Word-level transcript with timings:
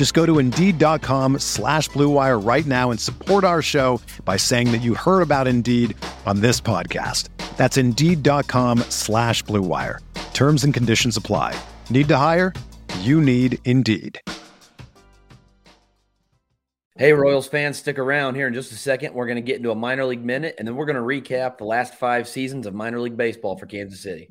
Just 0.00 0.14
go 0.14 0.24
to 0.24 0.38
Indeed.com 0.38 1.40
slash 1.40 1.90
BlueWire 1.90 2.42
right 2.42 2.64
now 2.64 2.90
and 2.90 2.98
support 2.98 3.44
our 3.44 3.60
show 3.60 4.00
by 4.24 4.38
saying 4.38 4.72
that 4.72 4.78
you 4.78 4.94
heard 4.94 5.20
about 5.20 5.46
Indeed 5.46 5.94
on 6.24 6.40
this 6.40 6.58
podcast. 6.58 7.28
That's 7.58 7.76
Indeed.com 7.76 8.78
slash 8.88 9.44
BlueWire. 9.44 9.98
Terms 10.32 10.64
and 10.64 10.72
conditions 10.72 11.18
apply. 11.18 11.54
Need 11.90 12.08
to 12.08 12.16
hire? 12.16 12.54
You 13.00 13.20
need 13.20 13.58
Indeed. 13.66 14.18
Hey, 16.96 17.12
Royals 17.12 17.48
fans, 17.48 17.76
stick 17.76 17.98
around 17.98 18.36
here 18.36 18.46
in 18.46 18.54
just 18.54 18.72
a 18.72 18.76
second. 18.76 19.12
We're 19.12 19.26
going 19.26 19.36
to 19.36 19.42
get 19.42 19.58
into 19.58 19.70
a 19.70 19.74
minor 19.74 20.06
league 20.06 20.24
minute, 20.24 20.54
and 20.58 20.66
then 20.66 20.76
we're 20.76 20.86
going 20.86 20.96
to 20.96 21.02
recap 21.02 21.58
the 21.58 21.64
last 21.64 21.96
five 21.96 22.26
seasons 22.26 22.66
of 22.66 22.72
minor 22.72 23.00
league 23.00 23.18
baseball 23.18 23.58
for 23.58 23.66
Kansas 23.66 24.00
City. 24.00 24.30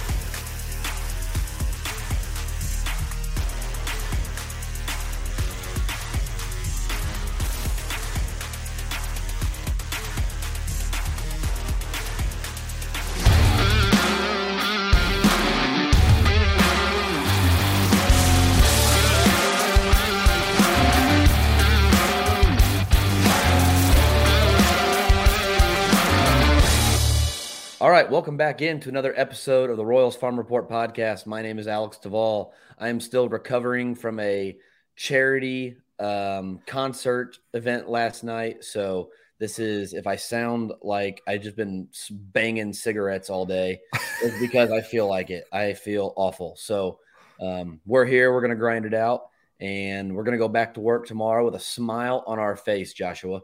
Welcome 28.11 28.35
back 28.35 28.61
into 28.61 28.89
another 28.89 29.13
episode 29.15 29.69
of 29.69 29.77
the 29.77 29.85
Royals 29.85 30.17
Farm 30.17 30.37
Report 30.37 30.69
podcast. 30.69 31.25
My 31.25 31.41
name 31.41 31.57
is 31.57 31.65
Alex 31.65 31.97
Duvall. 31.97 32.53
I 32.77 32.89
am 32.89 32.99
still 32.99 33.29
recovering 33.29 33.95
from 33.95 34.19
a 34.19 34.57
charity 34.97 35.77
um, 35.97 36.59
concert 36.65 37.39
event 37.53 37.87
last 37.87 38.25
night. 38.25 38.65
So 38.65 39.11
this 39.39 39.59
is 39.59 39.93
if 39.93 40.07
I 40.07 40.17
sound 40.17 40.73
like 40.81 41.21
I 41.25 41.37
just 41.37 41.55
been 41.55 41.87
banging 42.11 42.73
cigarettes 42.73 43.29
all 43.29 43.45
day, 43.45 43.79
it's 44.21 44.37
because 44.41 44.71
I 44.71 44.81
feel 44.81 45.07
like 45.07 45.29
it. 45.29 45.45
I 45.53 45.71
feel 45.71 46.13
awful. 46.17 46.57
So 46.57 46.99
um, 47.39 47.79
we're 47.85 48.05
here. 48.05 48.33
We're 48.33 48.41
gonna 48.41 48.55
grind 48.55 48.85
it 48.85 48.93
out, 48.93 49.29
and 49.61 50.13
we're 50.13 50.25
gonna 50.25 50.37
go 50.37 50.49
back 50.49 50.73
to 50.73 50.81
work 50.81 51.07
tomorrow 51.07 51.45
with 51.45 51.55
a 51.55 51.61
smile 51.61 52.25
on 52.27 52.39
our 52.39 52.57
face, 52.57 52.91
Joshua. 52.91 53.39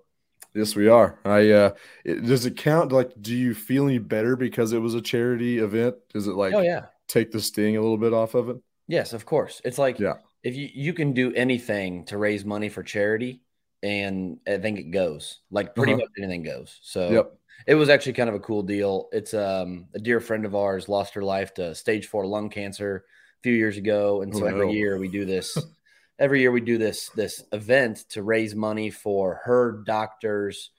Yes, 0.54 0.76
we 0.76 0.88
are. 0.88 1.20
I 1.26 1.52
uh 1.52 1.76
it, 2.04 2.22
does 2.26 2.46
it 2.46 2.58
count 2.58 2.92
like 2.92 3.12
do 3.22 3.36
you 3.36 3.54
feel 3.54 3.86
any 3.86 4.00
better 4.00 4.36
because 4.36 4.74
it 4.74 4.80
was 4.80 4.94
a 4.96 5.02
charity 5.02 5.60
event? 5.60 5.96
Does 6.10 6.28
it 6.28 6.34
like 6.34 6.56
Oh 6.56 6.62
yeah. 6.62 6.88
take 7.08 7.32
the 7.32 7.42
sting 7.42 7.78
a 7.78 7.82
little 7.82 7.98
bit 7.98 8.14
off 8.14 8.34
of 8.34 8.50
it? 8.50 8.58
Yes, 8.88 9.14
of 9.14 9.26
course. 9.26 9.62
It's 9.66 9.78
like 9.78 9.98
Yeah. 9.98 10.18
if 10.44 10.56
you 10.56 10.70
you 10.74 10.94
can 10.94 11.14
do 11.14 11.34
anything 11.34 12.06
to 12.06 12.18
raise 12.18 12.46
money 12.46 12.70
for 12.70 12.84
charity 12.84 13.42
and 13.84 14.40
I 14.48 14.58
think 14.58 14.80
it 14.80 14.92
goes. 14.92 15.42
Like 15.52 15.76
pretty 15.76 15.94
Uh-huh. 15.94 15.96
much 15.96 16.10
anything 16.18 16.44
goes. 16.44 16.80
So 16.82 17.24
Yep. 17.24 17.38
it 17.66 17.76
was 17.76 17.90
actually 17.90 18.14
kind 18.14 18.30
of 18.30 18.36
a 18.36 18.40
cool 18.40 18.64
deal. 18.64 19.10
It's 19.12 19.34
um 19.34 19.88
a 19.94 20.00
dear 20.00 20.20
friend 20.22 20.46
of 20.46 20.56
ours 20.56 20.88
lost 20.90 21.14
her 21.16 21.24
life 21.24 21.54
to 21.56 21.76
stage 21.76 22.08
4 22.08 22.26
lung 22.26 22.50
cancer 22.50 23.06
a 23.40 23.42
few 23.44 23.54
years 23.54 23.78
ago 23.78 24.22
and 24.22 24.36
so 24.36 24.46
Oh, 24.46 24.48
every 24.48 24.70
no. 24.70 24.72
year 24.72 24.98
we 24.98 25.08
do 25.10 25.26
this 25.26 25.68
every 26.20 26.42
year 26.42 26.52
we 26.52 26.62
do 26.62 26.78
this 26.78 27.10
this 27.10 27.44
event 27.52 28.06
to 28.10 28.24
raise 28.24 28.56
money 28.56 28.90
for 28.90 29.42
her 29.44 29.84
doctor's 29.86 30.72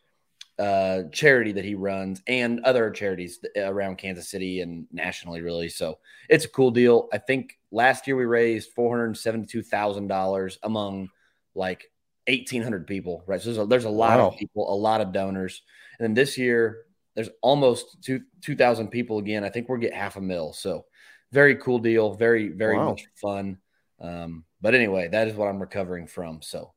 uh, 0.59 1.05
charity 1.13 1.53
that 1.53 1.65
he 1.65 1.75
runs 1.77 2.21
and 2.27 2.61
other 2.65 2.91
charities 2.91 3.39
around 3.57 3.97
Kansas 3.97 4.29
City 4.29 4.61
and 4.61 4.87
nationally, 4.91 5.41
really. 5.41 5.69
So 5.69 5.99
it's 6.29 6.47
a 6.47 6.49
cool 6.49 6.73
deal. 6.73 7.09
I 7.13 7.19
think 7.19 7.57
last 7.71 8.07
year 8.09 8.17
we 8.17 8.25
raised 8.25 8.73
four 8.73 8.91
hundred 8.97 9.17
seventy-two 9.17 9.63
thousand 9.63 10.09
dollars 10.09 10.59
among 10.65 11.11
like 11.55 11.91
eighteen 12.27 12.63
hundred 12.63 12.89
people. 12.89 13.23
Right, 13.27 13.41
so 13.41 13.47
there's 13.53 13.59
a, 13.59 13.67
there's 13.67 13.85
a 13.85 13.91
lot 13.91 14.19
Wow. 14.19 14.29
of 14.29 14.37
people, 14.37 14.73
a 14.73 14.75
lot 14.75 15.01
of 15.01 15.13
donors, 15.13 15.63
and 15.99 16.05
then 16.05 16.15
this 16.15 16.37
year 16.37 16.85
there's 17.15 17.31
almost 17.41 18.03
two 18.03 18.23
two 18.41 18.57
thousand 18.57 18.89
people 18.89 19.19
again. 19.19 19.45
I 19.45 19.51
think 19.51 19.69
we'll 19.69 19.79
get 19.79 19.95
half 19.95 20.17
a 20.17 20.21
mil. 20.21 20.53
So 20.53 20.87
very 21.31 21.55
cool 21.55 21.79
deal. 21.79 22.15
Very 22.15 22.49
very 22.49 22.79
Wow. 22.79 22.91
much 22.91 23.07
fun. 23.15 23.59
Um, 24.01 24.45
but 24.61 24.75
anyway, 24.75 25.09
that 25.09 25.29
is 25.29 25.35
what 25.35 25.49
I'm 25.49 25.61
recovering 25.61 26.07
from. 26.07 26.43
So 26.43 26.73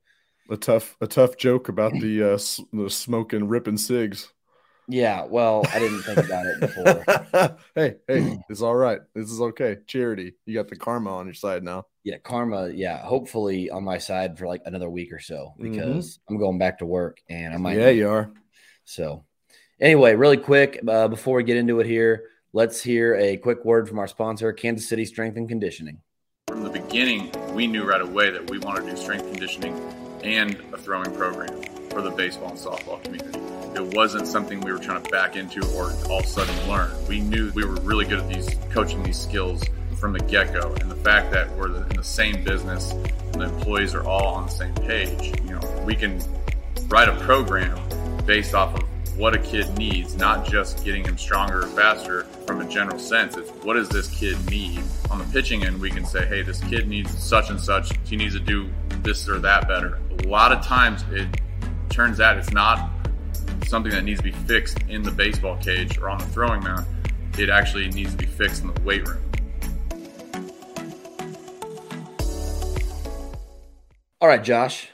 A 0.49 0.57
tough 0.57 0.97
a 1.01 1.07
tough 1.07 1.37
joke 1.37 1.69
about 1.69 1.93
the 1.93 2.23
uh 2.33 2.37
the 2.73 2.89
smoking 2.89 3.47
ripping 3.47 3.77
cigs. 3.77 4.31
yeah, 4.87 5.23
well, 5.23 5.63
I 5.73 5.79
didn't 5.79 6.01
think 6.03 6.19
about 6.19 6.45
it 6.47 6.59
before. 6.59 7.57
hey, 7.75 7.95
hey, 8.07 8.39
it's 8.49 8.61
all 8.61 8.75
right. 8.75 8.99
This 9.15 9.31
is 9.31 9.39
okay. 9.39 9.77
Charity. 9.87 10.33
You 10.45 10.55
got 10.55 10.67
the 10.67 10.75
karma 10.75 11.15
on 11.15 11.25
your 11.27 11.33
side 11.35 11.63
now. 11.63 11.85
Yeah, 12.03 12.17
karma. 12.17 12.69
Yeah, 12.69 12.97
hopefully 12.97 13.69
on 13.69 13.83
my 13.83 13.99
side 13.99 14.37
for 14.37 14.47
like 14.47 14.63
another 14.65 14.89
week 14.89 15.13
or 15.13 15.19
so 15.19 15.53
Mhm. 15.59 15.71
because 15.71 16.19
I'm 16.27 16.37
going 16.39 16.57
back 16.57 16.79
to 16.79 16.85
work 16.85 17.19
and 17.29 17.53
I 17.53 17.57
might. 17.57 17.77
yeah, 17.77 17.89
you 17.89 18.09
are. 18.09 18.31
So, 18.85 19.23
anyway, 19.79 20.15
really 20.15 20.37
quick 20.37 20.81
uh, 20.85 21.07
before 21.07 21.37
we 21.37 21.43
get 21.43 21.57
into 21.57 21.79
it 21.79 21.85
here, 21.87 22.23
let's 22.51 22.81
hear 22.83 23.15
a 23.15 23.37
quick 23.37 23.63
word 23.63 23.87
from 23.87 23.99
our 23.99 24.07
sponsor, 24.07 24.51
Kansas 24.51 24.89
City 24.89 25.05
Strength 25.05 25.37
and 25.37 25.47
Conditioning. 25.47 25.99
From 26.47 26.63
the 26.63 26.69
beginning, 26.71 27.31
we 27.53 27.67
knew 27.67 27.83
right 27.83 28.01
away 28.01 28.31
that 28.31 28.49
we 28.49 28.59
wanted 28.59 28.85
to 28.85 28.91
do 28.91 28.97
strength 28.97 29.29
conditioning 29.29 29.75
and 30.23 30.55
a 30.73 30.77
throwing 30.77 31.13
program 31.15 31.61
for 31.89 32.01
the 32.01 32.11
baseball 32.11 32.49
and 32.49 32.57
softball 32.57 33.03
community. 33.03 33.39
It 33.75 33.95
wasn't 33.95 34.27
something 34.27 34.61
we 34.61 34.71
were 34.71 34.79
trying 34.79 35.01
to 35.01 35.09
back 35.09 35.35
into 35.35 35.61
or 35.75 35.91
all 36.09 36.19
of 36.19 36.25
a 36.25 36.27
sudden 36.27 36.69
learn. 36.69 36.91
We 37.07 37.19
knew 37.19 37.51
we 37.53 37.65
were 37.65 37.75
really 37.81 38.05
good 38.05 38.19
at 38.19 38.29
these 38.29 38.55
coaching 38.71 39.03
these 39.03 39.19
skills 39.19 39.63
from 39.97 40.13
the 40.13 40.19
get 40.19 40.51
go, 40.53 40.73
and 40.81 40.89
the 40.89 40.95
fact 40.95 41.31
that 41.31 41.55
we're 41.57 41.67
in 41.67 41.89
the 41.89 42.03
same 42.03 42.43
business 42.43 42.91
and 42.91 43.35
the 43.35 43.45
employees 43.45 43.93
are 43.93 44.03
all 44.03 44.35
on 44.35 44.47
the 44.47 44.51
same 44.51 44.73
page, 44.73 45.39
you 45.43 45.51
know, 45.51 45.83
we 45.85 45.95
can 45.95 46.19
write 46.87 47.07
a 47.07 47.15
program 47.17 47.79
based 48.25 48.53
off 48.55 48.73
of 48.75 48.90
what 49.21 49.35
a 49.35 49.37
kid 49.37 49.77
needs, 49.77 50.15
not 50.15 50.47
just 50.47 50.83
getting 50.83 51.05
him 51.05 51.15
stronger 51.15 51.59
or 51.59 51.67
faster 51.67 52.23
from 52.47 52.59
a 52.59 52.67
general 52.67 52.97
sense. 52.97 53.37
It's 53.37 53.51
what 53.63 53.75
does 53.75 53.87
this 53.87 54.09
kid 54.09 54.35
need? 54.49 54.81
On 55.11 55.19
the 55.19 55.25
pitching 55.25 55.63
end, 55.63 55.79
we 55.79 55.91
can 55.91 56.07
say, 56.07 56.25
hey, 56.25 56.41
this 56.41 56.59
kid 56.61 56.87
needs 56.87 57.15
such 57.23 57.51
and 57.51 57.61
such. 57.61 57.91
He 58.03 58.15
needs 58.15 58.33
to 58.33 58.39
do 58.39 58.67
this 59.03 59.29
or 59.29 59.37
that 59.37 59.67
better. 59.67 59.99
A 60.23 60.27
lot 60.27 60.51
of 60.51 60.65
times 60.65 61.03
it 61.11 61.27
turns 61.89 62.19
out 62.19 62.35
it's 62.35 62.51
not 62.51 62.89
something 63.67 63.91
that 63.91 64.03
needs 64.03 64.21
to 64.21 64.23
be 64.23 64.31
fixed 64.31 64.79
in 64.89 65.03
the 65.03 65.11
baseball 65.11 65.55
cage 65.57 65.99
or 65.99 66.09
on 66.09 66.17
the 66.17 66.25
throwing 66.25 66.63
mound. 66.63 66.87
It 67.37 67.51
actually 67.51 67.89
needs 67.89 68.09
to 68.13 68.17
be 68.17 68.25
fixed 68.25 68.63
in 68.63 68.73
the 68.73 68.81
weight 68.81 69.07
room. 69.07 69.21
All 74.19 74.27
right, 74.27 74.43
Josh, 74.43 74.89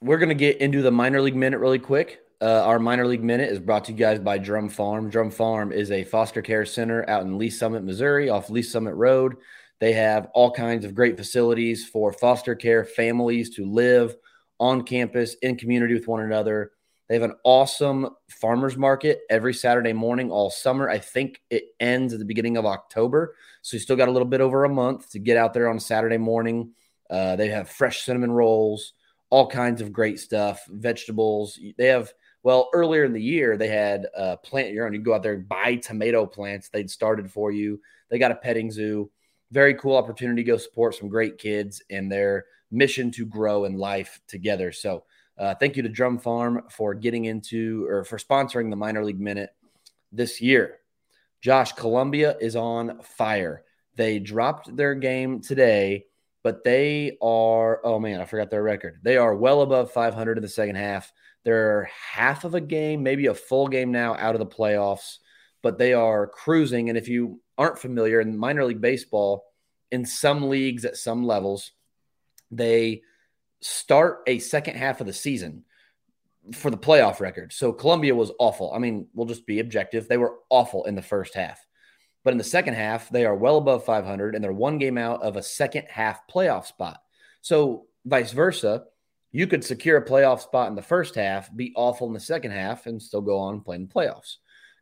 we're 0.00 0.16
going 0.16 0.30
to 0.30 0.34
get 0.34 0.62
into 0.62 0.80
the 0.80 0.90
minor 0.90 1.20
league 1.20 1.36
minute 1.36 1.58
really 1.58 1.78
quick. 1.78 2.20
Uh, 2.42 2.62
our 2.64 2.78
minor 2.78 3.06
league 3.06 3.22
minute 3.22 3.50
is 3.50 3.58
brought 3.58 3.84
to 3.84 3.92
you 3.92 3.98
guys 3.98 4.18
by 4.18 4.38
Drum 4.38 4.70
Farm. 4.70 5.10
Drum 5.10 5.30
Farm 5.30 5.72
is 5.72 5.90
a 5.90 6.04
foster 6.04 6.40
care 6.40 6.64
center 6.64 7.08
out 7.08 7.22
in 7.22 7.36
Lee's 7.36 7.58
Summit, 7.58 7.84
Missouri, 7.84 8.30
off 8.30 8.48
Lee's 8.48 8.72
Summit 8.72 8.94
Road. 8.94 9.36
They 9.78 9.92
have 9.92 10.28
all 10.32 10.50
kinds 10.50 10.86
of 10.86 10.94
great 10.94 11.18
facilities 11.18 11.86
for 11.86 12.14
foster 12.14 12.54
care 12.54 12.86
families 12.86 13.50
to 13.56 13.66
live 13.66 14.16
on 14.58 14.84
campus 14.84 15.34
in 15.42 15.56
community 15.56 15.92
with 15.92 16.08
one 16.08 16.22
another. 16.22 16.72
They 17.08 17.14
have 17.14 17.24
an 17.24 17.36
awesome 17.44 18.08
farmers 18.30 18.76
market 18.76 19.20
every 19.28 19.52
Saturday 19.52 19.92
morning 19.92 20.30
all 20.30 20.48
summer. 20.48 20.88
I 20.88 20.98
think 20.98 21.42
it 21.50 21.64
ends 21.78 22.14
at 22.14 22.20
the 22.20 22.24
beginning 22.24 22.56
of 22.56 22.64
October. 22.64 23.34
So 23.60 23.76
you 23.76 23.80
still 23.80 23.96
got 23.96 24.08
a 24.08 24.12
little 24.12 24.28
bit 24.28 24.40
over 24.40 24.64
a 24.64 24.68
month 24.70 25.10
to 25.10 25.18
get 25.18 25.36
out 25.36 25.52
there 25.52 25.68
on 25.68 25.78
Saturday 25.78 26.18
morning. 26.18 26.72
Uh, 27.10 27.36
they 27.36 27.48
have 27.48 27.68
fresh 27.68 28.02
cinnamon 28.02 28.30
rolls, 28.30 28.94
all 29.28 29.46
kinds 29.46 29.82
of 29.82 29.92
great 29.92 30.18
stuff, 30.18 30.64
vegetables. 30.70 31.58
They 31.76 31.88
have, 31.88 32.14
well, 32.42 32.70
earlier 32.72 33.04
in 33.04 33.12
the 33.12 33.22
year, 33.22 33.56
they 33.56 33.68
had 33.68 34.06
uh, 34.16 34.36
plant 34.36 34.72
your 34.72 34.86
own. 34.86 34.94
You 34.94 35.00
go 35.00 35.14
out 35.14 35.22
there 35.22 35.34
and 35.34 35.48
buy 35.48 35.76
tomato 35.76 36.26
plants 36.26 36.68
they'd 36.68 36.90
started 36.90 37.30
for 37.30 37.50
you. 37.50 37.80
They 38.08 38.18
got 38.18 38.32
a 38.32 38.36
petting 38.36 38.70
zoo 38.70 39.10
very 39.50 39.74
cool 39.74 39.96
opportunity 39.96 40.42
to 40.42 40.46
go 40.46 40.56
support 40.56 40.94
some 40.94 41.08
great 41.08 41.38
kids 41.38 41.82
and 41.90 42.10
their 42.10 42.46
mission 42.70 43.10
to 43.10 43.26
grow 43.26 43.64
in 43.64 43.76
life 43.76 44.20
together. 44.28 44.72
So, 44.72 45.04
uh, 45.38 45.54
thank 45.54 45.76
you 45.76 45.82
to 45.82 45.88
Drum 45.88 46.18
Farm 46.18 46.62
for 46.70 46.94
getting 46.94 47.24
into 47.24 47.86
or 47.88 48.04
for 48.04 48.18
sponsoring 48.18 48.68
the 48.68 48.76
minor 48.76 49.02
league 49.02 49.20
minute 49.20 49.50
this 50.12 50.40
year. 50.40 50.78
Josh, 51.40 51.72
Columbia 51.72 52.36
is 52.40 52.56
on 52.56 53.00
fire. 53.00 53.64
They 53.96 54.18
dropped 54.18 54.76
their 54.76 54.94
game 54.94 55.40
today, 55.40 56.04
but 56.42 56.62
they 56.62 57.16
are, 57.22 57.80
oh 57.84 57.98
man, 57.98 58.20
I 58.20 58.26
forgot 58.26 58.50
their 58.50 58.62
record. 58.62 59.00
They 59.02 59.16
are 59.16 59.34
well 59.34 59.62
above 59.62 59.90
500 59.90 60.36
in 60.36 60.42
the 60.42 60.48
second 60.48 60.76
half. 60.76 61.10
They're 61.44 61.90
half 62.12 62.44
of 62.44 62.54
a 62.54 62.60
game, 62.60 63.02
maybe 63.02 63.26
a 63.26 63.34
full 63.34 63.68
game 63.68 63.92
now 63.92 64.14
out 64.14 64.34
of 64.34 64.40
the 64.40 64.46
playoffs, 64.46 65.18
but 65.62 65.78
they 65.78 65.92
are 65.92 66.26
cruising. 66.26 66.88
And 66.88 66.98
if 66.98 67.08
you 67.08 67.40
aren't 67.56 67.78
familiar 67.78 68.20
in 68.20 68.36
minor 68.36 68.64
league 68.64 68.80
baseball, 68.80 69.44
in 69.90 70.04
some 70.04 70.48
leagues 70.48 70.84
at 70.84 70.96
some 70.96 71.24
levels, 71.24 71.72
they 72.50 73.02
start 73.60 74.20
a 74.26 74.38
second 74.38 74.76
half 74.76 75.00
of 75.00 75.06
the 75.06 75.12
season 75.12 75.64
for 76.54 76.70
the 76.70 76.78
playoff 76.78 77.20
record. 77.20 77.52
So 77.52 77.72
Columbia 77.72 78.14
was 78.14 78.32
awful. 78.38 78.72
I 78.72 78.78
mean, 78.78 79.08
we'll 79.14 79.26
just 79.26 79.46
be 79.46 79.60
objective. 79.60 80.08
They 80.08 80.16
were 80.16 80.36
awful 80.48 80.84
in 80.84 80.94
the 80.94 81.02
first 81.02 81.34
half. 81.34 81.64
But 82.22 82.32
in 82.32 82.38
the 82.38 82.44
second 82.44 82.74
half, 82.74 83.08
they 83.08 83.24
are 83.24 83.34
well 83.34 83.56
above 83.56 83.84
500 83.84 84.34
and 84.34 84.44
they're 84.44 84.52
one 84.52 84.78
game 84.78 84.98
out 84.98 85.22
of 85.22 85.36
a 85.36 85.42
second 85.42 85.86
half 85.88 86.26
playoff 86.28 86.66
spot. 86.66 87.00
So, 87.40 87.86
vice 88.04 88.32
versa, 88.32 88.84
you 89.32 89.46
could 89.46 89.64
secure 89.64 89.98
a 89.98 90.04
playoff 90.04 90.40
spot 90.40 90.68
in 90.68 90.74
the 90.74 90.82
first 90.82 91.14
half, 91.14 91.54
be 91.54 91.72
awful 91.76 92.06
in 92.06 92.12
the 92.12 92.20
second 92.20 92.50
half, 92.50 92.86
and 92.86 93.00
still 93.00 93.20
go 93.20 93.38
on 93.38 93.60
playing 93.60 93.86
the 93.86 93.92
playoffs. 93.92 94.36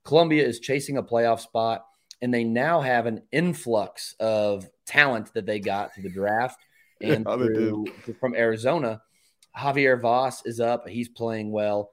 Columbia 0.05 0.47
is 0.47 0.61
chasing 0.61 0.97
a 0.97 1.03
playoff 1.03 1.41
spot 1.41 1.85
and 2.21 2.33
they 2.33 2.45
now 2.45 2.81
have 2.81 3.07
an 3.07 3.23
influx 3.33 4.15
of 4.21 4.69
talent 4.87 5.33
that 5.35 5.47
they 5.47 5.61
got 5.61 5.95
through 5.95 6.05
the 6.05 6.11
draft 6.11 6.61
and 7.01 7.27
yeah, 7.29 7.37
through, 7.37 7.87
from 8.19 8.35
Arizona. 8.35 9.01
Javier 9.57 10.01
Vaz 10.01 10.43
is 10.45 10.61
up; 10.61 10.89
he's 10.89 11.09
playing 11.09 11.51
well. 11.51 11.93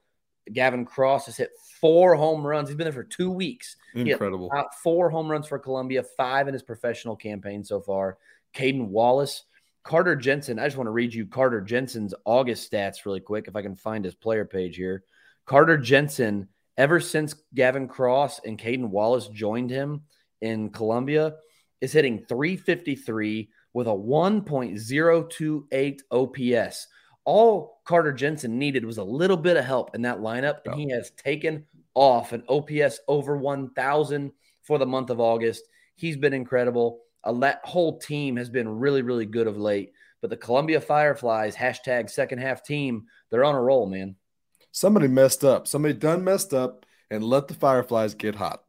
Gavin 0.52 0.84
Cross 0.84 1.26
has 1.26 1.36
hit 1.36 1.50
four 1.80 2.14
home 2.14 2.46
runs. 2.46 2.68
He's 2.68 2.76
been 2.76 2.84
there 2.84 2.92
for 2.92 3.04
two 3.04 3.30
weeks. 3.30 3.76
Incredible. 3.94 4.50
four 4.82 5.10
home 5.10 5.28
runs 5.28 5.48
for 5.48 5.58
Columbia, 5.58 6.04
five 6.16 6.48
in 6.48 6.54
his 6.54 6.62
professional 6.62 7.16
campaign 7.16 7.64
so 7.64 7.80
far. 7.80 8.18
Cayden 8.52 8.90
Wallace, 8.90 9.44
Carter 9.86 10.16
Jensen. 10.16 10.58
I 10.58 10.64
just 10.64 10.76
want 10.76 10.88
to 10.88 10.92
read 10.92 11.14
you 11.14 11.26
Carter 11.26 11.60
Jensen's 11.60 12.12
August 12.24 12.68
stats 12.70 13.06
really 13.06 13.20
quick, 13.20 13.46
if 13.46 13.54
I 13.54 13.62
can 13.62 13.76
find 13.76 14.04
his 14.04 14.16
player 14.16 14.44
page 14.44 14.74
here. 14.74 15.04
Carter 15.44 15.78
Jensen, 15.78 16.48
ever 16.76 16.98
since 16.98 17.36
Gavin 17.54 17.86
Cross 17.86 18.40
and 18.44 18.58
Cayden 18.58 18.90
Wallace 18.90 19.28
joined 19.28 19.70
him, 19.70 20.02
in 20.40 20.70
Columbia 20.70 21.36
is 21.80 21.92
hitting 21.92 22.24
353 22.28 23.48
with 23.74 23.86
a 23.86 23.90
1.028 23.90 26.00
OPS. 26.10 26.88
All 27.24 27.80
Carter 27.84 28.12
Jensen 28.12 28.58
needed 28.58 28.84
was 28.84 28.98
a 28.98 29.04
little 29.04 29.36
bit 29.36 29.56
of 29.56 29.64
help 29.64 29.94
in 29.94 30.02
that 30.02 30.18
lineup, 30.18 30.62
and 30.66 30.74
he 30.74 30.90
has 30.90 31.12
taken 31.12 31.64
off 31.94 32.32
an 32.32 32.42
OPS 32.48 32.98
over 33.06 33.36
1,000 33.36 34.32
for 34.62 34.78
the 34.78 34.86
month 34.86 35.10
of 35.10 35.20
August. 35.20 35.62
He's 35.94 36.16
been 36.16 36.34
incredible. 36.34 37.02
That 37.32 37.60
whole 37.64 37.98
team 37.98 38.36
has 38.36 38.48
been 38.48 38.68
really, 38.68 39.02
really 39.02 39.26
good 39.26 39.46
of 39.46 39.58
late. 39.58 39.92
But 40.20 40.30
the 40.30 40.36
Columbia 40.36 40.80
Fireflies, 40.80 41.54
hashtag 41.54 42.08
second 42.10 42.38
half 42.38 42.64
team, 42.64 43.04
they're 43.30 43.44
on 43.44 43.54
a 43.54 43.60
roll, 43.60 43.86
man. 43.86 44.16
Somebody 44.72 45.08
messed 45.08 45.44
up. 45.44 45.66
Somebody 45.66 45.94
done 45.94 46.24
messed 46.24 46.54
up 46.54 46.86
and 47.10 47.22
let 47.22 47.48
the 47.48 47.54
Fireflies 47.54 48.14
get 48.14 48.34
hot 48.34 48.62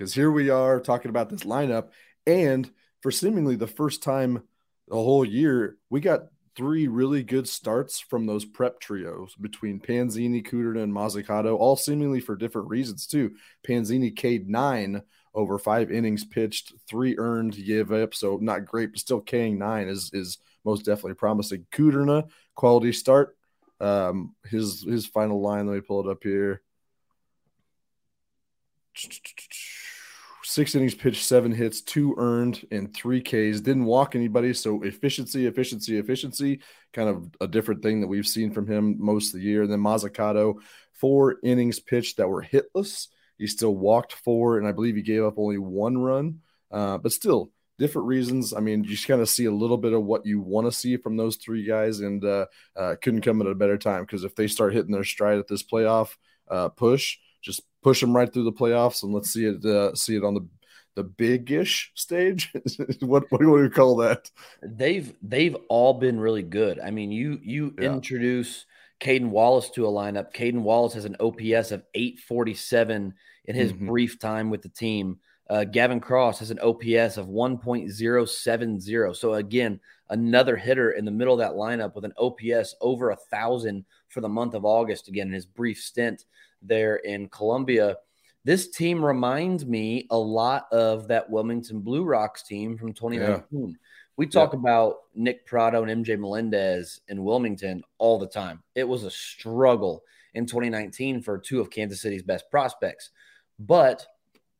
because 0.00 0.14
here 0.14 0.30
we 0.30 0.48
are 0.48 0.80
talking 0.80 1.10
about 1.10 1.28
this 1.28 1.44
lineup, 1.44 1.90
and 2.26 2.70
for 3.02 3.10
seemingly 3.10 3.54
the 3.56 3.66
first 3.66 4.02
time 4.02 4.42
the 4.88 4.94
whole 4.94 5.24
year, 5.24 5.76
we 5.90 6.00
got 6.00 6.28
three 6.56 6.88
really 6.88 7.22
good 7.22 7.48
starts 7.48 8.00
from 8.00 8.26
those 8.26 8.44
prep 8.44 8.80
trios 8.80 9.34
between 9.34 9.78
Panzini, 9.78 10.46
Kudrna, 10.46 10.82
and 10.82 10.92
Mozzicato, 10.92 11.58
all 11.58 11.76
seemingly 11.76 12.20
for 12.20 12.34
different 12.34 12.68
reasons 12.68 13.06
too. 13.06 13.32
Panzini 13.66 14.14
K'd 14.14 14.48
nine 14.48 15.02
over 15.34 15.58
five 15.58 15.90
innings 15.90 16.24
pitched, 16.24 16.72
three 16.88 17.16
earned, 17.18 17.54
give 17.54 17.92
up, 17.92 18.14
so 18.14 18.38
not 18.40 18.64
great, 18.64 18.92
but 18.92 19.00
still 19.00 19.20
K'ing 19.20 19.58
nine 19.58 19.88
is 19.88 20.10
is 20.12 20.38
most 20.64 20.84
definitely 20.84 21.14
promising. 21.14 21.66
Kudrna, 21.72 22.28
quality 22.54 22.92
start. 22.92 23.36
Um, 23.80 24.34
his 24.44 24.82
his 24.82 25.06
final 25.06 25.40
line, 25.40 25.66
let 25.66 25.74
me 25.74 25.80
pull 25.80 26.06
it 26.06 26.10
up 26.10 26.22
here 26.22 26.62
six 30.50 30.74
innings 30.74 30.94
pitched, 30.94 31.24
seven 31.24 31.52
hits, 31.52 31.80
two 31.80 32.14
earned, 32.18 32.66
and 32.70 32.92
three 32.92 33.20
Ks. 33.20 33.60
Didn't 33.60 33.84
walk 33.84 34.14
anybody. 34.14 34.52
So 34.52 34.82
efficiency, 34.82 35.46
efficiency, 35.46 35.98
efficiency, 35.98 36.60
kind 36.92 37.08
of 37.08 37.30
a 37.40 37.46
different 37.46 37.82
thing 37.82 38.00
that 38.00 38.08
we've 38.08 38.26
seen 38.26 38.52
from 38.52 38.66
him 38.66 38.96
most 38.98 39.28
of 39.28 39.40
the 39.40 39.46
year. 39.46 39.62
And 39.62 39.70
then 39.70 39.80
Mozzicato, 39.80 40.56
four 40.92 41.36
innings 41.42 41.78
pitched 41.78 42.16
that 42.16 42.28
were 42.28 42.42
hitless. 42.42 43.08
He 43.40 43.46
still 43.46 43.74
walked 43.74 44.12
four, 44.12 44.58
and 44.58 44.68
I 44.68 44.72
believe 44.72 44.96
he 44.96 45.02
gave 45.02 45.24
up 45.24 45.38
only 45.38 45.56
one 45.56 45.96
run. 45.96 46.40
Uh, 46.70 46.98
but 46.98 47.10
still, 47.10 47.50
different 47.78 48.06
reasons. 48.06 48.52
I 48.52 48.60
mean, 48.60 48.84
you 48.84 48.90
just 48.90 49.08
kind 49.08 49.22
of 49.22 49.30
see 49.30 49.46
a 49.46 49.50
little 49.50 49.78
bit 49.78 49.94
of 49.94 50.04
what 50.04 50.26
you 50.26 50.40
want 50.40 50.66
to 50.66 50.72
see 50.72 50.98
from 50.98 51.16
those 51.16 51.36
three 51.36 51.64
guys, 51.64 52.00
and 52.00 52.22
uh, 52.22 52.46
uh, 52.76 52.96
couldn't 53.00 53.22
come 53.22 53.40
at 53.40 53.46
a 53.46 53.54
better 53.54 53.78
time 53.78 54.02
because 54.02 54.24
if 54.24 54.34
they 54.34 54.46
start 54.46 54.74
hitting 54.74 54.92
their 54.92 55.04
stride 55.04 55.38
at 55.38 55.48
this 55.48 55.62
playoff 55.62 56.10
uh, 56.50 56.68
push, 56.68 57.16
just 57.40 57.62
push 57.82 58.02
them 58.02 58.14
right 58.14 58.30
through 58.30 58.44
the 58.44 58.52
playoffs, 58.52 59.02
and 59.02 59.14
let's 59.14 59.32
see 59.32 59.46
it 59.46 59.64
uh, 59.64 59.94
see 59.94 60.16
it 60.16 60.24
on 60.24 60.34
the 60.34 60.46
the 60.94 61.04
big-ish 61.04 61.92
stage. 61.94 62.52
what 63.00 63.24
what 63.30 63.40
do 63.40 63.50
we 63.50 63.70
call 63.70 63.96
that? 63.96 64.30
They've 64.62 65.14
they've 65.22 65.56
all 65.70 65.94
been 65.94 66.20
really 66.20 66.42
good. 66.42 66.78
I 66.78 66.90
mean, 66.90 67.10
you 67.10 67.40
you 67.42 67.74
yeah. 67.78 67.94
introduce 67.94 68.66
Cayden 69.00 69.30
Wallace 69.30 69.70
to 69.70 69.86
a 69.86 69.90
lineup. 69.90 70.32
Cayden 70.32 70.62
Wallace 70.62 70.94
has 70.94 71.06
an 71.06 71.16
OPS 71.18 71.72
of 71.72 71.82
847 71.94 73.14
in 73.46 73.54
his 73.54 73.72
mm-hmm. 73.72 73.86
brief 73.86 74.18
time 74.18 74.50
with 74.50 74.62
the 74.62 74.68
team. 74.68 75.18
Uh, 75.48 75.64
Gavin 75.64 75.98
Cross 75.98 76.38
has 76.38 76.52
an 76.52 76.60
OPS 76.60 77.16
of 77.16 77.26
1.070. 77.26 79.16
So 79.16 79.34
again, 79.34 79.80
another 80.10 80.54
hitter 80.56 80.92
in 80.92 81.04
the 81.04 81.10
middle 81.10 81.34
of 81.34 81.40
that 81.40 81.56
lineup 81.56 81.96
with 81.96 82.04
an 82.04 82.12
OPS 82.18 82.76
over 82.80 83.10
a 83.10 83.16
thousand 83.16 83.84
for 84.08 84.20
the 84.20 84.28
month 84.28 84.54
of 84.54 84.64
August. 84.64 85.08
Again, 85.08 85.26
in 85.28 85.32
his 85.32 85.46
brief 85.46 85.80
stint 85.80 86.26
there 86.62 86.96
in 86.96 87.28
Columbia. 87.28 87.96
This 88.44 88.68
team 88.68 89.04
reminds 89.04 89.66
me 89.66 90.06
a 90.10 90.16
lot 90.16 90.66
of 90.72 91.08
that 91.08 91.28
Wilmington 91.28 91.80
Blue 91.80 92.04
Rocks 92.04 92.42
team 92.42 92.78
from 92.78 92.92
2019. 92.92 93.68
Yeah. 93.70 93.74
We 94.20 94.26
talk 94.26 94.52
about 94.52 94.96
Nick 95.14 95.46
Pratto 95.46 95.82
and 95.82 96.04
MJ 96.04 96.18
Melendez 96.18 97.00
in 97.08 97.24
Wilmington 97.24 97.82
all 97.96 98.18
the 98.18 98.26
time. 98.26 98.62
It 98.74 98.86
was 98.86 99.04
a 99.04 99.10
struggle 99.10 100.02
in 100.34 100.44
2019 100.44 101.22
for 101.22 101.38
two 101.38 101.58
of 101.58 101.70
Kansas 101.70 102.02
City's 102.02 102.22
best 102.22 102.50
prospects. 102.50 103.12
But 103.58 104.06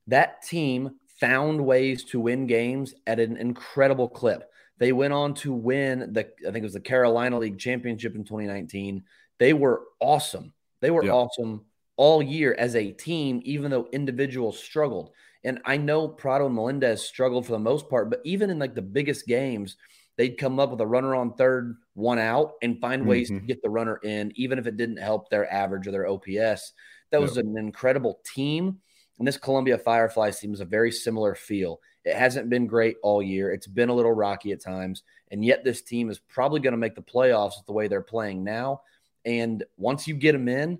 that 0.06 0.40
team 0.40 0.92
found 1.20 1.62
ways 1.62 2.04
to 2.04 2.20
win 2.20 2.46
games 2.46 2.94
at 3.06 3.20
an 3.20 3.36
incredible 3.36 4.08
clip. 4.08 4.50
They 4.78 4.92
went 4.92 5.12
on 5.12 5.34
to 5.34 5.52
win 5.52 6.10
the, 6.14 6.30
I 6.40 6.52
think 6.52 6.56
it 6.56 6.62
was 6.62 6.72
the 6.72 6.80
Carolina 6.80 7.38
League 7.38 7.58
Championship 7.58 8.14
in 8.14 8.24
2019. 8.24 9.04
They 9.36 9.52
were 9.52 9.82
awesome. 10.00 10.54
They 10.80 10.90
were 10.90 11.04
awesome 11.04 11.66
all 11.96 12.22
year 12.22 12.56
as 12.58 12.76
a 12.76 12.92
team, 12.92 13.42
even 13.44 13.70
though 13.70 13.90
individuals 13.92 14.58
struggled. 14.58 15.10
And 15.44 15.60
I 15.64 15.76
know 15.76 16.08
Pratto 16.08 16.46
and 16.46 16.54
Melendez 16.54 17.02
struggled 17.02 17.46
for 17.46 17.52
the 17.52 17.58
most 17.58 17.88
part, 17.88 18.10
but 18.10 18.20
even 18.24 18.50
in 18.50 18.58
like 18.58 18.74
the 18.74 18.82
biggest 18.82 19.26
games, 19.26 19.76
they'd 20.16 20.36
come 20.36 20.60
up 20.60 20.70
with 20.70 20.80
a 20.80 20.86
runner 20.86 21.14
on 21.14 21.34
third, 21.34 21.76
one 21.94 22.18
out, 22.18 22.52
and 22.62 22.80
find 22.80 23.06
ways 23.06 23.30
mm-hmm. 23.30 23.40
to 23.40 23.46
get 23.46 23.62
the 23.62 23.70
runner 23.70 23.96
in, 24.02 24.32
even 24.36 24.58
if 24.58 24.66
it 24.66 24.76
didn't 24.76 24.98
help 24.98 25.30
their 25.30 25.50
average 25.50 25.86
or 25.86 25.92
their 25.92 26.06
OPS. 26.06 26.74
That 27.10 27.20
was 27.20 27.38
an 27.38 27.56
incredible 27.56 28.20
team. 28.24 28.80
And 29.18 29.26
this 29.26 29.36
Columbia 29.36 29.78
Fireflies 29.78 30.38
team 30.38 30.54
is 30.54 30.60
a 30.60 30.66
very 30.66 30.92
similar 30.92 31.34
feel. 31.34 31.80
It 32.04 32.16
hasn't 32.16 32.48
been 32.48 32.66
great 32.66 32.96
all 33.02 33.22
year. 33.22 33.50
It's 33.52 33.66
been 33.66 33.90
a 33.90 33.94
little 33.94 34.12
rocky 34.12 34.52
at 34.52 34.62
times. 34.62 35.02
And 35.30 35.44
yet, 35.44 35.64
this 35.64 35.82
team 35.82 36.10
is 36.10 36.18
probably 36.18 36.60
going 36.60 36.72
to 36.72 36.78
make 36.78 36.94
the 36.94 37.02
playoffs 37.02 37.58
with 37.58 37.66
the 37.66 37.72
way 37.72 37.88
they're 37.88 38.00
playing 38.00 38.44
now. 38.44 38.82
And 39.24 39.62
once 39.76 40.08
you 40.08 40.14
get 40.14 40.32
them 40.32 40.48
in, 40.48 40.78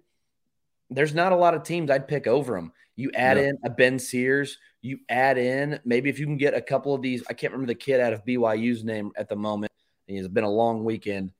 there's 0.88 1.14
not 1.14 1.32
a 1.32 1.36
lot 1.36 1.54
of 1.54 1.62
teams 1.62 1.90
I'd 1.90 2.08
pick 2.08 2.26
over 2.26 2.54
them. 2.54 2.72
You 3.00 3.10
add 3.14 3.38
Yeah. 3.38 3.44
in 3.44 3.58
a 3.64 3.70
Ben 3.70 3.98
Sears, 3.98 4.58
you 4.82 4.98
add 5.08 5.38
in 5.38 5.80
maybe 5.84 6.10
if 6.10 6.18
you 6.18 6.26
can 6.26 6.36
get 6.36 6.54
a 6.54 6.60
couple 6.60 6.94
of 6.94 7.02
these. 7.02 7.22
I 7.28 7.32
can't 7.32 7.52
remember 7.52 7.72
the 7.72 7.78
kid 7.78 8.00
out 8.00 8.12
of 8.12 8.24
BYU's 8.24 8.84
name 8.84 9.10
at 9.16 9.28
the 9.28 9.36
moment. 9.36 9.72
It's 10.06 10.28
been 10.28 10.44
a 10.44 10.50
long 10.50 10.84
weekend, 10.84 11.32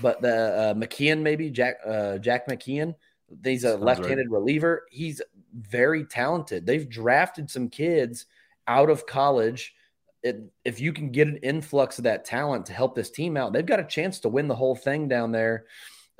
but 0.00 0.20
the 0.22 0.34
uh, 0.34 0.74
McKeon 0.74 1.20
maybe 1.20 1.50
Jack 1.50 1.76
uh, 1.86 2.18
Jack 2.18 2.48
McKeon. 2.48 2.94
He's 3.42 3.64
a 3.64 3.72
Sounds 3.72 3.82
left-handed 3.82 4.30
reliever. 4.30 4.86
He's 4.90 5.20
very 5.52 6.04
talented. 6.04 6.66
They've 6.66 6.88
drafted 6.88 7.50
some 7.50 7.68
kids 7.68 8.26
out 8.66 8.90
of 8.90 9.06
college. 9.06 9.74
It, 10.22 10.42
if 10.64 10.80
you 10.80 10.92
can 10.92 11.10
get 11.10 11.28
an 11.28 11.36
influx 11.38 11.98
of 11.98 12.04
that 12.04 12.24
talent 12.24 12.66
to 12.66 12.72
help 12.72 12.94
this 12.94 13.10
team 13.10 13.36
out, 13.36 13.52
they've 13.52 13.64
got 13.66 13.80
a 13.80 13.84
chance 13.84 14.20
to 14.20 14.28
win 14.28 14.48
the 14.48 14.54
whole 14.54 14.74
thing 14.74 15.06
down 15.08 15.32
there 15.32 15.66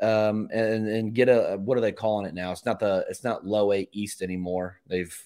um, 0.02 0.48
and 0.52 0.88
and 0.88 1.14
get 1.14 1.28
a 1.28 1.56
what 1.58 1.78
are 1.78 1.82
they 1.82 1.92
calling 1.92 2.26
it 2.26 2.34
now? 2.34 2.52
It's 2.52 2.64
not 2.64 2.80
the 2.80 3.04
it's 3.08 3.24
not 3.24 3.46
low 3.46 3.72
A 3.72 3.88
East 3.92 4.22
anymore. 4.22 4.80
They've 4.86 5.16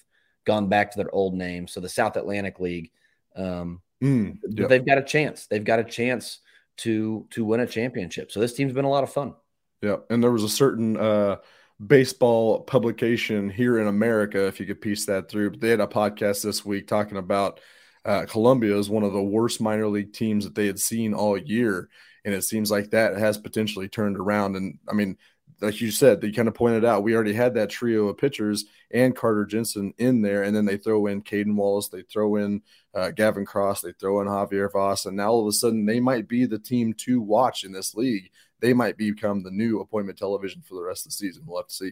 gone 0.45 0.67
back 0.67 0.91
to 0.91 0.97
their 0.97 1.13
old 1.13 1.33
name, 1.35 1.67
so 1.67 1.79
the 1.79 1.89
South 1.89 2.15
Atlantic 2.15 2.59
League. 2.59 2.91
Um, 3.35 3.81
Mm, 4.01 4.37
yep. 4.49 4.69
They've 4.69 4.85
got 4.85 4.97
a 4.97 5.03
chance. 5.03 5.47
They've 5.47 5.63
got 5.63 5.79
a 5.79 5.83
chance 5.83 6.39
to 6.77 7.27
to 7.31 7.43
win 7.43 7.59
a 7.59 7.67
championship. 7.67 8.31
So 8.31 8.39
this 8.39 8.53
team's 8.53 8.73
been 8.73 8.85
a 8.85 8.89
lot 8.89 9.03
of 9.03 9.11
fun. 9.11 9.35
Yeah, 9.81 9.97
and 10.09 10.23
there 10.23 10.31
was 10.31 10.43
a 10.43 10.49
certain 10.49 10.97
uh, 10.97 11.37
baseball 11.85 12.61
publication 12.61 13.49
here 13.49 13.79
in 13.79 13.87
America, 13.87 14.47
if 14.47 14.59
you 14.59 14.65
could 14.65 14.81
piece 14.81 15.05
that 15.05 15.29
through. 15.29 15.51
But 15.51 15.61
they 15.61 15.69
had 15.69 15.81
a 15.81 15.87
podcast 15.87 16.43
this 16.43 16.65
week 16.65 16.87
talking 16.87 17.17
about 17.17 17.59
uh, 18.05 18.25
Columbia 18.25 18.77
is 18.77 18.89
one 18.89 19.03
of 19.03 19.13
the 19.13 19.21
worst 19.21 19.61
minor 19.61 19.87
league 19.87 20.13
teams 20.13 20.45
that 20.45 20.55
they 20.55 20.67
had 20.67 20.79
seen 20.79 21.13
all 21.13 21.37
year, 21.37 21.89
and 22.25 22.33
it 22.33 22.43
seems 22.43 22.71
like 22.71 22.91
that 22.91 23.17
has 23.17 23.37
potentially 23.37 23.87
turned 23.87 24.17
around. 24.17 24.55
And 24.55 24.79
I 24.89 24.93
mean, 24.93 25.17
like 25.61 25.81
you 25.81 25.91
said, 25.91 26.21
they 26.21 26.31
kind 26.31 26.47
of 26.47 26.53
pointed 26.53 26.85
out 26.85 27.03
we 27.03 27.13
already 27.13 27.33
had 27.33 27.53
that 27.55 27.69
trio 27.69 28.07
of 28.07 28.17
pitchers 28.17 28.65
and 28.91 29.15
Carter 29.15 29.45
Jensen 29.45 29.93
in 29.97 30.21
there, 30.21 30.43
and 30.43 30.55
then 30.55 30.65
they 30.65 30.77
throw 30.77 31.07
in 31.07 31.21
Cayden 31.21 31.55
Wallace, 31.55 31.89
they 31.89 32.03
throw 32.03 32.37
in 32.37 32.61
uh, 32.93 33.11
Gavin 33.11 33.45
Cross, 33.45 33.81
they 33.81 33.91
throw 33.91 34.21
in 34.21 34.27
Javier 34.27 34.71
Vaz, 34.71 35.05
and 35.05 35.17
now 35.17 35.29
all 35.29 35.41
of 35.41 35.47
a 35.47 35.51
sudden 35.51 35.85
they 35.85 35.99
might 35.99 36.27
be 36.27 36.45
the 36.45 36.59
team 36.59 36.93
to 36.93 37.21
watch 37.21 37.63
in 37.63 37.71
this 37.71 37.93
league 37.93 38.31
they 38.59 38.73
might 38.73 38.97
become 38.97 39.43
the 39.43 39.51
new 39.51 39.79
appointment 39.79 40.17
television 40.17 40.61
for 40.61 40.75
the 40.75 40.83
rest 40.83 41.05
of 41.05 41.11
the 41.11 41.15
season. 41.15 41.43
We'll 41.45 41.59
have 41.59 41.67
to 41.67 41.73
see. 41.73 41.91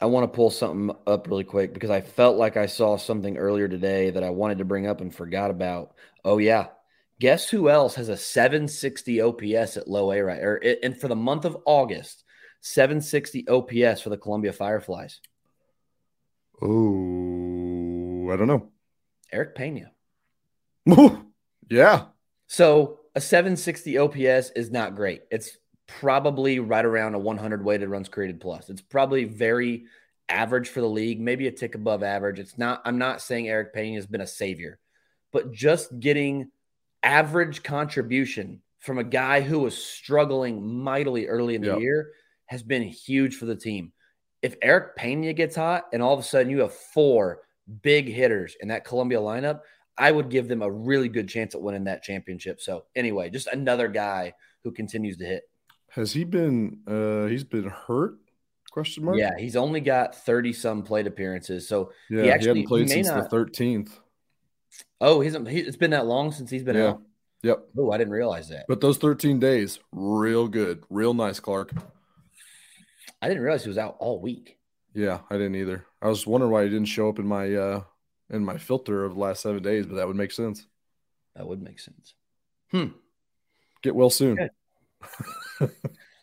I 0.00 0.06
want 0.06 0.30
to 0.30 0.34
pull 0.34 0.50
something 0.50 0.94
up 1.06 1.26
really 1.26 1.44
quick 1.44 1.72
because 1.72 1.90
I 1.90 2.02
felt 2.02 2.36
like 2.36 2.56
I 2.56 2.66
saw 2.66 2.96
something 2.96 3.38
earlier 3.38 3.66
today 3.66 4.10
that 4.10 4.22
I 4.22 4.30
wanted 4.30 4.58
to 4.58 4.64
bring 4.64 4.86
up 4.86 5.00
and 5.00 5.14
forgot 5.14 5.50
about. 5.50 5.94
Oh 6.24 6.38
yeah, 6.38 6.66
guess 7.20 7.48
who 7.48 7.68
else 7.70 7.94
has 7.94 8.08
a 8.08 8.16
760 8.16 9.20
OPS 9.20 9.76
at 9.76 9.88
low 9.88 10.12
A 10.12 10.20
right? 10.20 10.42
Or 10.42 10.56
and 10.56 10.98
for 10.98 11.08
the 11.08 11.16
month 11.16 11.44
of 11.44 11.56
August, 11.64 12.24
760 12.60 13.48
OPS 13.48 14.00
for 14.00 14.10
the 14.10 14.18
Columbia 14.18 14.52
Fireflies. 14.52 15.20
Oh, 16.62 18.30
I 18.30 18.36
don't 18.36 18.48
know. 18.48 18.70
Eric 19.32 19.54
Pena. 19.54 19.92
yeah, 21.68 22.04
So 22.46 23.00
a 23.14 23.20
760 23.20 23.98
OPS 23.98 24.50
is 24.50 24.70
not 24.70 24.94
great. 24.94 25.22
It's 25.30 25.58
probably 25.86 26.58
right 26.58 26.84
around 26.84 27.14
a 27.14 27.18
100 27.18 27.64
weighted 27.64 27.88
runs 27.88 28.08
created 28.08 28.40
plus. 28.40 28.70
It's 28.70 28.80
probably 28.80 29.24
very 29.24 29.86
average 30.28 30.68
for 30.68 30.80
the 30.80 30.88
league, 30.88 31.20
maybe 31.20 31.46
a 31.46 31.52
tick 31.52 31.74
above 31.74 32.02
average. 32.02 32.38
It's 32.38 32.58
not, 32.58 32.82
I'm 32.84 32.98
not 32.98 33.20
saying 33.22 33.48
Eric 33.48 33.72
Pena 33.72 33.96
has 33.96 34.06
been 34.06 34.20
a 34.20 34.26
savior, 34.26 34.78
but 35.32 35.52
just 35.52 35.98
getting 35.98 36.50
average 37.06 37.62
contribution 37.62 38.60
from 38.80 38.98
a 38.98 39.04
guy 39.04 39.40
who 39.40 39.60
was 39.60 39.76
struggling 39.76 40.66
mightily 40.82 41.26
early 41.28 41.54
in 41.54 41.62
the 41.62 41.68
Yep. 41.68 41.80
year 41.80 42.10
has 42.46 42.62
been 42.62 42.82
huge 42.82 43.36
for 43.36 43.46
the 43.46 43.56
team. 43.56 43.92
If 44.42 44.56
Eric 44.60 44.96
Pena 44.96 45.32
gets 45.32 45.56
hot 45.56 45.86
and 45.92 46.02
all 46.02 46.12
of 46.14 46.20
a 46.20 46.22
sudden 46.22 46.50
you 46.50 46.60
have 46.60 46.72
four 46.74 47.42
big 47.82 48.06
hitters 48.08 48.56
in 48.60 48.68
that 48.68 48.84
Columbia 48.84 49.18
lineup, 49.18 49.60
I 49.98 50.12
would 50.12 50.28
give 50.30 50.46
them 50.48 50.62
a 50.62 50.70
really 50.70 51.08
good 51.08 51.28
chance 51.28 51.54
at 51.54 51.62
winning 51.62 51.84
that 51.84 52.02
championship. 52.02 52.60
So 52.60 52.84
anyway, 52.94 53.30
just 53.30 53.46
another 53.48 53.88
guy 53.88 54.34
who 54.62 54.70
continues 54.72 55.16
to 55.18 55.24
hit. 55.24 55.44
has 55.90 56.12
he 56.12 56.24
been? 56.24 56.80
uh 56.86 57.26
He's 57.26 57.44
been 57.44 57.68
hurt? 57.70 58.16
Question 58.70 59.04
mark. 59.04 59.16
Yeah, 59.16 59.38
he's 59.38 59.56
only 59.56 59.80
got 59.80 60.14
30 60.14 60.52
some 60.52 60.82
plate 60.82 61.06
appearances. 61.06 61.66
So 61.66 61.92
yeah. 62.10 62.18
he 62.18 62.24
He, 62.26 62.30
actually- 62.30 62.48
hadn't 62.48 62.66
played 62.66 62.88
he 62.90 62.96
may 62.96 63.02
since 63.04 63.08
the 63.08 63.28
thirteenth. 63.28 63.98
Oh, 65.00 65.20
he's 65.20 65.34
he, 65.48 65.60
it's 65.60 65.76
been 65.76 65.90
that 65.92 66.06
long 66.06 66.32
since 66.32 66.50
he's 66.50 66.62
been 66.62 66.76
Yeah. 66.76 66.88
out. 66.90 67.02
Yep. 67.42 67.66
Oh, 67.78 67.90
I 67.92 67.98
didn't 67.98 68.12
realize 68.12 68.48
that. 68.48 68.64
But 68.68 68.80
those 68.80 68.98
thirteen 68.98 69.38
days, 69.38 69.78
real 69.92 70.48
good, 70.48 70.84
real 70.90 71.14
nice, 71.14 71.38
Clark. 71.38 71.72
I 73.22 73.28
didn't 73.28 73.42
realize 73.42 73.62
he 73.62 73.68
was 73.68 73.78
out 73.78 73.96
all 73.98 74.20
week. 74.20 74.58
Yeah, 74.94 75.20
I 75.30 75.34
didn't 75.36 75.56
either. 75.56 75.84
I 76.00 76.08
was 76.08 76.26
wondering 76.26 76.50
why 76.52 76.64
he 76.64 76.70
didn't 76.70 76.88
show 76.88 77.08
up 77.08 77.18
in 77.18 77.26
my 77.26 77.54
uh 77.54 77.82
in 78.30 78.44
my 78.44 78.58
filter 78.58 79.04
of 79.04 79.14
the 79.14 79.20
last 79.20 79.42
seven 79.42 79.62
days, 79.62 79.86
but 79.86 79.96
that 79.96 80.06
would 80.06 80.16
make 80.16 80.32
sense. 80.32 80.66
That 81.36 81.46
would 81.46 81.62
make 81.62 81.78
sense. 81.78 82.14
Hmm. 82.72 82.86
Get 83.82 83.94
well 83.94 84.10
soon. 84.10 84.38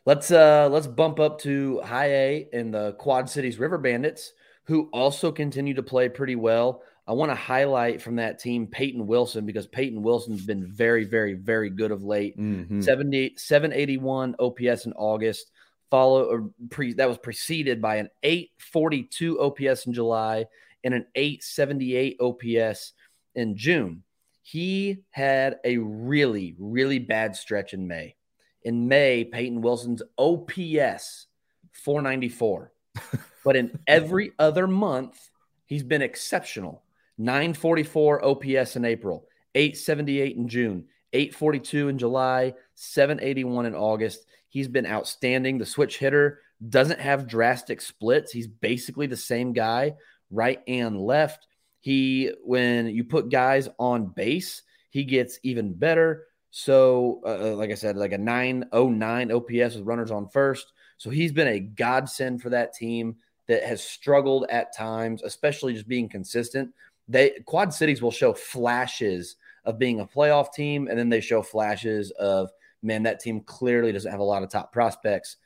Let's 0.05 0.31
uh 0.31 0.67
let's 0.69 0.87
bump 0.87 1.21
up 1.21 1.39
to 1.41 1.79
high 1.79 2.09
A 2.11 2.49
in 2.51 2.71
the 2.71 2.91
Quad 2.93 3.29
Cities 3.29 3.57
River 3.57 3.77
Bandits, 3.77 4.33
who 4.65 4.89
also 4.91 5.31
continue 5.31 5.73
to 5.75 5.83
play 5.83 6.09
pretty 6.09 6.35
well. 6.35 6.81
I 7.05 7.11
want 7.13 7.31
to 7.31 7.35
highlight 7.35 8.01
from 8.01 8.15
that 8.15 8.39
team 8.39 8.65
Peyton 8.65 9.05
Wilson 9.05 9.45
because 9.45 9.67
Peyton 9.67 10.03
Wilson's 10.03 10.45
been 10.45 10.65
very, 10.65 11.03
very, 11.03 11.33
very 11.33 11.69
good 11.69 11.91
of 11.91 12.03
late. 12.03 12.37
Mhm. 12.37 12.81
70, 12.81 13.33
781 13.35 14.35
OPS 14.39 14.85
in 14.85 14.93
August. 14.93 15.51
Follow 15.89 16.25
or 16.25 16.49
pre 16.69 16.93
that 16.93 17.07
was 17.07 17.17
preceded 17.17 17.81
by 17.81 17.97
an 17.97 18.09
842 18.23 19.39
OPS 19.39 19.85
in 19.85 19.93
July 19.93 20.45
and 20.83 20.93
an 20.93 21.05
878 21.15 22.17
OPS 22.19 22.93
in 23.35 23.55
June. 23.55 24.03
He 24.41 25.03
had 25.11 25.59
a 25.63 25.77
really, 25.77 26.55
really 26.57 26.99
bad 26.99 27.35
stretch 27.35 27.73
in 27.73 27.87
May. 27.87 28.15
In 28.63 28.87
May, 28.87 29.23
Peyton 29.23 29.61
Wilson's 29.61 30.01
OPS 30.17 31.27
494. 31.71 32.71
but 33.43 33.55
in 33.55 33.77
every 33.87 34.31
other 34.39 34.67
month, 34.67 35.29
he's 35.65 35.83
been 35.83 36.01
exceptional. 36.01 36.82
944 37.17 38.25
OPS 38.25 38.75
in 38.75 38.85
April, 38.85 39.27
878 39.55 40.35
in 40.35 40.47
June, 40.47 40.85
842 41.13 41.89
in 41.89 41.97
July, 41.97 42.53
781 42.75 43.65
in 43.65 43.75
August. 43.75 44.25
He's 44.49 44.67
been 44.67 44.85
outstanding. 44.85 45.57
The 45.57 45.65
switch 45.65 45.97
hitter 45.97 46.39
doesn't 46.69 46.99
have 46.99 47.27
drastic 47.27 47.81
splits. 47.81 48.31
He's 48.31 48.47
basically 48.47 49.07
the 49.07 49.17
same 49.17 49.53
guy, 49.53 49.93
right 50.31 50.61
and 50.67 50.99
left. 50.99 51.47
He, 51.81 52.31
when 52.43 52.87
you 52.87 53.03
put 53.03 53.29
guys 53.29 53.69
on 53.77 54.07
base, 54.07 54.61
he 54.89 55.03
gets 55.03 55.39
even 55.43 55.73
better. 55.73 56.25
So, 56.51 57.21
uh, 57.25 57.55
like 57.55 57.71
I 57.71 57.75
said, 57.75 57.97
like 57.97 58.11
a 58.11 58.17
909 58.17 59.31
OPS 59.31 59.75
with 59.75 59.85
runners 59.85 60.11
on 60.11 60.29
first. 60.29 60.71
So 60.97 61.09
he's 61.09 61.31
been 61.31 61.47
a 61.47 61.59
godsend 61.59 62.41
for 62.41 62.51
that 62.51 62.73
team 62.73 63.15
that 63.47 63.63
has 63.63 63.83
struggled 63.83 64.45
at 64.49 64.75
times, 64.75 65.23
especially 65.23 65.73
just 65.73 65.87
being 65.87 66.07
consistent. 66.07 66.71
They 67.07 67.31
Quad 67.45 67.73
Cities 67.73 68.01
will 68.01 68.11
show 68.11 68.33
flashes 68.33 69.35
of 69.65 69.79
being 69.79 69.99
a 69.99 70.05
playoff 70.05 70.53
team, 70.53 70.87
and 70.87 70.97
then 70.97 71.09
they 71.09 71.21
show 71.21 71.41
flashes 71.41 72.11
of 72.11 72.49
man, 72.83 73.03
that 73.03 73.19
team 73.19 73.41
clearly 73.41 73.91
doesn't 73.91 74.11
have 74.11 74.19
a 74.19 74.23
lot 74.23 74.43
of 74.43 74.49
top 74.49 74.71
prospects. 74.71 75.37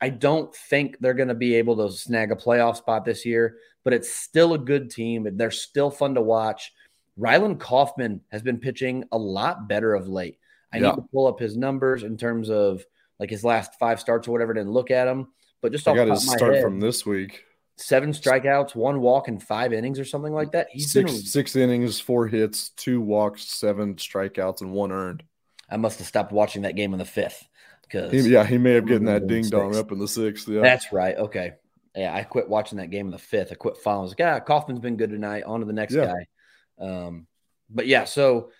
I 0.00 0.10
don't 0.10 0.54
think 0.54 0.98
they're 0.98 1.14
going 1.14 1.28
to 1.28 1.34
be 1.34 1.54
able 1.54 1.76
to 1.76 1.90
snag 1.96 2.30
a 2.30 2.36
playoff 2.36 2.76
spot 2.76 3.04
this 3.04 3.24
year, 3.24 3.56
but 3.82 3.94
it's 3.94 4.12
still 4.12 4.52
a 4.52 4.58
good 4.58 4.90
team 4.90 5.26
and 5.26 5.40
they're 5.40 5.50
still 5.50 5.90
fun 5.90 6.14
to 6.14 6.20
watch. 6.20 6.74
Rylan 7.18 7.58
Kaufman 7.58 8.20
has 8.30 8.42
been 8.42 8.58
pitching 8.58 9.04
a 9.12 9.16
lot 9.18 9.68
better 9.68 9.94
of 9.94 10.06
late. 10.06 10.38
I 10.72 10.78
Yeah. 10.78 10.90
need 10.90 10.96
to 10.96 11.08
pull 11.12 11.26
up 11.26 11.40
his 11.40 11.56
numbers 11.56 12.02
in 12.02 12.18
terms 12.18 12.50
of 12.50 12.84
like 13.18 13.30
his 13.30 13.42
last 13.42 13.78
five 13.78 13.98
starts 13.98 14.28
or 14.28 14.32
whatever. 14.32 14.52
Didn't 14.52 14.72
look 14.72 14.90
at 14.90 15.06
them, 15.06 15.28
but 15.62 15.72
just 15.72 15.88
I 15.88 15.92
off 15.92 15.96
got 15.96 16.08
his 16.08 16.30
start 16.30 16.56
head, 16.56 16.62
from 16.62 16.78
this 16.78 17.06
week. 17.06 17.45
Seven 17.76 18.10
strikeouts, 18.12 18.74
one 18.74 19.00
walk, 19.00 19.28
in 19.28 19.38
five 19.38 19.72
innings 19.72 19.98
or 19.98 20.04
something 20.04 20.32
like 20.32 20.52
that. 20.52 20.68
He's 20.70 20.92
Six 20.92 21.12
been. 21.12 21.22
six 21.22 21.56
innings, 21.56 22.00
four 22.00 22.26
hits, 22.26 22.70
two 22.70 23.00
walks, 23.00 23.44
seven 23.44 23.96
strikeouts, 23.96 24.60
and 24.62 24.72
one 24.72 24.92
earned. 24.92 25.22
I 25.70 25.76
must 25.76 25.98
have 25.98 26.06
stopped 26.06 26.32
watching 26.32 26.62
that 26.62 26.76
game 26.76 26.92
in 26.92 26.98
the 26.98 27.04
fifth 27.04 27.48
because 27.82 28.26
yeah, 28.26 28.44
he 28.44 28.58
may 28.58 28.72
have 28.72 28.86
gotten 28.86 29.06
that 29.06 29.26
ding 29.26 29.48
dong 29.50 29.76
up 29.76 29.92
in 29.92 29.98
the 29.98 30.08
sixth. 30.08 30.48
Yeah, 30.48 30.60
That's 30.62 30.92
right. 30.92 31.16
Okay. 31.16 31.54
Yeah, 31.94 32.14
I 32.14 32.24
quit 32.24 32.48
watching 32.48 32.78
that 32.78 32.90
game 32.90 33.06
in 33.06 33.12
the 33.12 33.18
fifth. 33.18 33.52
I 33.52 33.54
quit 33.54 33.78
following. 33.78 34.00
I 34.00 34.02
was 34.02 34.10
like, 34.12 34.18
yeah, 34.18 34.40
Kaufman's 34.40 34.80
been 34.80 34.96
good 34.98 35.10
tonight. 35.10 35.44
On 35.44 35.60
to 35.60 35.66
the 35.66 35.72
next 35.72 35.94
Yeah. 35.94 36.12
guy. 36.12 36.86
Um, 36.86 37.26
but 37.70 37.86
yeah, 37.86 38.04
so 38.04 38.50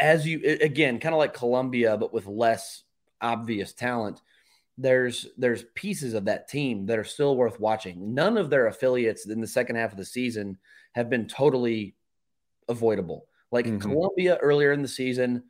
as 0.00 0.26
you 0.26 0.58
again, 0.60 1.00
kind 1.00 1.14
of 1.14 1.18
like 1.18 1.34
Columbia, 1.34 1.96
but 1.96 2.14
with 2.14 2.26
less 2.26 2.84
obvious 3.20 3.72
talent, 3.72 4.20
there's 4.78 5.28
there's 5.36 5.64
pieces 5.74 6.14
of 6.14 6.24
that 6.24 6.48
team 6.48 6.86
that 6.86 6.98
are 6.98 7.04
still 7.04 7.36
worth 7.36 7.60
watching. 7.60 8.14
None 8.14 8.38
of 8.38 8.50
their 8.50 8.66
affiliates 8.68 9.26
in 9.26 9.40
the 9.40 9.46
second 9.46 9.76
half 9.76 9.92
of 9.92 9.98
the 9.98 10.04
season 10.04 10.58
have 10.92 11.10
been 11.10 11.26
totally 11.26 11.94
avoidable. 12.68 13.26
Like 13.50 13.66
Mhm. 13.66 13.80
Columbia 13.80 14.38
earlier 14.38 14.72
in 14.72 14.82
the 14.82 14.88
season, 14.88 15.44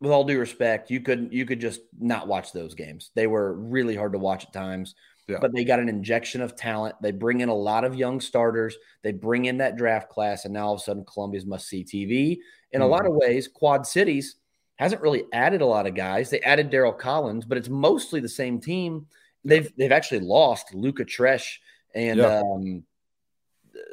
with 0.00 0.10
all 0.10 0.24
due 0.24 0.38
respect, 0.38 0.90
you 0.90 1.00
could 1.00 1.28
you 1.32 1.44
could 1.44 1.60
just 1.60 1.82
not 1.98 2.26
watch 2.26 2.52
those 2.52 2.74
games. 2.74 3.10
They 3.14 3.26
were 3.26 3.52
really 3.54 3.94
hard 3.94 4.12
to 4.12 4.18
watch 4.18 4.44
at 4.46 4.52
times. 4.52 4.94
Yeah. 5.28 5.38
but 5.40 5.54
they 5.54 5.62
got 5.64 5.78
an 5.78 5.88
injection 5.88 6.42
of 6.42 6.56
talent. 6.56 6.96
They 7.00 7.12
bring 7.12 7.42
in 7.42 7.48
a 7.48 7.54
lot 7.54 7.84
of 7.84 7.94
young 7.94 8.20
starters. 8.20 8.76
They 9.02 9.12
bring 9.12 9.44
in 9.44 9.58
that 9.58 9.76
draft 9.76 10.08
class, 10.10 10.44
and 10.44 10.52
now 10.52 10.66
all 10.66 10.74
of 10.74 10.80
a 10.80 10.82
sudden, 10.82 11.04
Columbia's 11.04 11.46
must 11.46 11.68
see 11.68 11.84
TV. 11.84 12.40
In 12.72 12.82
a 12.82 12.86
lot 12.86 13.06
of 13.06 13.14
ways, 13.14 13.46
Quad 13.46 13.86
Cities 13.86 14.34
hasn't 14.76 15.02
really 15.02 15.24
added 15.32 15.60
a 15.60 15.66
lot 15.66 15.86
of 15.86 15.94
guys. 15.94 16.30
They 16.30 16.40
added 16.40 16.70
Darryl 16.70 16.96
Collins, 16.98 17.44
but 17.44 17.58
it's 17.58 17.68
mostly 17.68 18.20
the 18.20 18.28
same 18.28 18.60
team. 18.60 19.06
They've 19.44 19.70
they've 19.76 19.92
actually 19.92 20.20
lost 20.20 20.74
Luca 20.74 21.04
Tresh 21.04 21.58
and 21.94 22.18
Yeah. 22.18 22.40
um, 22.40 22.84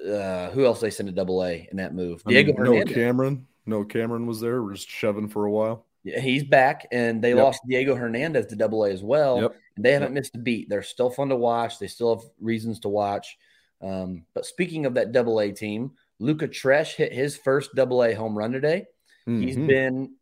uh, 0.07 0.50
who 0.51 0.65
else 0.65 0.79
they 0.81 0.89
sent 0.89 1.07
to 1.09 1.13
Double 1.15 1.43
A 1.43 1.67
in 1.71 1.77
that 1.77 1.93
move? 1.93 2.21
I 2.25 2.29
mean, 2.29 2.45
Diego 2.45 2.62
no 2.63 2.71
Hernandez. 2.71 2.95
Cameron. 2.95 3.48
No 3.65 3.83
Cameron 3.83 4.25
was 4.25 4.39
there. 4.41 4.63
We're 4.63 4.74
just 4.74 4.89
shoving 4.89 5.27
for 5.27 5.45
a 5.45 5.51
while. 5.51 5.86
Yeah, 6.03 6.19
he's 6.21 6.43
back, 6.43 6.88
and 6.91 7.21
they 7.21 7.29
Yep. 7.29 7.38
lost 7.43 7.62
Diego 7.67 7.93
Hernandez 7.95 8.45
to 8.48 8.55
Double 8.55 8.86
A 8.86 8.91
as 8.91 9.03
well. 9.03 9.41
Yep. 9.41 9.55
And 9.75 9.86
they 9.86 9.91
haven't 9.91 10.13
missed 10.13 10.36
a 10.36 10.39
beat. 10.39 10.69
They're 10.69 10.81
still 10.81 11.09
fun 11.09 11.29
to 11.29 11.36
watch. 11.36 11.77
They 11.77 11.88
still 11.88 12.15
have 12.15 12.25
reasons 12.39 12.79
to 12.81 12.89
watch. 12.89 13.38
Um, 13.81 14.25
but 14.33 14.45
speaking 14.45 14.86
of 14.86 14.93
that 14.95 15.12
Double 15.12 15.39
A 15.41 15.51
team, 15.51 15.91
Luca 16.19 16.48
Tresh 16.48 16.95
hit 16.95 17.12
his 17.13 17.38
first 17.38 17.75
Double 17.75 18.03
A 18.03 18.13
home 18.13 18.38
run 18.38 18.51
today. 18.51 18.88
He's 19.25 19.57
Mhm. 19.57 19.67
been 19.67 20.15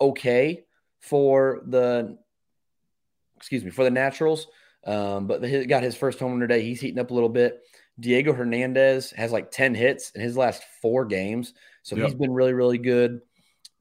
okay 0.00 0.64
for 1.00 1.62
the 1.66 2.18
excuse 3.36 3.64
me 3.64 3.70
for 3.70 3.84
the 3.84 3.90
Naturals, 3.90 4.46
um, 4.86 5.26
but 5.26 5.42
he 5.44 5.66
got 5.66 5.82
his 5.82 5.94
first 5.96 6.18
home 6.18 6.32
run 6.32 6.40
today. 6.40 6.62
He's 6.62 6.80
heating 6.80 6.98
up 6.98 7.10
a 7.10 7.14
little 7.14 7.28
bit. 7.28 7.60
Diego 7.98 8.32
Hernandez 8.32 9.10
has 9.12 9.32
like 9.32 9.50
ten 9.50 9.74
hits 9.74 10.10
in 10.10 10.20
his 10.20 10.36
last 10.36 10.62
four 10.82 11.04
games, 11.04 11.54
so 11.82 11.96
Yep. 11.96 12.04
he's 12.06 12.14
been 12.14 12.32
really 12.32 12.52
really 12.52 12.78
good. 12.78 13.20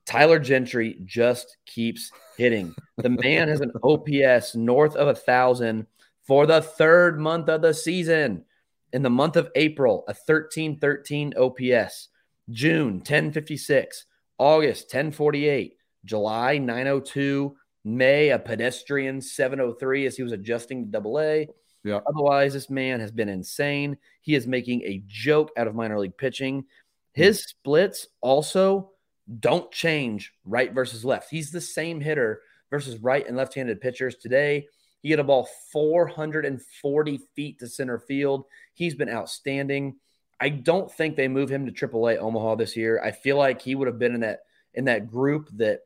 Tyler 0.06 0.38
Gentry 0.40 1.00
just 1.06 1.58
keeps 1.66 2.12
hitting. 2.38 2.76
The 2.98 3.10
man 3.10 3.48
has 3.48 3.62
an 3.62 3.72
OPS 3.84 4.56
north 4.56 4.96
of 4.96 5.08
a 5.08 5.16
thousand 5.16 5.88
for 6.28 6.46
the 6.46 6.62
third 6.62 7.20
month 7.20 7.50
of 7.50 7.62
the 7.62 7.74
season. 7.74 8.46
In 8.94 9.02
the 9.02 9.10
month 9.10 9.36
of 9.36 9.50
April, 9.56 10.06
a 10.08 10.14
13 10.14 10.80
13 10.80 11.34
OPS. 11.36 12.10
June 12.52 12.98
1056, 12.98 14.06
August 14.38 14.84
1048, 14.86 15.76
July 16.06 16.58
902, 16.58 17.56
May 17.84 18.30
a 18.30 18.40
pedestrian 18.40 19.22
703 19.22 20.08
as 20.08 20.16
he 20.16 20.24
was 20.24 20.32
adjusting 20.32 20.86
to 20.86 20.92
double 20.92 21.20
A. 21.20 21.48
Yeah. 21.84 22.00
Otherwise, 22.08 22.54
this 22.54 22.70
man 22.70 23.00
has 23.00 23.12
been 23.12 23.30
insane. 23.30 23.98
He 24.22 24.34
is 24.34 24.48
making 24.48 24.82
a 24.82 25.04
joke 25.06 25.52
out 25.56 25.68
of 25.68 25.76
minor 25.76 26.00
league 26.00 26.18
pitching. 26.18 26.66
His 27.14 27.44
splits 27.44 28.08
also 28.22 28.92
don't 29.40 29.72
change 29.72 30.34
right 30.46 30.74
versus 30.74 31.06
left. 31.06 31.30
He's 31.30 31.52
the 31.52 31.62
same 31.62 32.02
hitter 32.02 32.42
versus 32.72 32.98
right 32.98 33.26
and 33.28 33.38
left 33.38 33.54
handed 33.54 33.82
pitchers. 33.82 34.16
Today, 34.16 34.68
he 35.02 35.10
hit 35.10 35.20
a 35.20 35.24
ball 35.24 35.48
440 35.72 37.20
feet 37.36 37.60
to 37.60 37.68
center 37.68 38.00
field. 38.00 38.46
He's 38.74 38.96
been 38.96 39.10
outstanding. 39.10 39.98
I 40.40 40.50
don't 40.50 40.92
think 40.92 41.16
they 41.16 41.28
move 41.28 41.50
him 41.50 41.68
to 41.68 41.72
AAA 41.72 42.18
Omaha 42.18 42.56
this 42.56 42.76
year. 42.76 43.00
I 43.04 43.12
feel 43.12 43.38
like 43.38 43.62
he 43.62 43.76
would 43.76 43.88
have 43.88 44.00
been 44.00 44.16
in 44.16 44.22
that 44.22 44.40
in 44.74 44.86
that 44.86 45.08
group 45.08 45.50
that 45.54 45.82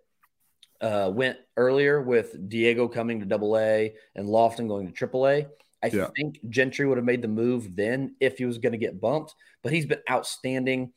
uh, 0.82 1.12
went 1.14 1.38
earlier 1.58 2.02
with 2.02 2.50
Diego 2.50 2.88
coming 2.88 3.20
to 3.20 3.26
Double 3.26 3.58
A 3.58 3.94
and 4.16 4.28
Lofton 4.28 4.68
going 4.68 4.88
to 4.88 4.94
triple 4.94 5.28
A. 5.28 5.48
I 5.82 5.88
Yeah. 5.88 6.10
think 6.16 6.40
Gentry 6.50 6.86
would 6.86 6.98
have 6.98 7.06
made 7.06 7.22
the 7.22 7.28
move 7.28 7.76
then 7.76 8.16
if 8.20 8.38
he 8.38 8.46
was 8.46 8.58
going 8.58 8.74
to 8.74 8.78
get 8.78 9.00
bumped, 9.00 9.34
but 9.64 9.72
he's 9.72 9.86
been 9.86 10.02
outstanding. 10.10 10.92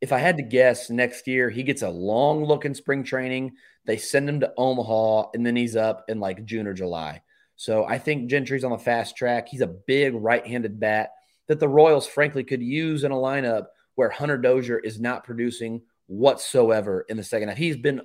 If 0.00 0.12
I 0.12 0.18
had 0.18 0.36
to 0.36 0.42
guess, 0.42 0.90
next 0.90 1.26
year 1.26 1.50
he 1.50 1.62
gets 1.62 1.82
a 1.82 1.88
long 1.88 2.44
look 2.44 2.64
in 2.64 2.74
spring 2.74 3.04
training. 3.04 3.52
They 3.86 3.96
send 3.96 4.28
him 4.28 4.40
to 4.40 4.52
Omaha, 4.56 5.30
and 5.34 5.46
then 5.46 5.56
he's 5.56 5.76
up 5.76 6.04
in 6.08 6.20
like 6.20 6.44
June 6.44 6.66
or 6.66 6.74
July. 6.74 7.22
So 7.56 7.84
I 7.84 7.98
think 7.98 8.28
Gentry's 8.28 8.64
on 8.64 8.72
the 8.72 8.78
fast 8.78 9.16
track. 9.16 9.48
He's 9.48 9.60
a 9.60 9.66
big 9.68 10.14
right-handed 10.14 10.80
bat 10.80 11.10
that 11.46 11.60
the 11.60 11.68
Royals, 11.68 12.06
frankly, 12.06 12.42
could 12.42 12.62
use 12.62 13.04
in 13.04 13.12
a 13.12 13.16
lineup 13.16 13.66
where 13.94 14.10
Hunter 14.10 14.38
Dozier 14.38 14.78
is 14.78 14.98
not 15.00 15.24
producing 15.24 15.82
whatsoever 16.06 17.06
in 17.08 17.16
the 17.16 17.22
second 17.22 17.48
half. 17.48 17.58
He's 17.58 17.76
been 17.76 18.00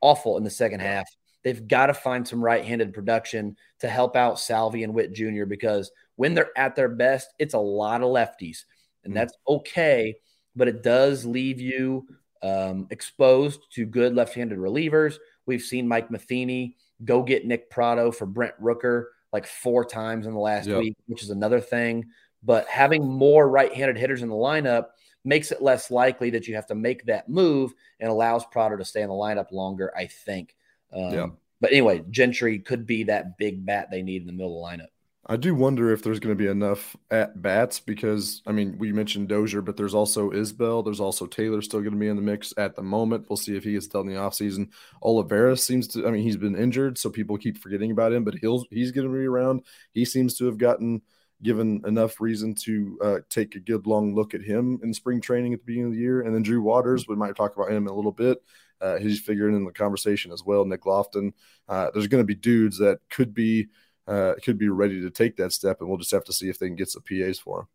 awful 0.00 0.36
in 0.36 0.44
the 0.44 0.50
second 0.50 0.80
half. 0.80 1.08
They've 1.42 1.66
got 1.66 1.86
to 1.86 1.94
find 1.94 2.26
some 2.26 2.42
right-handed 2.44 2.92
production 2.92 3.56
to 3.80 3.88
help 3.88 4.14
out 4.16 4.38
Salvy 4.38 4.84
and 4.84 4.92
Witt 4.94 5.12
Jr. 5.14 5.44
because 5.46 5.90
when 6.16 6.34
they're 6.34 6.56
at 6.56 6.76
their 6.76 6.88
best, 6.88 7.28
it's 7.38 7.54
a 7.54 7.58
lot 7.58 8.02
of 8.02 8.08
lefties, 8.08 8.64
and 9.04 9.12
Mm. 9.12 9.16
that's 9.16 9.34
okay. 9.48 10.16
But 10.56 10.68
it 10.68 10.82
does 10.82 11.24
leave 11.24 11.60
you 11.60 12.06
um, 12.42 12.86
exposed 12.90 13.60
to 13.74 13.84
good 13.84 14.14
left-handed 14.14 14.58
relievers. 14.58 15.16
We've 15.44 15.60
seen 15.62 15.86
Mike 15.86 16.10
Matheny 16.10 16.76
go 17.04 17.22
get 17.22 17.46
Nick 17.46 17.68
Pratto 17.70 18.10
for 18.10 18.24
Brent 18.26 18.54
Rooker 18.60 19.06
like 19.32 19.46
four 19.46 19.84
times 19.84 20.26
in 20.26 20.32
the 20.32 20.38
last 20.40 20.66
Yep. 20.66 20.78
week, 20.78 20.96
which 21.06 21.22
is 21.22 21.28
another 21.30 21.60
thing. 21.60 22.06
But 22.42 22.66
having 22.66 23.06
more 23.06 23.48
right-handed 23.48 23.98
hitters 23.98 24.22
in 24.22 24.30
the 24.30 24.34
lineup 24.34 24.86
makes 25.24 25.52
it 25.52 25.62
less 25.62 25.90
likely 25.90 26.30
that 26.30 26.48
you 26.48 26.54
have 26.54 26.66
to 26.66 26.74
make 26.74 27.04
that 27.06 27.28
move 27.28 27.74
and 27.98 28.10
allows 28.10 28.44
Pratto 28.46 28.76
to 28.76 28.84
stay 28.84 29.02
in 29.02 29.08
the 29.08 29.14
lineup 29.14 29.52
longer, 29.52 29.92
I 29.96 30.06
think. 30.06 30.54
Um, 30.92 31.12
Yeah. 31.12 31.26
But 31.60 31.72
anyway, 31.72 32.02
Gentry 32.08 32.58
could 32.58 32.86
be 32.86 33.04
that 33.04 33.36
big 33.36 33.66
bat 33.66 33.88
they 33.90 34.02
need 34.02 34.22
in 34.22 34.26
the 34.26 34.32
middle 34.32 34.64
of 34.64 34.78
the 34.78 34.82
lineup. 34.82 34.88
I 35.26 35.36
do 35.36 35.54
wonder 35.54 35.92
if 35.92 36.02
there's 36.02 36.18
going 36.18 36.36
to 36.36 36.42
be 36.42 36.50
enough 36.50 36.96
at 37.10 37.40
bats 37.40 37.78
because 37.78 38.42
I 38.46 38.52
mean 38.52 38.78
we 38.78 38.90
mentioned 38.90 39.28
Dozier, 39.28 39.60
but 39.60 39.76
there's 39.76 39.94
also 39.94 40.30
Isbell. 40.30 40.82
There's 40.82 40.98
also 40.98 41.26
Taylor 41.26 41.60
still 41.60 41.80
going 41.80 41.92
to 41.92 41.98
be 41.98 42.08
in 42.08 42.16
the 42.16 42.22
mix 42.22 42.54
at 42.56 42.74
the 42.74 42.82
moment. 42.82 43.26
We'll 43.28 43.36
see 43.36 43.54
if 43.54 43.62
he 43.62 43.74
gets 43.74 43.86
done 43.86 44.08
in 44.08 44.14
the 44.14 44.20
offseason. 44.20 44.70
Olivares 45.02 45.62
seems 45.62 45.86
to 45.88 46.08
I 46.08 46.10
mean 46.10 46.22
he's 46.22 46.38
been 46.38 46.56
injured, 46.56 46.96
so 46.96 47.10
people 47.10 47.36
keep 47.36 47.58
forgetting 47.58 47.90
about 47.90 48.12
him, 48.12 48.24
but 48.24 48.34
he'll 48.40 48.64
he's 48.70 48.92
going 48.92 49.06
to 49.06 49.12
be 49.12 49.26
around. 49.26 49.62
He 49.92 50.06
seems 50.06 50.34
to 50.38 50.46
have 50.46 50.56
gotten 50.58 51.02
given 51.42 51.82
enough 51.86 52.20
reason 52.20 52.54
to 52.54 52.98
uh, 53.02 53.18
take 53.28 53.54
a 53.54 53.60
good 53.60 53.86
long 53.86 54.14
look 54.14 54.34
at 54.34 54.42
him 54.42 54.78
in 54.82 54.92
spring 54.92 55.20
training 55.20 55.54
at 55.54 55.60
the 55.60 55.64
beginning 55.64 55.88
of 55.88 55.92
the 55.92 55.98
year. 55.98 56.22
And 56.22 56.34
then 56.34 56.42
Drew 56.42 56.60
Waters, 56.60 57.08
we 57.08 57.16
might 57.16 57.36
talk 57.36 57.56
about 57.56 57.70
him 57.70 57.84
in 57.84 57.90
a 57.90 57.94
little 57.94 58.12
bit. 58.12 58.42
Uh, 58.80 58.98
he's 58.98 59.20
figuring 59.20 59.56
in 59.56 59.64
the 59.64 59.72
conversation 59.72 60.32
as 60.32 60.42
well. 60.44 60.64
Nick 60.64 60.86
Loftin. 60.86 61.34
Uh, 61.68 61.90
there's 61.92 62.06
going 62.06 62.22
to 62.22 62.26
be 62.26 62.34
dudes 62.34 62.78
that 62.78 62.98
could 63.10 63.34
be 63.34 63.68
uh, 64.06 64.34
could 64.42 64.58
be 64.58 64.68
ready 64.68 65.00
to 65.02 65.10
take 65.10 65.36
that 65.36 65.52
step, 65.52 65.80
and 65.80 65.88
we'll 65.88 65.98
just 65.98 66.10
have 66.10 66.24
to 66.24 66.32
see 66.32 66.48
if 66.48 66.58
they 66.58 66.66
can 66.66 66.76
get 66.76 66.88
some 66.88 67.02
PAs 67.02 67.38
for 67.38 67.60
him. 67.60 67.66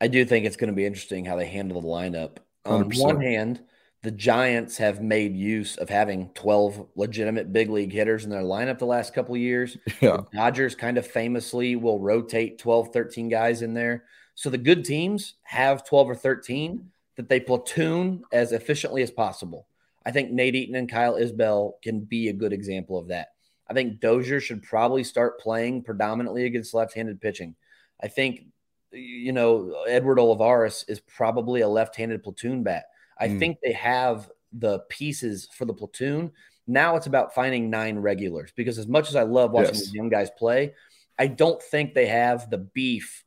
I 0.00 0.08
do 0.08 0.24
think 0.24 0.44
it's 0.44 0.56
going 0.56 0.68
to 0.68 0.76
be 0.76 0.84
interesting 0.84 1.24
how 1.24 1.36
they 1.36 1.46
handle 1.46 1.80
the 1.80 1.88
lineup. 1.88 2.38
On 2.66 2.90
100%. 2.90 3.02
one 3.02 3.20
hand, 3.20 3.62
the 4.02 4.10
Giants 4.10 4.78
have 4.78 5.02
made 5.02 5.36
use 5.36 5.76
of 5.76 5.90
having 5.90 6.30
12 6.34 6.88
legitimate 6.96 7.52
big 7.52 7.68
league 7.68 7.92
hitters 7.92 8.24
in 8.24 8.30
their 8.30 8.42
lineup 8.42 8.78
the 8.78 8.86
last 8.86 9.12
couple 9.12 9.34
of 9.34 9.40
years. 9.40 9.76
Yeah, 10.00 10.18
The 10.32 10.38
Dodgers 10.38 10.74
kind 10.74 10.96
of 10.96 11.06
famously 11.06 11.76
will 11.76 11.98
rotate 11.98 12.58
12, 12.58 12.92
13 12.92 13.28
guys 13.28 13.60
in 13.60 13.74
there. 13.74 14.04
So 14.34 14.48
the 14.48 14.56
good 14.56 14.84
teams 14.84 15.34
have 15.42 15.84
12 15.84 16.10
or 16.10 16.14
13 16.14 16.90
that 17.16 17.28
they 17.28 17.40
platoon 17.40 18.24
as 18.32 18.52
efficiently 18.52 19.02
as 19.02 19.10
possible. 19.10 19.66
I 20.06 20.10
think 20.12 20.30
Nate 20.30 20.54
Eaton 20.54 20.76
and 20.76 20.90
Kyle 20.90 21.16
Isbell 21.16 21.72
can 21.82 22.00
be 22.00 22.28
a 22.28 22.32
good 22.32 22.54
example 22.54 22.98
of 22.98 23.08
that. 23.08 23.28
I 23.68 23.74
think 23.74 24.00
Dozier 24.00 24.40
should 24.40 24.62
probably 24.62 25.04
start 25.04 25.38
playing 25.38 25.82
predominantly 25.82 26.46
against 26.46 26.72
left-handed 26.72 27.20
pitching. 27.20 27.54
I 28.02 28.08
think, 28.08 28.46
you 28.90 29.32
know, 29.32 29.84
Edward 29.86 30.18
Olivares 30.18 30.86
is 30.88 31.00
probably 31.00 31.60
a 31.60 31.68
left-handed 31.68 32.22
platoon 32.22 32.62
bat. 32.62 32.86
I 33.20 33.28
Mm. 33.28 33.38
think 33.38 33.58
they 33.62 33.72
have 33.72 34.30
the 34.52 34.80
pieces 34.88 35.48
for 35.52 35.64
the 35.66 35.74
platoon. 35.74 36.32
Now 36.66 36.96
it's 36.96 37.06
about 37.06 37.34
finding 37.34 37.70
nine 37.70 37.98
regulars 37.98 38.52
because 38.56 38.78
as 38.78 38.86
much 38.88 39.08
as 39.08 39.16
I 39.16 39.22
love 39.22 39.52
watching 39.52 39.74
Yes. 39.74 39.84
these 39.86 39.94
young 39.94 40.08
guys 40.08 40.30
play, 40.30 40.74
I 41.18 41.26
don't 41.26 41.62
think 41.62 41.94
they 41.94 42.06
have 42.06 42.48
the 42.50 42.58
beef. 42.58 43.24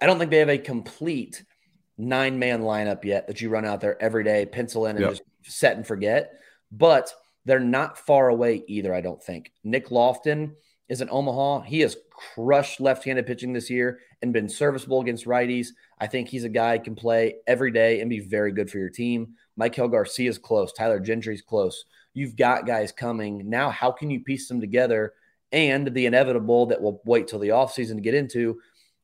I 0.00 0.06
don't 0.06 0.18
think 0.18 0.30
they 0.30 0.38
have 0.38 0.48
a 0.48 0.58
complete 0.58 1.44
nine 1.98 2.38
man 2.38 2.62
lineup 2.62 3.04
yet 3.04 3.26
that 3.26 3.40
you 3.40 3.48
run 3.48 3.64
out 3.64 3.80
there 3.80 4.00
every 4.02 4.24
day, 4.24 4.46
pencil 4.46 4.86
in 4.86 4.96
and 4.96 5.04
Yep. 5.04 5.10
just 5.10 5.22
set 5.42 5.76
and 5.76 5.86
forget. 5.86 6.32
But 6.72 7.12
they're 7.44 7.60
not 7.60 7.98
far 7.98 8.28
away 8.28 8.64
either, 8.66 8.94
I 8.94 9.00
don't 9.00 9.22
think. 9.22 9.52
Nick 9.62 9.90
Loftin 9.90 10.56
is 10.88 11.00
in 11.00 11.08
Omaha. 11.10 11.60
He 11.62 11.80
has 11.80 11.96
crushed 12.10 12.80
left 12.80 13.04
handed 13.04 13.26
pitching 13.26 13.52
this 13.52 13.70
year 13.70 14.00
and 14.24 14.32
been 14.32 14.48
serviceable 14.48 15.00
against 15.02 15.26
righties. 15.26 15.68
I 16.00 16.08
think 16.08 16.28
he's 16.28 16.44
a 16.44 16.48
guy 16.48 16.78
who 16.78 16.82
can 16.82 16.94
play 16.96 17.36
every 17.46 17.70
day 17.70 18.00
and 18.00 18.10
be 18.10 18.18
very 18.20 18.50
good 18.52 18.70
for 18.70 18.78
your 18.78 18.88
team. 18.88 19.34
Maikel 19.60 19.90
Garcia 19.90 20.28
is 20.30 20.38
close. 20.38 20.72
Tyler 20.72 20.98
Gentry's 20.98 21.42
close. 21.42 21.84
You've 22.14 22.34
got 22.34 22.66
guys 22.66 22.90
coming. 22.90 23.48
Now, 23.48 23.70
how 23.70 23.92
can 23.92 24.10
you 24.10 24.20
piece 24.20 24.48
them 24.48 24.60
together? 24.60 25.12
And 25.52 25.94
the 25.94 26.06
inevitable 26.06 26.66
that 26.66 26.80
we'll 26.80 27.00
wait 27.04 27.28
till 27.28 27.38
the 27.38 27.50
offseason 27.50 27.96
to 27.96 28.00
get 28.00 28.14
into 28.14 28.60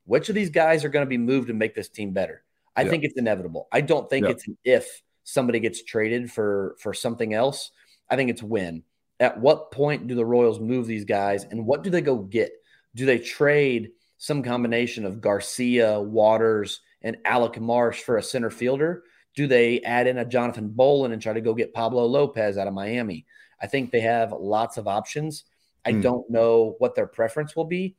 which 0.06 0.28
of 0.28 0.34
these 0.34 0.50
guys 0.50 0.84
are 0.84 0.88
going 0.88 1.04
to 1.04 1.08
be 1.08 1.18
moved 1.18 1.48
to 1.48 1.54
make 1.54 1.74
this 1.74 1.88
team 1.88 2.12
better? 2.12 2.42
I 2.74 2.82
Yeah. 2.82 2.90
think 2.90 3.04
it's 3.04 3.18
inevitable. 3.18 3.68
I 3.70 3.82
don't 3.82 4.08
think 4.10 4.24
Yeah. 4.24 4.32
it's 4.32 4.48
an 4.48 4.56
if 4.64 5.02
somebody 5.22 5.60
gets 5.60 5.84
traded 5.84 6.32
for 6.32 6.76
for 6.80 6.94
something 6.94 7.34
else. 7.34 7.70
I 8.08 8.16
think 8.16 8.30
it's 8.30 8.42
when. 8.42 8.82
At 9.20 9.38
what 9.38 9.70
point 9.70 10.06
do 10.06 10.14
the 10.14 10.24
Royals 10.24 10.58
move 10.58 10.86
these 10.86 11.04
guys 11.04 11.44
and 11.44 11.66
what 11.66 11.82
do 11.82 11.90
they 11.90 12.00
go 12.00 12.16
get? 12.16 12.52
Do 12.96 13.06
they 13.06 13.18
trade 13.18 13.92
some 14.20 14.42
combination 14.42 15.06
of 15.06 15.22
Garcia, 15.22 15.98
Waters, 15.98 16.80
and 17.00 17.16
Alec 17.24 17.58
Marsh 17.58 18.02
for 18.02 18.18
a 18.18 18.22
center 18.22 18.50
fielder? 18.50 19.02
Do 19.34 19.46
they 19.46 19.80
add 19.80 20.06
in 20.06 20.18
a 20.18 20.24
Jonathan 20.26 20.68
Bowlan 20.68 21.12
and 21.12 21.22
try 21.22 21.32
to 21.32 21.40
go 21.40 21.54
get 21.54 21.72
Pablo 21.72 22.04
Lopez 22.04 22.58
out 22.58 22.66
of 22.68 22.74
Miami? 22.74 23.24
I 23.62 23.66
think 23.66 23.90
they 23.90 24.00
have 24.00 24.32
lots 24.32 24.76
of 24.76 24.86
options. 24.86 25.44
I 25.86 25.92
Hmm. 25.92 26.00
don't 26.02 26.28
know 26.30 26.74
what 26.78 26.94
their 26.94 27.06
preference 27.06 27.56
will 27.56 27.64
be. 27.64 27.96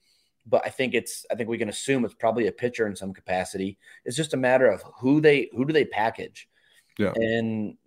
but 0.47 0.63
I 0.65 0.69
think 0.69 0.95
it's 0.95 1.23
I 1.29 1.35
think 1.35 1.49
we 1.49 1.59
can 1.59 1.69
assume 1.69 2.03
it's 2.03 2.15
probably 2.15 2.47
a 2.47 2.51
pitcher 2.51 2.87
in 2.87 2.95
some 2.95 3.13
capacity. 3.13 3.77
It's 4.05 4.17
just 4.17 4.33
a 4.33 4.37
matter 4.37 4.67
of 4.71 4.81
who 4.99 5.21
they 5.21 5.49
who 5.55 5.65
do 5.65 5.71
they 5.71 5.85
package. 5.85 6.49
Yeah. 6.97 7.13
And 7.15 7.77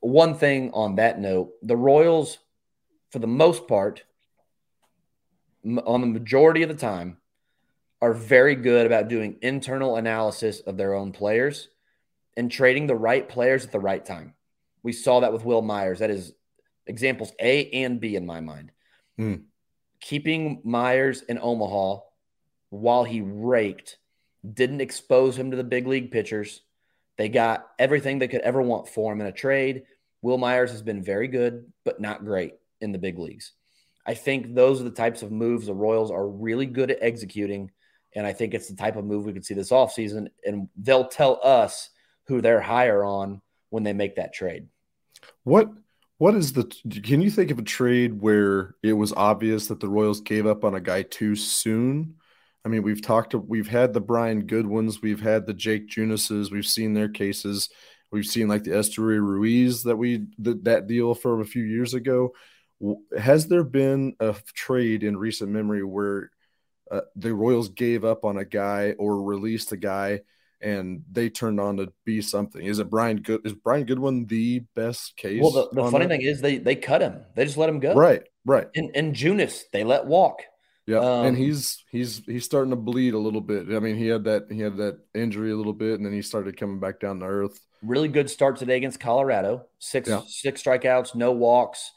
one 0.00 0.34
thing 0.34 0.70
on 0.72 0.94
that 0.94 1.20
note, 1.20 1.52
the 1.62 1.76
Royals, 1.76 2.38
for 3.10 3.18
the 3.18 3.26
most 3.26 3.68
part, 3.68 4.02
on 5.64 6.00
the 6.00 6.06
majority 6.06 6.62
of 6.62 6.70
the 6.70 6.74
time, 6.74 7.18
are 8.02 8.14
very 8.14 8.54
good 8.54 8.86
about 8.86 9.08
doing 9.08 9.36
internal 9.42 9.96
analysis 9.96 10.60
of 10.60 10.76
their 10.76 10.94
own 10.94 11.12
players 11.12 11.68
and 12.36 12.50
trading 12.50 12.86
the 12.86 12.94
right 12.94 13.28
players 13.28 13.64
at 13.64 13.72
the 13.72 13.80
right 13.80 14.04
time. 14.04 14.34
We 14.82 14.92
saw 14.92 15.20
that 15.20 15.32
with 15.32 15.44
Wil 15.44 15.62
Myers. 15.62 15.98
That 15.98 16.10
is 16.10 16.32
examples 16.86 17.32
A 17.40 17.70
and 17.70 18.00
B 18.00 18.16
in 18.16 18.26
my 18.26 18.40
mind. 18.40 18.72
Mm. 19.18 19.42
Keeping 20.00 20.62
Myers 20.64 21.22
in 21.22 21.38
Omaha 21.40 22.00
while 22.70 23.04
he 23.04 23.20
raked 23.20 23.98
didn't 24.50 24.80
expose 24.80 25.36
him 25.36 25.50
to 25.50 25.56
the 25.56 25.64
big 25.64 25.86
league 25.86 26.10
pitchers. 26.10 26.62
They 27.18 27.28
got 27.28 27.68
everything 27.78 28.18
they 28.18 28.28
could 28.28 28.40
ever 28.40 28.62
want 28.62 28.88
for 28.88 29.12
him 29.12 29.20
in 29.20 29.26
a 29.26 29.32
trade. 29.32 29.82
Wil 30.22 30.38
Myers 30.38 30.70
has 30.70 30.80
been 30.80 31.02
very 31.02 31.28
good, 31.28 31.70
but 31.84 32.00
not 32.00 32.24
great 32.24 32.54
in 32.80 32.92
the 32.92 32.98
big 32.98 33.18
leagues. 33.18 33.52
I 34.06 34.14
think 34.14 34.54
those 34.54 34.80
are 34.80 34.84
the 34.84 34.90
types 34.90 35.22
of 35.22 35.30
moves 35.30 35.66
the 35.66 35.74
Royals 35.74 36.10
are 36.10 36.26
really 36.26 36.66
good 36.66 36.90
at 36.90 37.02
executing. 37.02 37.70
And 38.14 38.26
I 38.26 38.32
think 38.32 38.54
it's 38.54 38.68
the 38.68 38.76
type 38.76 38.96
of 38.96 39.04
move 39.04 39.24
we 39.24 39.32
could 39.32 39.44
see 39.44 39.54
this 39.54 39.70
offseason. 39.70 40.28
And 40.44 40.68
they'll 40.76 41.08
tell 41.08 41.40
us 41.42 41.90
who 42.26 42.40
they're 42.40 42.60
higher 42.60 43.04
on 43.04 43.40
when 43.70 43.82
they 43.82 43.92
make 43.92 44.16
that 44.16 44.32
trade. 44.32 44.68
What 45.44 45.70
what 46.18 46.34
is 46.34 46.52
the 46.52 46.64
can 47.02 47.22
you 47.22 47.30
think 47.30 47.50
of 47.50 47.58
a 47.58 47.62
trade 47.62 48.20
where 48.20 48.74
it 48.82 48.92
was 48.92 49.12
obvious 49.12 49.68
that 49.68 49.80
the 49.80 49.88
Royals 49.88 50.20
gave 50.20 50.46
up 50.46 50.64
on 50.64 50.74
a 50.74 50.80
guy 50.80 51.02
too 51.02 51.34
soon? 51.34 52.16
I 52.64 52.68
mean, 52.68 52.82
we've 52.82 53.00
talked 53.00 53.30
to, 53.30 53.38
we've 53.38 53.68
had 53.68 53.94
the 53.94 54.02
Brian 54.02 54.46
Goodwins, 54.46 55.00
we've 55.00 55.22
had 55.22 55.46
the 55.46 55.54
Jake 55.54 55.88
Junises, 55.88 56.50
we've 56.50 56.66
seen 56.66 56.92
their 56.92 57.08
cases. 57.08 57.70
We've 58.12 58.26
seen 58.26 58.48
like 58.48 58.64
the 58.64 58.72
Esteury 58.72 59.20
Ruiz 59.20 59.84
that 59.84 59.96
we 59.96 60.26
that, 60.38 60.64
that 60.64 60.86
deal 60.86 61.14
from 61.14 61.40
a 61.40 61.44
few 61.44 61.62
years 61.62 61.94
ago. 61.94 62.34
Has 63.16 63.46
there 63.46 63.64
been 63.64 64.16
a 64.20 64.34
trade 64.54 65.04
in 65.04 65.16
recent 65.16 65.50
memory 65.50 65.84
where 65.84 66.30
uh, 66.90 67.02
the 67.16 67.34
Royals 67.34 67.68
gave 67.68 68.04
up 68.04 68.24
on 68.24 68.36
a 68.36 68.44
guy 68.44 68.94
or 68.98 69.22
released 69.22 69.72
a 69.72 69.76
guy 69.76 70.20
and 70.60 71.02
they 71.10 71.30
turned 71.30 71.60
on 71.60 71.78
to 71.78 71.92
be 72.04 72.20
something? 72.20 72.64
Is 72.64 72.78
it 72.78 72.90
Brian 72.90 73.18
Good? 73.18 73.46
Is 73.46 73.54
Brian 73.54 73.84
Goodwin 73.84 74.26
the 74.26 74.60
best 74.74 75.16
case? 75.16 75.40
Well, 75.40 75.52
the, 75.52 75.68
the 75.72 75.90
funny 75.90 76.06
thing 76.06 76.22
is 76.22 76.40
they 76.40 76.58
they 76.58 76.76
cut 76.76 77.00
him. 77.00 77.24
They 77.34 77.44
just 77.44 77.56
let 77.56 77.68
him 77.68 77.80
go. 77.80 77.94
Right, 77.94 78.22
right. 78.44 78.68
And 78.74 78.90
and 78.94 79.14
Junis 79.14 79.62
they 79.72 79.84
let 79.84 80.06
walk. 80.06 80.42
Yeah, 80.86 80.98
um, 80.98 81.26
and 81.26 81.36
he's 81.36 81.84
he's 81.90 82.18
he's 82.26 82.44
starting 82.44 82.70
to 82.70 82.76
bleed 82.76 83.14
a 83.14 83.18
little 83.18 83.40
bit. 83.40 83.68
I 83.70 83.78
mean, 83.78 83.96
he 83.96 84.08
had 84.08 84.24
that 84.24 84.46
he 84.50 84.60
had 84.60 84.76
that 84.78 84.98
injury 85.14 85.52
a 85.52 85.56
little 85.56 85.72
bit, 85.72 85.94
and 85.94 86.04
then 86.04 86.12
he 86.12 86.22
started 86.22 86.56
coming 86.56 86.80
back 86.80 87.00
down 87.00 87.20
to 87.20 87.26
earth. 87.26 87.60
Really 87.82 88.08
good 88.08 88.28
start 88.28 88.56
today 88.56 88.76
against 88.76 89.00
Colorado. 89.00 89.66
Six 89.78 90.08
yeah. 90.08 90.22
six 90.26 90.62
strikeouts, 90.62 91.14
no 91.14 91.32
walks 91.32 91.92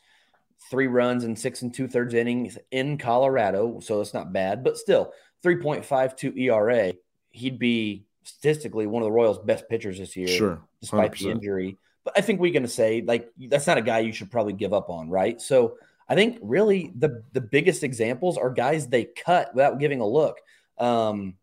three 0.70 0.88
runs 0.88 1.24
and 1.24 1.38
six 1.38 1.62
and 1.62 1.74
two 1.74 1.88
thirds 1.88 2.14
innings 2.14 2.58
in 2.72 2.98
Colorado. 2.98 3.80
So 3.80 4.02
it's 4.02 4.14
not 4.14 4.34
bad, 4.34 4.64
but 4.64 4.78
still 4.78 5.14
3.52 5.44 6.38
ERA. 6.38 6.94
He'd 7.32 7.60
be 7.60 8.06
statistically 8.24 8.88
one 8.88 9.02
of 9.02 9.08
the 9.08 9.12
Royals' 9.12 9.40
best 9.40 9.68
pitchers 9.70 10.00
this 10.00 10.16
year, 10.16 10.28
sure, 10.28 10.62
despite 10.82 11.14
the 11.14 11.30
injury. 11.30 11.78
But 12.04 12.18
I 12.18 12.22
think 12.22 12.40
we're 12.40 12.54
going 12.54 12.64
to 12.64 12.70
say 12.70 13.02
like 13.06 13.30
that's 13.48 13.68
not 13.68 13.78
a 13.78 13.82
guy 13.82 14.00
you 14.00 14.14
should 14.14 14.32
probably 14.32 14.54
give 14.54 14.74
up 14.74 14.90
on, 14.90 15.10
right? 15.10 15.40
So 15.40 15.78
I 16.08 16.16
think 16.16 16.40
really 16.42 16.92
the 16.96 17.24
the 17.34 17.42
biggest 17.42 17.84
examples 17.84 18.38
are 18.38 18.50
guys 18.50 18.88
they 18.88 19.06
cut 19.06 19.54
without 19.56 19.80
giving 19.80 20.02
a 20.02 20.08
look. 20.08 20.38
Um, 20.78 21.36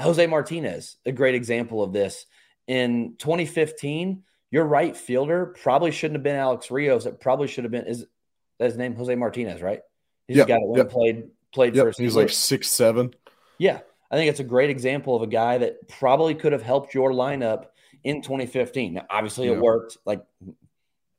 Jose 0.00 0.26
Martinez, 0.26 0.96
a 1.06 1.12
great 1.12 1.34
example 1.34 1.82
of 1.82 1.92
this. 1.92 2.26
In 2.66 3.14
2015, 3.18 4.22
your 4.50 4.64
right 4.64 4.96
fielder 4.96 5.46
probably 5.46 5.90
shouldn't 5.90 6.16
have 6.16 6.22
been 6.22 6.36
Alex 6.36 6.70
Rios. 6.70 7.06
It 7.06 7.20
probably 7.20 7.48
should 7.48 7.64
have 7.64 7.70
been 7.70 7.86
is 7.86 8.06
that's 8.58 8.72
his 8.72 8.78
name, 8.78 8.94
Jose 8.94 9.14
Martinez, 9.14 9.62
right? 9.62 9.80
He's 10.28 10.38
yep, 10.38 10.48
guy 10.48 10.58
that 10.58 10.76
yep. 10.76 10.90
played 10.90 11.28
played 11.52 11.74
yep. 11.74 11.94
for. 11.94 12.02
He's 12.02 12.16
like 12.16 12.30
six 12.30 12.70
seven. 12.70 13.14
Yeah, 13.58 13.80
I 14.10 14.16
think 14.16 14.30
it's 14.30 14.40
a 14.40 14.44
great 14.44 14.70
example 14.70 15.16
of 15.16 15.22
a 15.22 15.26
guy 15.26 15.58
that 15.58 15.88
probably 15.88 16.34
could 16.34 16.52
have 16.52 16.62
helped 16.62 16.94
your 16.94 17.12
lineup 17.12 17.66
in 18.02 18.22
2015. 18.22 18.94
Now, 18.94 19.06
obviously, 19.10 19.48
it 19.48 19.58
worked. 19.58 19.96
Like, 20.04 20.24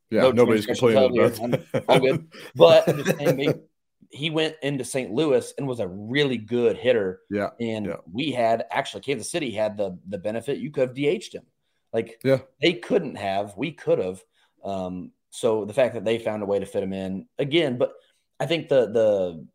yeah, 0.10 0.22
no 0.22 0.32
nobody's 0.32 0.66
complaining 0.66 1.20
about 1.20 1.60
all 1.88 2.00
good. 2.00 2.28
But 2.56 2.86
saying, 3.18 3.62
he 4.10 4.30
went 4.30 4.56
into 4.62 4.86
St. 4.86 5.12
Louis 5.12 5.54
and 5.58 5.68
was 5.68 5.80
a 5.80 5.88
really 5.88 6.38
good 6.38 6.78
hitter. 6.78 7.22
Yeah, 7.30 7.50
and 7.60 7.88
yeah. 7.88 7.98
we 8.12 8.32
had 8.32 8.66
actually 8.72 9.02
Kansas 9.02 9.32
City 9.32 9.52
had 9.52 9.78
the 9.78 9.98
the 10.08 10.18
benefit 10.18 10.60
you 10.60 10.72
could 10.72 10.90
have 10.90 10.96
DH'd 10.96 11.34
him. 11.34 11.46
Like, 11.92 12.20
yeah, 12.24 12.40
they 12.62 12.74
couldn't 12.74 13.16
have. 13.16 13.56
We 13.58 13.72
could 13.72 14.00
have. 14.00 14.24
Um, 14.64 15.12
so 15.36 15.66
the 15.66 15.74
fact 15.74 15.96
that 15.96 16.06
they 16.06 16.18
found 16.18 16.42
a 16.42 16.46
way 16.46 16.60
to 16.60 16.66
fit 16.66 16.84
him 16.84 16.94
in 16.94 17.28
again, 17.38 17.78
but 17.78 17.94
I 18.40 18.46
think 18.46 18.70
the 18.70 18.86
the 18.86 19.48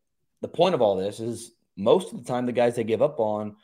the 0.43 0.49
point 0.49 0.75
of 0.75 0.83
all 0.83 0.97
this 0.97 1.21
is 1.21 1.53
most 1.77 2.13
of 2.13 2.19
the 2.19 2.25
time 2.25 2.45
the 2.45 2.53
guys 2.53 2.77
they 2.77 2.85
give 2.85 3.01
up 3.01 3.19
on 3.19 3.57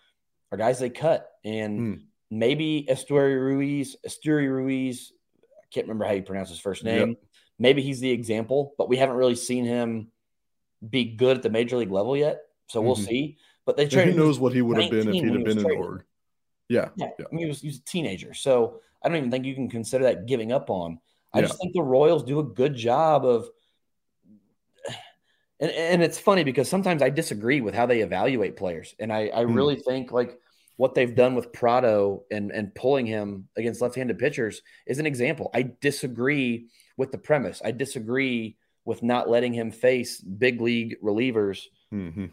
are 0.51 0.59
guys 0.59 0.79
they 0.79 0.91
cut, 0.91 1.29
and 1.45 1.81
mm. 1.81 2.03
maybe 2.31 2.87
Esteury 2.89 3.39
Ruiz, 3.39 3.97
Esteury 4.07 4.49
Ruiz, 4.49 5.13
I 5.43 5.67
can't 5.71 5.87
remember 5.87 6.07
how 6.07 6.13
you 6.13 6.23
pronounce 6.23 6.49
his 6.49 6.59
first 6.59 6.85
name. 6.85 7.09
Yep. 7.09 7.19
Maybe 7.59 7.83
he's 7.83 8.01
the 8.01 8.11
example, 8.11 8.75
but 8.79 8.89
we 8.89 8.97
haven't 8.97 9.17
really 9.17 9.35
seen 9.35 9.65
him 9.65 10.09
be 10.89 11.05
good 11.17 11.37
at 11.37 11.43
the 11.43 11.51
major 11.51 11.77
league 11.77 11.91
level 11.91 12.17
yet. 12.17 12.41
So 12.69 12.81
we'll 12.81 12.97
mm-hmm. 12.97 13.05
see. 13.05 13.39
But 13.67 13.77
they 13.77 13.89
traded. 13.89 14.15
Who 14.15 14.21
knows 14.21 14.39
what 14.39 14.53
he 14.55 14.63
would 14.63 14.81
have 14.81 14.91
been 14.91 15.09
if 15.09 15.15
he'd 15.15 15.35
have 15.35 15.45
been 15.45 15.59
in 15.59 15.65
org? 15.65 16.05
Yeah, 16.69 16.89
yeah. 16.97 17.09
yeah. 17.19 17.27
I 17.31 17.35
mean, 17.35 17.45
he 17.45 17.49
was, 17.49 17.61
he 17.61 17.69
was 17.69 17.79
a 17.79 17.85
teenager, 17.85 18.33
so 18.33 18.81
I 19.03 19.09
don't 19.09 19.19
even 19.19 19.31
think 19.31 19.45
you 19.45 19.55
can 19.55 19.69
consider 19.69 20.05
that 20.05 20.27
giving 20.27 20.53
up 20.53 20.71
on. 20.71 21.01
I 21.37 21.41
yeah. 21.41 21.47
just 21.47 21.61
think 21.61 21.75
the 21.75 21.83
Royals 21.83 22.25
do 22.25 22.41
a 22.41 22.45
good 22.45 22.75
job 22.75 23.25
of 23.25 23.49
and, 25.59 25.71
and 25.71 26.03
it's 26.03 26.19
funny 26.19 26.45
because 26.45 26.69
sometimes 26.69 27.03
I 27.03 27.11
disagree 27.11 27.61
with 27.61 27.75
how 27.75 27.87
they 27.87 28.01
evaluate 28.01 28.57
players. 28.57 28.95
And 28.99 29.13
I, 29.13 29.31
I 29.35 29.45
mm. 29.45 29.55
really 29.55 29.77
think 29.77 30.13
like 30.13 30.39
what 30.77 30.95
they've 30.95 31.15
done 31.15 31.35
with 31.35 31.53
Pratto 31.53 32.25
and, 32.31 32.51
and 32.51 32.75
pulling 32.75 33.07
him 33.07 33.49
against 33.57 33.81
left-handed 33.81 34.19
pitchers 34.19 34.61
is 34.87 34.99
an 34.99 35.07
example. 35.07 35.51
I 35.55 35.71
disagree 35.81 36.67
with 36.97 37.13
the 37.13 37.19
premise. 37.19 37.63
I 37.65 37.71
disagree 37.71 38.57
with 38.85 39.03
not 39.03 39.29
letting 39.29 39.55
him 39.55 39.71
face 39.71 40.21
big 40.21 40.61
league 40.61 40.97
relievers 41.03 41.63
mm-hmm. 41.93 42.27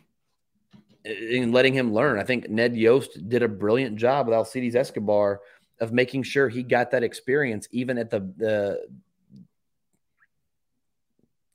and 1.06 1.54
letting 1.54 1.74
him 1.74 1.94
learn. 1.94 2.20
I 2.20 2.24
think 2.24 2.50
Ned 2.50 2.76
Yost 2.76 3.30
did 3.30 3.42
a 3.42 3.48
brilliant 3.48 3.96
job 3.96 4.28
with 4.28 4.36
Alcides 4.36 4.76
Escobar 4.76 5.40
of 5.80 5.92
making 5.92 6.24
sure 6.24 6.50
he 6.50 6.64
got 6.64 6.92
that 6.92 7.04
experience, 7.04 7.68
even 7.72 7.98
at 7.98 8.10
the 8.10 8.20
the 8.38 8.88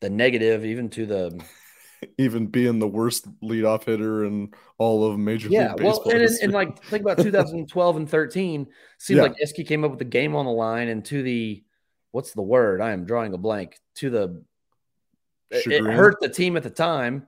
the 0.00 0.10
negative, 0.10 0.64
even 0.64 0.88
to 0.90 1.06
the 1.06 1.44
even 2.18 2.46
being 2.46 2.78
the 2.78 2.88
worst 2.88 3.26
leadoff 3.40 3.84
hitter 3.84 4.24
in 4.24 4.52
all 4.78 5.04
of 5.04 5.18
Major 5.18 5.48
yeah, 5.48 5.68
League 5.68 5.78
Baseball. 5.78 6.02
well, 6.06 6.16
and, 6.16 6.30
and, 6.42 6.52
like 6.52 6.82
think 6.84 7.02
about 7.02 7.18
2012 7.22 7.96
and 7.96 8.08
13. 8.08 8.66
Seems 8.98 9.16
yeah. 9.16 9.22
like 9.22 9.34
Eski 9.40 9.64
came 9.64 9.84
up 9.84 9.90
with 9.90 9.98
the 9.98 10.04
game 10.04 10.36
on 10.36 10.46
the 10.46 10.52
line 10.52 10.88
and 10.88 11.04
to 11.06 11.22
the 11.22 11.64
what's 12.12 12.32
the 12.32 12.42
word? 12.42 12.80
I 12.80 12.92
am 12.92 13.04
drawing 13.04 13.34
a 13.34 13.38
blank. 13.38 13.78
To 13.96 14.10
the 14.10 14.44
Chagrin. 15.52 15.86
it 15.86 15.94
hurt 15.94 16.20
the 16.20 16.28
team 16.28 16.56
at 16.56 16.62
the 16.62 16.70
time. 16.70 17.26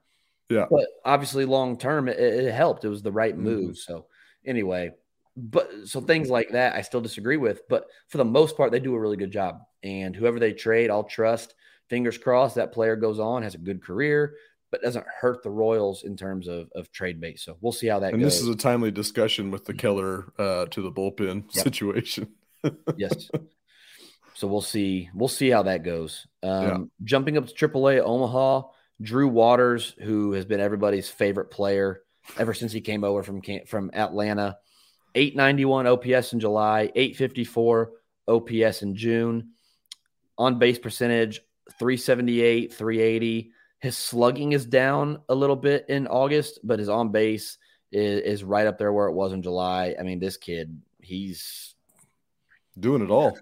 Yeah, 0.49 0.67
but 0.71 0.87
obviously 1.05 1.45
long 1.45 1.79
term 1.79 2.09
it, 2.09 2.19
it, 2.19 2.53
helped. 2.53 2.85
It 2.85 2.89
was 2.89 3.03
the 3.03 3.13
right 3.13 3.37
move. 3.37 3.71
Mm-hmm. 3.71 3.93
So 3.93 4.07
anyway, 4.45 4.93
but 5.41 5.71
so 5.87 6.01
things 6.01 6.31
like 6.31 6.51
that 6.51 6.75
I 6.75 6.83
still 6.83 7.01
disagree 7.01 7.37
with, 7.37 7.63
but 7.69 7.87
for 8.09 8.19
the 8.19 8.25
most 8.25 8.57
part, 8.57 8.73
they 8.73 8.81
do 8.81 8.95
a 8.95 9.01
really 9.01 9.17
good 9.17 9.33
job. 9.33 9.61
And 9.83 10.15
whoever 10.15 10.39
they 10.39 10.53
trade, 10.53 10.91
I'll 10.91 11.05
trust. 11.05 11.55
Fingers 11.89 12.19
crossed 12.19 12.57
that 12.57 12.73
player 12.73 12.97
goes 12.97 13.19
on, 13.19 13.43
has 13.43 13.55
a 13.55 13.59
good 13.59 13.83
career, 13.83 14.35
but 14.71 14.83
doesn't 14.83 15.07
hurt 15.21 15.43
the 15.43 15.51
Royals 15.51 16.05
in 16.05 16.17
terms 16.17 16.47
of, 16.47 16.71
of 16.75 16.93
trade 16.93 17.21
base. 17.21 17.43
So 17.43 17.57
we'll 17.61 17.73
see 17.73 17.89
how 17.89 17.99
that 18.01 18.13
and 18.13 18.23
goes. 18.23 18.35
this 18.35 18.43
is 18.43 18.49
a 18.49 18.57
timely 18.57 18.91
discussion 18.91 19.51
with 19.51 19.65
the 19.65 19.75
Keller 19.75 20.33
uh, 20.39 20.67
to 20.67 20.83
the 20.83 20.93
bullpen 20.93 21.45
yep. 21.55 21.65
situation. 21.65 22.29
yes. 22.97 23.31
So 24.35 24.47
we'll 24.47 24.61
see. 24.61 25.11
We'll 25.15 25.29
see 25.29 25.51
how 25.51 25.65
that 25.65 25.83
goes. 25.83 26.27
Um, 26.43 26.63
yeah. 26.63 26.79
Jumping 27.05 27.37
up 27.37 27.47
to 27.47 27.69
AAA 27.69 28.01
Omaha, 28.01 28.69
Drew 29.03 29.29
Waters, 29.29 29.95
who 30.03 30.33
has 30.33 30.45
been 30.45 30.61
everybody's 30.61 31.09
favorite 31.09 31.51
player 31.51 32.03
ever 32.39 32.55
since 32.55 32.73
he 32.73 32.81
came 32.81 33.05
over 33.05 33.23
from 33.23 33.43
from 33.67 33.91
Atlanta. 33.93 34.59
891 35.15 35.87
OPS 35.87 36.33
in 36.33 36.41
July, 36.41 36.91
854 36.95 37.93
OPS 38.29 38.83
in 38.83 38.95
June. 38.95 39.51
On 40.39 40.59
base 40.59 40.79
percentage, 40.79 41.41
378, 41.79 42.73
380. 42.73 43.53
His 43.81 43.97
slugging 43.97 44.53
is 44.53 44.67
down 44.67 45.21
a 45.29 45.35
little 45.35 45.57
bit 45.57 45.87
in 45.89 46.07
August, 46.07 46.61
but 46.63 46.79
his 46.79 46.89
on 46.89 47.11
base 47.11 47.59
is, 47.93 48.21
is 48.23 48.45
right 48.45 48.67
up 48.67 48.79
there 48.79 48.93
where 48.93 49.07
it 49.07 49.15
was 49.15 49.33
in 49.33 49.43
July. 49.43 49.97
I 49.99 50.03
mean, 50.03 50.19
this 50.19 50.37
kid, 50.37 50.81
he's 51.03 51.75
doing 52.79 53.03
it 53.03 53.11
all. 53.11 53.39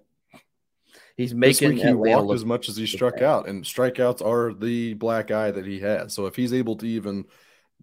He's 1.17 1.35
making 1.35 1.79
he 1.79 1.93
walked 1.93 2.33
as 2.33 2.45
much 2.45 2.69
as 2.69 2.77
he 2.77 2.87
struck 2.87 3.23
out, 3.23 3.49
and 3.49 3.65
strikeouts 3.65 4.25
are 4.25 4.55
the 4.55 4.95
black 4.95 5.33
eye 5.33 5.51
that 5.51 5.67
he 5.67 5.81
has. 5.81 6.15
So 6.15 6.27
if 6.27 6.37
he's 6.37 6.53
able 6.53 6.77
to 6.77 6.87
even 6.87 7.25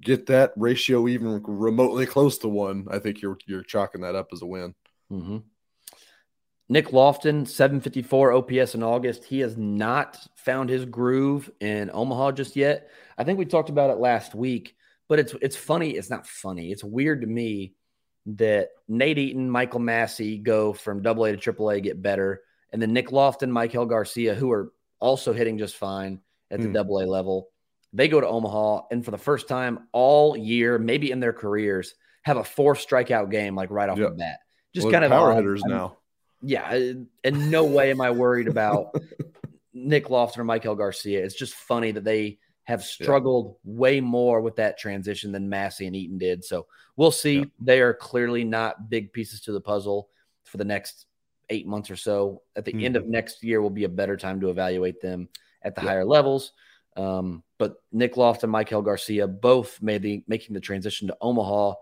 get 0.02 0.28
that 0.28 0.54
ratio 0.56 1.08
even 1.08 1.42
remotely 1.44 2.06
close 2.06 2.38
to 2.40 2.48
one, 2.48 2.88
I 2.90 3.00
think 3.00 3.22
you're 3.22 3.38
you're 3.46 3.64
chalking 3.64 4.02
that 4.02 4.16
up 4.16 4.30
as 4.34 4.42
a 4.42 4.46
win. 4.46 4.74
Mm-hmm. 5.12 5.38
Nick 6.68 6.92
Loftin, 6.92 7.46
754 7.46 8.34
OPS 8.34 8.74
in 8.74 8.82
August. 8.82 9.24
He 9.24 9.40
has 9.42 9.56
not 9.56 10.18
found 10.36 10.70
his 10.70 10.86
groove 10.86 11.52
in 11.60 11.92
Omaha 11.94 12.32
just 12.32 12.56
yet. 12.56 12.90
I 13.18 13.24
think 13.24 13.38
we 13.38 13.46
talked 13.46 13.70
about 13.70 13.92
it 13.92 14.00
last 14.00 14.34
week, 14.34 14.76
but 15.08 15.20
it's 15.20 15.36
it's 15.42 15.56
funny. 15.56 15.92
It's 15.92 16.10
not 16.10 16.28
funny. 16.28 16.72
It's 16.72 16.84
weird 16.84 17.22
to 17.22 17.28
me 17.28 17.76
that 18.26 18.70
Nate 18.88 19.20
Eaton, 19.20 19.50
Michael 19.50 19.80
Massey 19.80 20.40
go 20.40 20.74
from 20.74 21.04
double 21.04 21.26
A 21.26 21.32
to 21.32 21.38
triple 21.38 21.70
A, 21.70 21.80
get 21.80 22.02
better. 22.02 22.42
And 22.72 22.82
then 22.82 22.94
Nick 22.94 23.12
Loftin, 23.12 23.52
Maikel 23.52 23.88
Garcia, 23.88 24.34
who 24.34 24.52
are 24.52 24.74
also 25.00 25.34
hitting 25.34 25.58
just 25.60 25.76
fine 25.76 26.20
at 26.50 26.60
the 26.60 26.68
mm. 26.68 26.74
double 26.74 27.00
A 27.00 27.06
level, 27.06 27.50
they 27.96 28.08
go 28.10 28.20
to 28.20 28.28
Omaha 28.28 28.82
and 28.92 29.04
for 29.04 29.12
the 29.12 29.18
first 29.18 29.48
time 29.48 29.88
all 29.94 30.36
year, 30.36 30.78
maybe 30.78 31.12
in 31.12 31.20
their 31.20 31.34
careers, 31.34 31.96
have 32.24 32.38
a 32.38 32.44
four 32.44 32.76
strikeout 32.76 33.32
game 33.32 33.56
like 33.56 33.72
right 33.72 33.90
off 33.90 33.98
yep. 33.98 34.10
the 34.12 34.16
bat. 34.16 34.40
Just 34.74 34.86
well, 34.86 34.92
kind 34.92 35.06
of 35.06 35.12
power 35.12 35.32
odd. 35.32 35.38
hitters 35.38 35.64
I'm, 35.64 35.72
now. 35.72 35.98
Yeah, 36.42 36.94
and 37.24 37.52
no 37.52 37.64
way 37.64 37.92
am 37.92 38.02
I 38.02 38.12
worried 38.12 38.48
about 38.48 38.94
Nick 39.74 40.10
Loftin 40.10 40.42
or 40.42 40.46
Maikel 40.46 40.78
Garcia. 40.78 41.24
It's 41.24 41.36
just 41.36 41.54
funny 41.54 41.92
that 41.92 42.04
they 42.04 42.40
have 42.66 42.84
struggled 42.84 43.56
yeah. 43.64 43.74
way 43.74 44.02
more 44.02 44.42
with 44.42 44.58
that 44.58 44.78
transition 44.78 45.32
than 45.32 45.50
Massey 45.50 45.88
and 45.88 45.96
Eaton 45.96 46.18
did. 46.18 46.44
So 46.44 46.68
we'll 46.98 47.12
see. 47.12 47.40
Yeah. 47.40 47.46
They 47.62 47.82
are 47.82 47.94
clearly 47.94 48.44
not 48.44 48.90
big 48.90 49.14
pieces 49.14 49.42
to 49.42 49.54
the 49.54 49.62
puzzle 49.62 50.10
for 50.44 50.58
the 50.58 50.66
next 50.66 51.06
eight 51.50 51.68
months 51.68 51.90
or 51.90 51.96
so. 51.96 52.42
At 52.56 52.66
the 52.66 52.72
mm-hmm. 52.72 52.86
end 52.86 52.96
of 52.96 53.08
next 53.08 53.44
year 53.44 53.62
will 53.62 53.70
be 53.70 53.86
a 53.86 53.90
better 53.90 54.18
time 54.18 54.42
to 54.42 54.50
evaluate 54.50 55.00
them 55.00 55.30
at 55.64 55.76
the 55.76 55.82
yeah. 55.82 55.88
higher 55.88 56.06
levels. 56.06 56.52
Um, 56.96 57.44
but 57.58 57.76
Nick 57.92 58.18
Loft 58.18 58.44
and 58.44 58.54
Maikel 58.54 58.84
Garcia 58.84 59.28
both 59.28 59.82
made 59.82 60.02
the 60.02 60.24
making 60.28 60.54
the 60.54 60.60
transition 60.60 61.08
to 61.08 61.18
Omaha. 61.22 61.74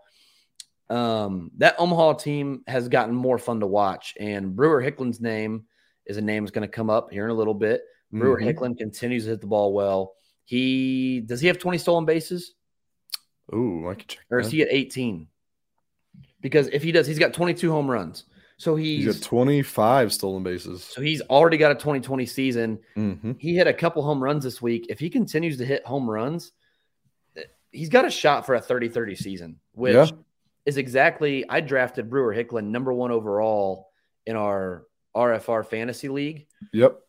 Um, 0.89 1.52
that 1.58 1.76
Omaha 1.80 2.13
team 2.13 2.63
has 2.67 2.88
gotten 2.89 3.15
more 3.15 3.38
fun 3.38 3.60
to 3.62 3.67
watch, 3.67 4.13
and 4.19 4.56
Brewer 4.56 4.82
Hicklen's 4.82 5.21
name 5.21 5.65
is 6.06 6.17
a 6.17 6.21
name 6.21 6.43
that's 6.43 6.52
going 6.52 6.67
to 6.67 6.73
come 6.73 6.89
up 6.89 7.12
here 7.12 7.26
in 7.26 7.32
a 7.32 7.36
little 7.36 7.54
bit. 7.54 7.82
Brewer 8.12 8.39
mm-hmm. 8.39 8.47
Hicklen 8.47 8.78
continues 8.78 9.23
to 9.23 9.32
hit 9.32 9.41
the 9.41 9.47
ball 9.47 9.73
well. 9.73 10.13
He 10.45 11.21
does 11.21 11.41
he 11.41 11.47
have 11.47 11.58
20 11.58 11.78
stolen 11.78 12.06
bases? 12.06 12.54
Ooh, 13.54 13.89
I 13.89 13.95
can 13.95 14.08
check. 14.08 14.23
Or 14.30 14.39
is 14.39 14.47
that. 14.47 14.56
he 14.56 14.62
at 14.62 14.67
18? 14.71 15.28
Because 16.41 16.67
if 16.67 16.84
he 16.84 16.91
does, 16.91 17.08
he's 17.08 17.19
got 17.19 17.34
22 17.34 17.71
home 17.71 17.89
runs. 17.89 18.26
So 18.58 18.76
he's, 18.76 19.06
he's 19.06 19.20
got 19.20 19.26
25 19.26 20.13
stolen 20.13 20.44
bases. 20.44 20.84
So 20.84 21.02
he's 21.02 21.22
already 21.22 21.58
got 21.58 21.72
a 21.72 21.76
2020 21.76 22.26
season. 22.26 22.80
Mm-hmm. 22.96 23.34
He 23.38 23.56
hit 23.56 23.68
a 23.68 23.74
couple 23.74 24.04
home 24.04 24.24
runs 24.24 24.44
this 24.44 24.62
week. 24.62 24.88
If 24.89 25.00
he 25.00 25.10
continues 25.10 25.58
to 25.58 25.66
hit 25.66 25.86
home 25.86 26.10
runs, 26.10 26.52
he's 27.72 27.89
got 27.89 28.06
a 28.06 28.10
shot 28.10 28.46
for 28.46 28.56
a 28.56 28.62
30 28.62 28.89
30 28.89 29.16
season, 29.16 29.60
which 29.74 29.94
yeah. 29.94 30.08
is 30.66 30.78
exactly. 30.78 31.44
I 31.50 31.60
drafted 31.60 32.10
Brewer 32.10 32.34
Hicklen 32.34 32.66
number 32.66 32.94
one 32.94 33.12
overall 33.12 33.89
in 34.26 34.36
our 34.36 34.86
RFR 35.16 35.66
fantasy 35.66 36.10
league. 36.10 36.48
Yep. 36.72 37.00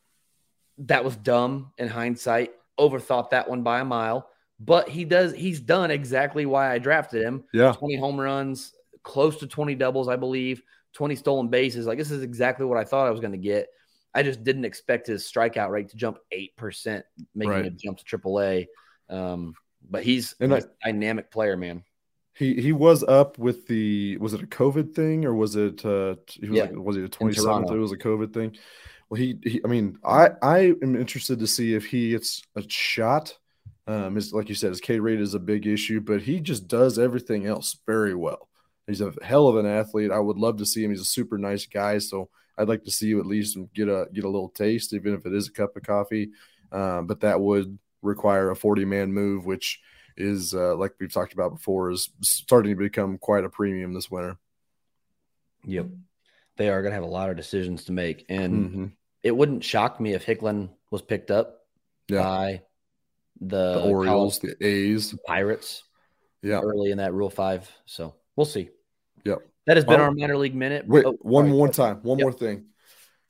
That 0.79 1.05
was 1.05 1.17
dumb 1.17 1.73
in 1.79 1.89
hindsight 1.89 2.53
overthought 2.79 3.31
that 3.31 3.49
one 3.49 3.63
by 3.63 3.81
a 3.81 3.85
mile, 3.85 4.29
but 4.59 4.89
he 4.89 5.05
does 5.05 5.33
he's 5.33 5.61
done 5.61 5.91
exactly 5.91 6.47
why 6.47 6.73
I 6.73 6.79
drafted 6.79 7.23
him. 7.23 7.45
Yeah. 7.53 7.73
20 7.73 7.97
home 7.97 8.21
runs, 8.21 8.73
close 9.03 9.39
to 9.39 9.47
20 9.47 9.75
doubles, 9.77 10.09
I 10.09 10.17
believe, 10.17 10.63
20 10.95 11.17
stolen 11.17 11.49
bases. 11.49 11.87
Like 11.87 11.99
this 11.99 12.11
is 12.11 12.23
exactly 12.23 12.67
what 12.67 12.79
I 12.79 12.85
thought 12.85 13.07
I 13.07 13.11
was 13.11 13.21
going 13.21 13.33
to 13.33 13.39
get. 13.39 13.69
I 14.15 14.23
just 14.23 14.45
didn't 14.45 14.65
expect 14.65 15.09
his 15.09 15.25
strikeout 15.25 15.71
rate 15.71 15.89
to 15.91 15.97
jump 15.97 16.19
8%, 16.33 17.03
making 17.35 17.51
right. 17.51 17.67
it 17.67 17.77
jump 17.77 17.99
to 17.99 18.19
AAA. 18.19 18.67
Um, 19.11 19.55
but 19.89 20.05
he's, 20.05 20.35
and 20.41 20.53
he's 20.53 20.65
I, 20.65 20.89
a 20.89 20.93
dynamic 20.93 21.31
player, 21.31 21.57
man. 21.57 21.85
He 22.37 22.61
he 22.61 22.73
was 22.73 23.05
up 23.05 23.39
with 23.39 23.69
the 23.69 24.17
was 24.17 24.35
it 24.35 24.43
a 24.43 24.47
COVID 24.47 24.93
thing 24.93 25.25
or 25.25 25.33
was 25.33 25.55
it 25.55 25.85
uh 25.85 26.17
he 26.27 26.49
was 26.49 26.57
yeah. 26.57 26.65
like 26.65 26.73
was 26.75 26.97
it 26.97 27.05
a 27.05 27.09
27th? 27.09 27.71
It 27.71 27.79
was 27.79 27.93
a 27.93 27.97
COVID 27.97 28.35
thing. 28.35 28.57
Well, 29.09 29.21
he, 29.21 29.39
he, 29.45 29.61
I 29.65 29.69
mean, 29.69 29.99
I, 30.05 30.31
I 30.43 30.59
am 30.83 30.97
interested 30.97 31.39
to 31.39 31.47
see 31.47 31.75
if 31.75 31.87
he 31.87 32.11
gets 32.11 32.43
a 32.57 32.69
shot. 32.69 33.37
Um, 33.87 34.17
is 34.17 34.33
like 34.33 34.49
you 34.49 34.55
said, 34.55 34.71
his 34.71 34.81
K 34.81 34.99
rate 34.99 35.21
is 35.21 35.35
a 35.35 35.39
big 35.39 35.67
issue, 35.67 36.01
but 36.01 36.23
he 36.23 36.41
just 36.41 36.67
does 36.67 36.99
everything 36.99 37.47
else 37.47 37.77
very 37.87 38.15
well. 38.15 38.49
He's 38.87 39.01
a 39.01 39.13
hell 39.23 39.49
of 39.49 39.57
an 39.57 39.67
athlete. 39.67 40.11
I 40.11 40.19
would 40.19 40.37
love 40.37 40.59
to 40.59 40.67
see 40.67 40.85
him. 40.85 40.91
He's 40.91 41.01
a 41.01 41.07
super 41.07 41.39
nice 41.39 41.67
guy, 41.67 41.99
so 41.99 42.29
I'd 42.59 42.69
like 42.69 42.85
to 42.85 42.91
see 42.91 43.07
you 43.07 43.21
at 43.21 43.27
least 43.27 43.59
get 43.75 43.89
a 43.89 44.07
get 44.13 44.25
a 44.25 44.29
little 44.29 44.51
taste, 44.51 44.93
even 44.93 45.15
if 45.15 45.27
it 45.27 45.33
is 45.33 45.49
a 45.49 45.53
cup 45.53 45.77
of 45.77 45.83
coffee. 45.83 46.31
Uh, 46.71 47.03
but 47.03 47.21
that 47.21 47.41
would 47.41 47.79
require 48.03 48.51
a 48.51 48.57
40 48.57 48.85
man 48.85 49.13
move, 49.13 49.47
which 49.47 49.81
is 50.17 50.55
uh, 50.55 50.77
like 50.77 50.95
we've 51.01 51.13
talked 51.13 51.33
about 51.33 51.55
before, 51.55 51.91
is 51.91 52.11
starting 52.21 52.77
to 52.77 52.83
become 52.83 53.19
quite 53.19 53.45
a 53.45 53.49
premium 53.49 53.95
this 53.95 54.11
winter. 54.11 54.37
Yep 55.67 55.87
they 56.57 56.69
are 56.69 56.83
going 56.83 56.91
to 56.91 56.95
have 56.95 57.05
a 57.05 57.07
lot 57.07 57.31
of 57.31 57.37
decisions 57.37 57.85
to 57.85 57.93
make. 57.93 58.25
And 58.29 58.71
mm-hmm. 58.71 58.87
it 59.23 59.37
wouldn't 59.37 59.65
shock 59.65 60.01
me 60.01 60.13
if 60.15 60.25
Hicklen 60.25 60.71
was 60.91 61.03
picked 61.03 61.31
up 61.31 61.67
yeah. 62.09 62.23
by 62.23 62.63
the, 63.41 63.75
the 63.75 63.85
Orioles, 63.85 64.39
the 64.39 64.57
A's, 64.65 65.11
the 65.11 65.19
Pirates. 65.19 65.83
Yeah. 66.43 66.61
Early 66.61 66.91
in 66.91 66.99
that 66.99 67.15
Rule 67.15 67.31
5. 67.31 67.71
So 67.87 68.15
we'll 68.37 68.45
see. 68.45 68.71
Yep. 69.25 69.39
That 69.67 69.77
has 69.77 69.85
been 69.85 70.01
oh, 70.01 70.05
our 70.05 70.11
minor 70.11 70.37
league 70.37 70.55
minute. 70.55 70.87
Wait, 70.87 71.05
oh, 71.07 71.17
one 71.21 71.49
more 71.49 71.69
time. 71.69 72.01
One 72.03 72.19
yep. 72.19 72.25
more 72.25 72.33
thing. 72.33 72.67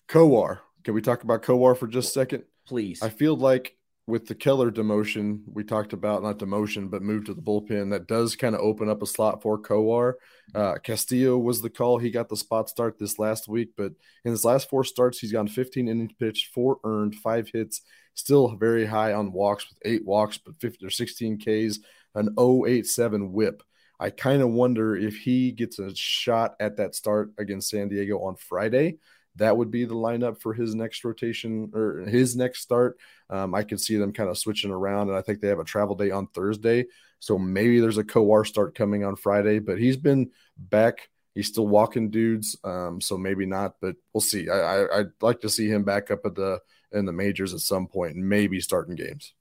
Kowar. 0.09 0.61
Can 0.83 0.95
we 0.95 1.01
talk 1.01 1.23
about 1.23 1.43
Kowar 1.43 1.77
for 1.77 1.87
just 1.87 2.09
a 2.09 2.13
second? 2.13 2.45
Please. 2.67 3.03
I 3.03 3.09
feel 3.09 3.37
like 3.37 3.77
with 4.07 4.27
the 4.27 4.35
Keller 4.35 4.71
demotion, 4.71 5.41
we 5.47 5.65
talked 5.65 5.93
about 5.95 6.23
not 6.23 6.39
demotion, 6.39 6.91
but 6.91 7.03
move 7.03 7.25
to 7.25 7.35
the 7.35 7.41
bullpen. 7.41 7.91
That 7.91 8.07
does 8.07 8.37
kind 8.37 8.55
of 8.55 8.61
open 8.61 8.91
up 8.91 9.03
a 9.03 9.07
slot 9.07 9.43
for 9.43 9.59
Kowar. 9.59 10.15
Uh, 10.55 10.75
Castillo 10.83 11.39
was 11.39 11.63
the 11.63 11.71
call. 11.71 11.99
He 11.99 12.11
got 12.11 12.29
the 12.29 12.37
spot 12.37 12.69
start 12.69 12.99
this 12.99 13.19
last 13.19 13.49
week, 13.49 13.71
but 13.77 13.93
in 14.25 14.31
his 14.31 14.45
last 14.45 14.69
four 14.69 14.85
starts, 14.85 15.21
he's 15.21 15.33
gone 15.33 15.49
15 15.49 15.89
innings 15.89 16.13
pitched, 16.19 16.53
four 16.53 16.79
earned, 16.85 17.15
five 17.15 17.49
hits, 17.49 17.81
still 18.13 18.57
very 18.57 18.85
high 18.85 19.15
on 19.15 19.33
walks 19.33 19.67
with 19.69 19.79
eight 19.85 20.05
walks, 20.05 20.37
but 20.37 20.57
50 20.57 20.85
or 20.85 20.91
16 20.91 21.39
Ks, 21.39 21.79
an 22.15 22.35
087 22.39 23.33
whip. 23.33 23.63
I 23.99 24.11
kind 24.11 24.43
of 24.43 24.51
wonder 24.51 24.97
if 24.97 25.17
he 25.17 25.53
gets 25.53 25.79
a 25.79 25.95
shot 25.95 26.57
at 26.61 26.77
that 26.79 26.95
start 26.95 27.33
against 27.39 27.71
San 27.71 27.89
Diego 27.89 28.21
on 28.21 28.37
Friday 28.37 28.99
that 29.37 29.57
would 29.57 29.71
be 29.71 29.85
the 29.85 29.95
lineup 29.95 30.41
for 30.41 30.55
his 30.55 30.75
next 30.75 31.05
rotation 31.05 31.71
or 31.75 32.05
his 32.07 32.37
next 32.37 32.61
start. 32.61 32.99
Um, 33.31 33.55
I 33.55 33.65
could 33.65 33.81
see 33.81 33.97
them 33.97 34.13
kind 34.13 34.31
of 34.31 34.39
switching 34.39 34.71
around, 34.71 35.09
and 35.09 35.19
I 35.19 35.23
think 35.23 35.41
they 35.41 35.49
have 35.49 35.59
a 35.59 35.65
travel 35.65 35.97
day 35.97 36.11
on 36.11 36.29
Thursday. 36.29 36.87
So 37.19 37.39
maybe 37.39 37.81
there's 37.81 37.99
a 37.99 38.05
Kowar 38.05 38.47
start 38.47 38.75
coming 38.75 39.05
on 39.05 39.17
Friday, 39.17 39.59
but 39.59 39.79
he's 39.79 39.97
been 39.97 40.31
back. 40.57 41.09
He's 41.35 41.49
still 41.49 41.67
walking 41.67 42.11
dudes, 42.11 42.57
um, 42.63 43.01
so 43.01 43.19
maybe 43.19 43.45
not, 43.45 43.75
but 43.81 43.97
we'll 44.13 44.21
see. 44.21 44.49
I, 44.49 44.85
I, 44.85 44.99
would 44.99 45.13
like 45.21 45.41
to 45.41 45.49
see 45.49 45.69
him 45.69 45.83
back 45.83 46.13
up 46.13 46.21
at 46.25 46.37
the 46.37 46.61
in 46.93 47.07
the 47.07 47.13
majors 47.13 47.53
at 47.53 47.61
some 47.61 47.89
point, 47.89 48.15
and 48.15 48.29
maybe 48.29 48.61
starting 48.61 48.95
games. 48.95 49.35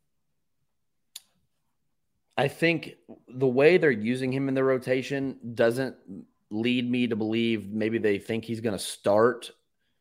I 2.38 2.48
think 2.48 2.96
the 3.28 3.48
way 3.48 3.78
they're 3.78 3.92
using 3.92 4.32
him 4.32 4.48
in 4.48 4.56
the 4.56 4.64
rotation 4.64 5.38
doesn't 5.54 5.96
lead 6.50 6.90
me 6.90 7.08
to 7.08 7.16
believe 7.16 7.70
maybe 7.72 7.98
they 7.98 8.18
think 8.20 8.46
he's 8.46 8.62
going 8.62 8.78
to 8.78 8.84
start 8.84 9.52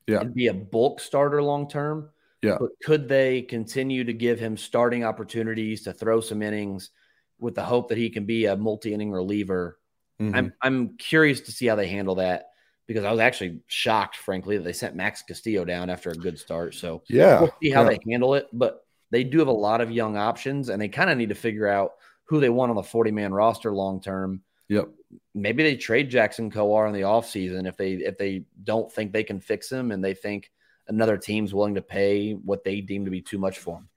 yeah. 0.07 0.21
and 0.21 0.35
be 0.35 0.47
a 0.49 0.55
bulk 0.55 1.01
starter 1.01 1.43
long 1.43 1.69
term. 1.69 2.11
Yeah. 2.43 2.57
But 2.59 2.71
could 2.85 3.09
they 3.09 3.43
continue 3.43 4.05
to 4.05 4.13
give 4.13 4.41
him 4.41 4.57
starting 4.57 5.05
opportunities 5.05 5.83
to 5.83 5.93
throw 5.93 6.21
some 6.21 6.43
innings 6.43 6.91
with 7.39 7.55
the 7.55 7.63
hope 7.63 7.89
that 7.89 7.99
he 7.99 8.11
can 8.11 8.25
be 8.25 8.47
a 8.47 8.57
multi 8.57 8.93
inning 8.93 9.13
reliever? 9.13 9.79
Mm-hmm. 10.21 10.35
I'm 10.35 10.53
I'm 10.61 10.97
curious 10.97 11.41
to 11.43 11.53
see 11.53 11.67
how 11.67 11.77
they 11.77 11.87
handle 11.87 12.17
that 12.17 12.51
because 12.87 13.05
I 13.05 13.11
was 13.11 13.21
actually 13.21 13.61
shocked, 13.69 14.17
frankly, 14.17 14.57
that 14.57 14.65
they 14.65 14.73
sent 14.73 14.97
Max 14.97 15.23
Castillo 15.23 15.65
down 15.65 15.89
after 15.89 16.11
a 16.11 16.15
good 16.15 16.39
start. 16.39 16.75
So 16.75 17.03
yeah, 17.09 17.41
we'll 17.41 17.55
see 17.63 17.71
how 17.71 17.83
yeah. 17.83 17.91
they 17.91 18.11
handle 18.11 18.35
it. 18.35 18.49
But 18.53 18.87
they 19.11 19.25
do 19.25 19.39
have 19.39 19.49
a 19.49 19.53
lot 19.53 19.81
of 19.81 19.91
young 19.91 20.17
options, 20.17 20.69
and 20.69 20.83
they 20.83 20.89
kind 20.89 21.11
of 21.11 21.19
need 21.19 21.29
to 21.29 21.35
figure 21.35 21.69
out 21.69 21.93
who 22.25 22.41
they 22.41 22.51
want 22.51 22.71
on 22.71 22.77
the 22.77 22.83
40 22.83 23.11
man 23.11 23.33
roster 23.33 23.73
long 23.73 24.01
term. 24.01 24.43
Yep 24.69 24.89
maybe 25.35 25.63
they 25.63 25.77
trade 25.77 26.11
Jackson 26.11 26.51
Kowar 26.51 26.87
in 26.87 26.95
the 26.95 27.03
offseason 27.03 27.69
if 27.69 27.77
they 27.77 27.93
if 27.93 28.19
they 28.19 28.45
don't 28.63 28.91
think 28.91 29.13
they 29.13 29.25
can 29.25 29.41
fix 29.41 29.71
him 29.71 29.91
and 29.91 30.03
they 30.05 30.15
think 30.15 30.51
another 30.89 31.17
team's 31.17 31.55
willing 31.55 31.75
to 31.75 31.83
pay 31.83 32.33
what 32.33 32.65
they 32.65 32.81
deem 32.81 33.05
to 33.05 33.11
be 33.11 33.21
too 33.21 33.39
much 33.39 33.59
for 33.59 33.79
him. 33.79 33.89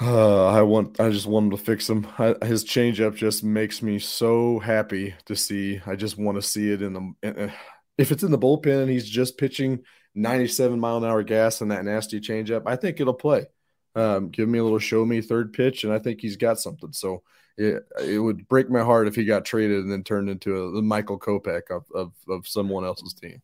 Uh, 0.00 0.46
I 0.46 0.62
want 0.62 0.98
I 1.00 1.10
just 1.10 1.26
want 1.26 1.44
him 1.44 1.50
to 1.52 1.56
fix 1.56 1.88
him. 1.88 2.06
I, 2.18 2.34
his 2.44 2.64
changeup 2.64 3.14
just 3.14 3.44
makes 3.44 3.80
me 3.82 3.98
so 3.98 4.58
happy 4.58 5.14
to 5.26 5.36
see. 5.36 5.80
I 5.86 5.94
just 5.94 6.18
want 6.18 6.36
to 6.36 6.42
see 6.42 6.72
it 6.72 6.82
in 6.82 6.92
the 7.22 7.52
if 7.96 8.10
it's 8.10 8.24
in 8.24 8.32
the 8.32 8.38
bullpen 8.38 8.82
and 8.82 8.90
he's 8.90 9.08
just 9.08 9.38
pitching 9.38 9.84
97 10.16 10.78
mile 10.78 10.98
an 10.98 11.04
hour 11.04 11.22
gas 11.22 11.60
and 11.60 11.70
that 11.70 11.84
nasty 11.84 12.20
changeup, 12.20 12.62
I 12.66 12.76
think 12.76 13.00
it'll 13.00 13.14
play. 13.14 13.46
Um, 13.94 14.30
give 14.30 14.48
me 14.48 14.58
a 14.58 14.64
little 14.64 14.80
show 14.80 15.04
me 15.04 15.20
third 15.20 15.52
pitch, 15.52 15.84
and 15.84 15.92
I 15.92 16.00
think 16.00 16.20
he's 16.20 16.36
got 16.36 16.58
something. 16.58 16.92
So 16.92 17.22
it, 17.56 17.84
it 18.04 18.18
would 18.18 18.48
break 18.48 18.70
my 18.70 18.82
heart 18.82 19.08
if 19.08 19.14
he 19.14 19.24
got 19.24 19.44
traded 19.44 19.80
and 19.80 19.92
then 19.92 20.02
turned 20.02 20.28
into 20.28 20.56
a, 20.56 20.72
the 20.72 20.82
Michael 20.82 21.18
Kopech 21.18 21.70
of, 21.70 21.84
of, 21.94 22.12
of 22.28 22.46
someone 22.46 22.84
else's 22.84 23.14
team. 23.14 23.42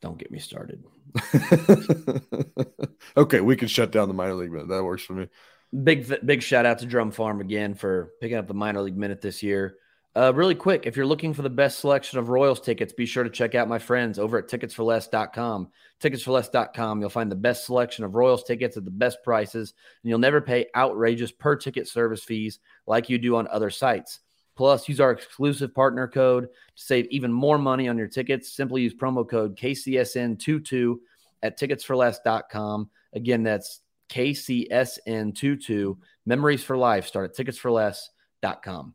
Don't 0.00 0.18
get 0.18 0.32
me 0.32 0.40
started. 0.40 0.82
okay, 3.16 3.40
we 3.40 3.56
can 3.56 3.68
shut 3.68 3.92
down 3.92 4.08
the 4.08 4.14
minor 4.14 4.34
league, 4.34 4.52
but 4.52 4.68
that 4.68 4.82
works 4.82 5.04
for 5.04 5.12
me. 5.12 5.28
Big 5.84 6.26
big 6.26 6.42
shout 6.42 6.66
out 6.66 6.80
to 6.80 6.86
Drum 6.86 7.12
Farm 7.12 7.40
again 7.40 7.74
for 7.74 8.12
picking 8.20 8.36
up 8.36 8.46
the 8.46 8.52
minor 8.52 8.82
league 8.82 8.96
minute 8.96 9.22
this 9.22 9.42
year. 9.42 9.76
Uh, 10.14 10.30
really 10.34 10.54
quick, 10.54 10.84
if 10.84 10.94
you're 10.94 11.06
looking 11.06 11.32
for 11.32 11.40
the 11.40 11.48
best 11.48 11.78
selection 11.78 12.18
of 12.18 12.28
Royals 12.28 12.60
tickets, 12.60 12.92
be 12.92 13.06
sure 13.06 13.24
to 13.24 13.30
check 13.30 13.54
out 13.54 13.66
my 13.66 13.78
friends 13.78 14.18
over 14.18 14.36
at 14.36 14.46
ticketsforless.com. 14.46 15.68
Ticketsforless.com, 16.02 17.00
you'll 17.00 17.08
find 17.08 17.32
the 17.32 17.36
best 17.36 17.64
selection 17.64 18.04
of 18.04 18.14
Royals 18.14 18.44
tickets 18.44 18.76
at 18.76 18.84
the 18.84 18.90
best 18.90 19.18
prices, 19.24 19.72
and 20.02 20.10
you'll 20.10 20.18
never 20.18 20.42
pay 20.42 20.66
outrageous 20.76 21.32
per 21.32 21.56
ticket 21.56 21.88
service 21.88 22.22
fees 22.22 22.58
like 22.86 23.08
you 23.08 23.16
do 23.16 23.36
on 23.36 23.48
other 23.48 23.70
sites. 23.70 24.20
Plus, 24.54 24.86
use 24.86 25.00
our 25.00 25.12
exclusive 25.12 25.74
partner 25.74 26.06
code 26.06 26.44
to 26.44 26.82
save 26.82 27.06
even 27.06 27.32
more 27.32 27.56
money 27.56 27.88
on 27.88 27.96
your 27.96 28.08
tickets. 28.08 28.52
Simply 28.52 28.82
use 28.82 28.94
promo 28.94 29.26
code 29.26 29.56
KCSN22 29.56 30.96
at 31.42 31.58
ticketsforless.com. 31.58 32.90
Again, 33.14 33.42
that's 33.44 33.80
KCSN22. 34.10 35.96
Memories 36.26 36.62
for 36.62 36.76
life. 36.76 37.06
Start 37.06 37.30
at 37.30 37.46
ticketsforless.com. 37.46 38.94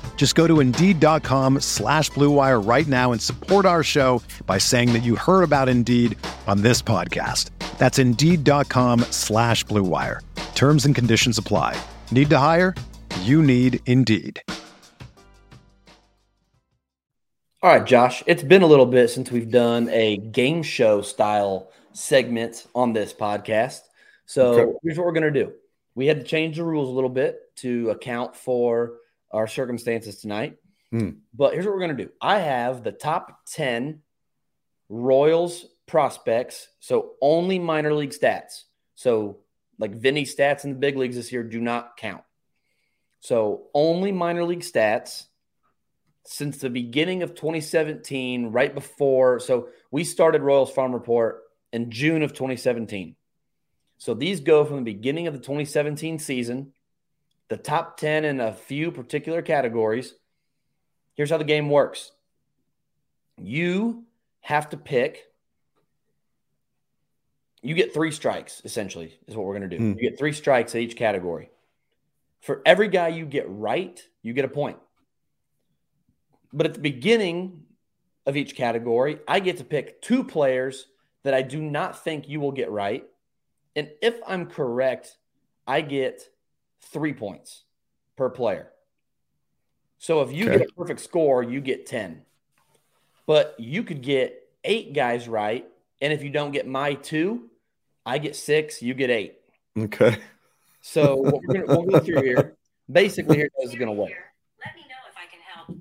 Just 0.21 0.35
go 0.35 0.45
to 0.45 0.59
Indeed.com 0.59 1.61
slash 1.61 2.11
BlueWire 2.11 2.63
right 2.63 2.85
now 2.85 3.11
and 3.11 3.19
support 3.19 3.65
our 3.65 3.81
show 3.81 4.21
by 4.45 4.59
saying 4.59 4.93
that 4.93 5.01
you 5.01 5.15
heard 5.15 5.41
about 5.41 5.67
Indeed 5.67 6.15
on 6.45 6.61
this 6.61 6.79
podcast. 6.79 7.49
That's 7.79 7.97
Indeed.com 7.97 8.99
slash 9.09 9.65
BlueWire. 9.65 10.19
Terms 10.53 10.85
and 10.85 10.93
conditions 10.93 11.39
apply. 11.39 11.75
Need 12.11 12.29
to 12.29 12.37
hire? 12.37 12.75
You 13.21 13.41
need 13.41 13.79
Indeed. 13.87 14.43
All 17.63 17.71
right, 17.71 17.83
Josh, 17.83 18.21
it's 18.27 18.43
been 18.43 18.61
a 18.61 18.67
little 18.67 18.85
bit 18.85 19.07
since 19.07 19.31
we've 19.31 19.49
done 19.49 19.89
a 19.89 20.17
game 20.17 20.61
show 20.61 21.01
style 21.01 21.71
segment 21.93 22.67
on 22.75 22.93
this 22.93 23.11
podcast. 23.11 23.79
So 24.27 24.53
Okay. 24.53 24.71
here's 24.83 24.99
what 24.99 25.07
we're 25.07 25.13
going 25.13 25.33
to 25.33 25.43
do. 25.43 25.53
We 25.95 26.05
had 26.05 26.19
to 26.19 26.23
change 26.23 26.57
the 26.57 26.63
rules 26.63 26.89
a 26.89 26.91
little 26.91 27.09
bit 27.09 27.39
to 27.55 27.89
account 27.89 28.35
for 28.35 28.97
our 29.33 29.47
circumstances 29.47 30.17
tonight. 30.17 30.57
Hmm. 30.91 31.09
But 31.33 31.53
here's 31.53 31.65
what 31.65 31.73
we're 31.73 31.79
going 31.79 31.97
to 31.97 32.05
do 32.05 32.11
I 32.21 32.39
have 32.39 32.83
the 32.83 32.91
top 32.91 33.45
10 33.51 34.01
Royals 34.89 35.65
prospects. 35.87 36.67
So 36.79 37.13
only 37.21 37.59
minor 37.59 37.93
league 37.93 38.11
stats. 38.11 38.63
So, 38.95 39.39
like 39.79 39.95
Vinny's 39.95 40.35
stats 40.35 40.63
in 40.63 40.73
the 40.73 40.79
big 40.79 40.95
leagues 40.95 41.15
this 41.15 41.31
year 41.31 41.43
do 41.43 41.59
not 41.59 41.97
count. 41.97 42.23
So, 43.19 43.63
only 43.73 44.11
minor 44.11 44.43
league 44.43 44.59
stats 44.59 45.25
since 46.23 46.59
the 46.59 46.69
beginning 46.69 47.23
of 47.23 47.33
2017, 47.33 48.51
right 48.51 48.73
before. 48.73 49.39
So, 49.39 49.69
we 49.89 50.03
started 50.03 50.43
Royals 50.43 50.71
Farm 50.71 50.93
Report 50.93 51.41
in 51.73 51.89
June 51.89 52.21
of 52.21 52.33
2017. 52.33 53.15
So, 53.97 54.13
these 54.13 54.39
go 54.39 54.65
from 54.65 54.77
the 54.77 54.93
beginning 54.93 55.25
of 55.25 55.33
the 55.33 55.39
2017 55.39 56.19
season, 56.19 56.73
the 57.51 57.57
top 57.57 57.97
10 57.97 58.23
in 58.23 58.39
a 58.39 58.53
few 58.53 58.91
particular 58.91 59.41
categories. 59.41 60.15
Here's 61.15 61.29
how 61.29 61.37
the 61.37 61.43
game 61.43 61.69
works 61.69 62.13
you 63.37 64.05
have 64.39 64.69
to 64.69 64.77
pick. 64.77 65.25
You 67.61 67.75
get 67.75 67.93
three 67.93 68.11
strikes, 68.11 68.61
essentially, 68.63 69.19
is 69.27 69.35
what 69.35 69.45
we're 69.45 69.59
going 69.59 69.69
to 69.69 69.77
do. 69.77 69.83
Hmm. 69.83 69.99
You 69.99 70.09
get 70.09 70.17
three 70.17 70.31
strikes 70.31 70.73
at 70.73 70.81
each 70.81 70.95
category. 70.95 71.51
For 72.39 72.61
every 72.65 72.87
guy 72.87 73.09
you 73.09 73.25
get 73.25 73.45
right, 73.49 74.01
you 74.21 74.31
get 74.31 74.45
a 74.45 74.47
point. 74.47 74.77
But 76.53 76.67
at 76.67 76.73
the 76.73 76.79
beginning 76.79 77.63
of 78.25 78.37
each 78.37 78.55
category, 78.55 79.19
I 79.27 79.41
get 79.41 79.57
to 79.57 79.65
pick 79.65 80.01
two 80.01 80.23
players 80.23 80.87
that 81.23 81.33
I 81.33 81.41
do 81.41 81.61
not 81.61 82.01
think 82.01 82.29
you 82.29 82.39
will 82.39 82.53
get 82.53 82.71
right. 82.71 83.03
And 83.75 83.89
if 84.01 84.15
I'm 84.25 84.45
correct, 84.45 85.17
I 85.67 85.81
get 85.81 86.29
three 86.81 87.13
points 87.13 87.63
per 88.15 88.29
player. 88.29 88.67
So 89.97 90.21
if 90.21 90.31
you 90.31 90.45
Okay. 90.47 90.59
get 90.59 90.69
a 90.69 90.73
perfect 90.73 90.99
score, 91.01 91.43
you 91.43 91.61
get 91.61 91.85
10. 91.85 92.23
But 93.27 93.55
you 93.59 93.83
could 93.83 94.01
get 94.01 94.49
eight 94.63 94.93
guys 94.93 95.27
right. 95.27 95.65
And 96.01 96.11
if 96.11 96.23
you 96.23 96.29
don't 96.31 96.51
get 96.51 96.67
my 96.67 96.95
two, 96.95 97.49
I 98.05 98.17
get 98.17 98.35
six, 98.35 98.81
you 98.81 98.93
get 98.95 99.09
eight. 99.11 99.35
Okay. 99.77 100.17
So 100.81 101.15
what 101.17 101.41
we're 101.43 101.53
gonna, 101.61 101.65
we'll 101.67 101.85
go 101.85 101.99
through 101.99 102.23
here. 102.23 102.57
Basically, 102.91 103.37
here's 103.37 103.51
how 103.55 103.63
this 103.63 103.73
is 103.73 103.77
going 103.79 103.87
to 103.87 103.93
work. 103.93 104.09
Let 104.09 104.75
me 104.75 104.81
know 104.89 104.95
if 105.09 105.15
I 105.15 105.27
can 105.31 105.39
help. 105.53 105.77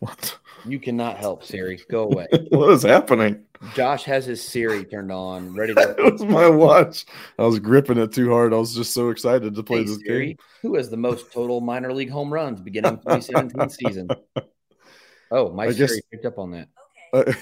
What? 0.00 0.38
You 0.66 0.80
cannot 0.80 1.18
help 1.18 1.44
Siri. 1.44 1.78
Go 1.90 2.04
away. 2.10 2.26
what 2.48 2.70
is 2.70 2.82
happening? 2.82 3.44
Josh 3.74 4.04
has 4.04 4.26
his 4.26 4.42
Siri 4.42 4.84
turned 4.84 5.10
on, 5.12 5.54
ready 5.54 5.72
That 5.74 5.96
to 5.96 6.02
was 6.12 6.22
my 6.24 6.48
watch. 6.48 7.04
I 7.38 7.42
was 7.44 7.58
gripping 7.58 7.98
it 7.98 8.12
too 8.12 8.30
hard. 8.30 8.52
I 8.52 8.56
was 8.58 8.74
just 8.74 8.92
so 8.92 9.10
excited 9.10 9.54
to 9.54 9.62
play 9.62 9.78
Hey, 9.78 9.84
this 9.84 9.98
Siri, 10.06 10.26
game. 10.26 10.36
who 10.62 10.74
has 10.76 10.90
the 10.90 10.96
most 10.96 11.32
total 11.32 11.60
minor 11.60 11.92
league 11.92 12.10
home 12.10 12.32
runs 12.32 12.60
beginning 12.60 12.98
2017 12.98 13.68
season? 13.70 14.08
Oh, 15.30 15.50
my 15.50 15.64
I 15.64 15.72
Siri 15.72 15.78
guess- 15.88 16.00
picked 16.12 16.26
up 16.26 16.38
on 16.38 16.52
that. 16.52 16.68
Okay. 17.12 17.32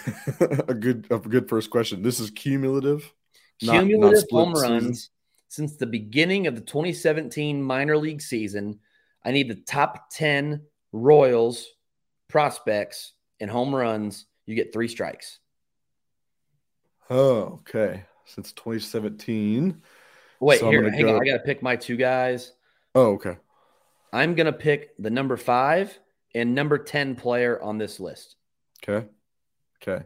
Uh, 0.40 0.62
a 0.68 0.74
good, 0.74 1.06
a 1.10 1.18
good 1.18 1.48
first 1.48 1.68
question. 1.68 2.00
This 2.02 2.20
is 2.20 2.30
cumulative. 2.30 3.12
Not- 3.60 3.74
not 3.74 3.80
Cumulative 3.84 4.20
split 4.20 4.44
home 4.44 4.54
season. 4.54 4.70
runs 4.72 5.10
since 5.48 5.76
the 5.76 5.86
beginning 5.86 6.46
of 6.46 6.54
the 6.54 6.62
2017 6.62 7.62
minor 7.62 7.98
league 7.98 8.22
season. 8.22 8.78
I 9.24 9.32
need 9.32 9.48
the 9.48 9.56
top 9.56 10.08
10 10.10 10.62
Royals 10.92 11.66
prospects 12.28 13.12
in 13.40 13.48
home 13.48 13.74
runs. 13.74 14.26
You 14.46 14.54
get 14.54 14.72
three 14.72 14.88
strikes. 14.88 15.38
Oh, 17.12 17.60
okay. 17.60 18.04
Since 18.24 18.52
2017. 18.52 19.82
Wait, 20.40 20.60
So 20.60 20.70
here, 20.70 20.90
hang 20.90 21.04
on. 21.04 21.14
go- 21.14 21.20
I 21.20 21.24
got 21.26 21.32
to 21.38 21.44
pick 21.44 21.62
my 21.62 21.76
two 21.76 21.96
guys. 21.96 22.52
Oh, 22.94 23.12
okay. 23.14 23.36
I'm 24.12 24.34
going 24.34 24.46
to 24.46 24.52
pick 24.52 24.96
the 24.98 25.10
number 25.10 25.36
five 25.36 25.98
and 26.34 26.54
number 26.54 26.78
10 26.78 27.14
player 27.16 27.60
on 27.62 27.78
this 27.78 28.00
list. 28.00 28.36
Okay. 28.82 29.06
Okay. 29.82 30.04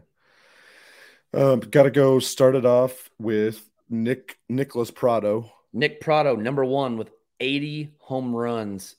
Um, 1.33 1.59
got 1.61 1.83
to 1.83 1.91
go. 1.91 2.19
Start 2.19 2.55
it 2.55 2.65
off 2.65 3.09
with 3.19 3.69
Nick 3.89 4.37
Nicholas 4.49 4.91
Pratto. 4.91 5.51
Nick 5.73 6.01
Pratto, 6.01 6.35
number 6.35 6.65
one 6.65 6.97
with 6.97 7.11
80 7.39 7.93
home 7.99 8.35
runs 8.35 8.95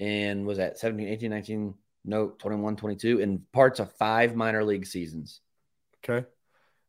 and 0.00 0.46
was 0.46 0.58
that 0.58 0.78
17, 0.78 1.08
18, 1.08 1.30
19, 1.30 1.74
no, 2.04 2.28
21, 2.38 2.76
22, 2.76 3.20
in 3.20 3.42
parts 3.52 3.78
of 3.80 3.92
five 3.92 4.34
minor 4.34 4.64
league 4.64 4.86
seasons. 4.86 5.40
Okay. 6.04 6.26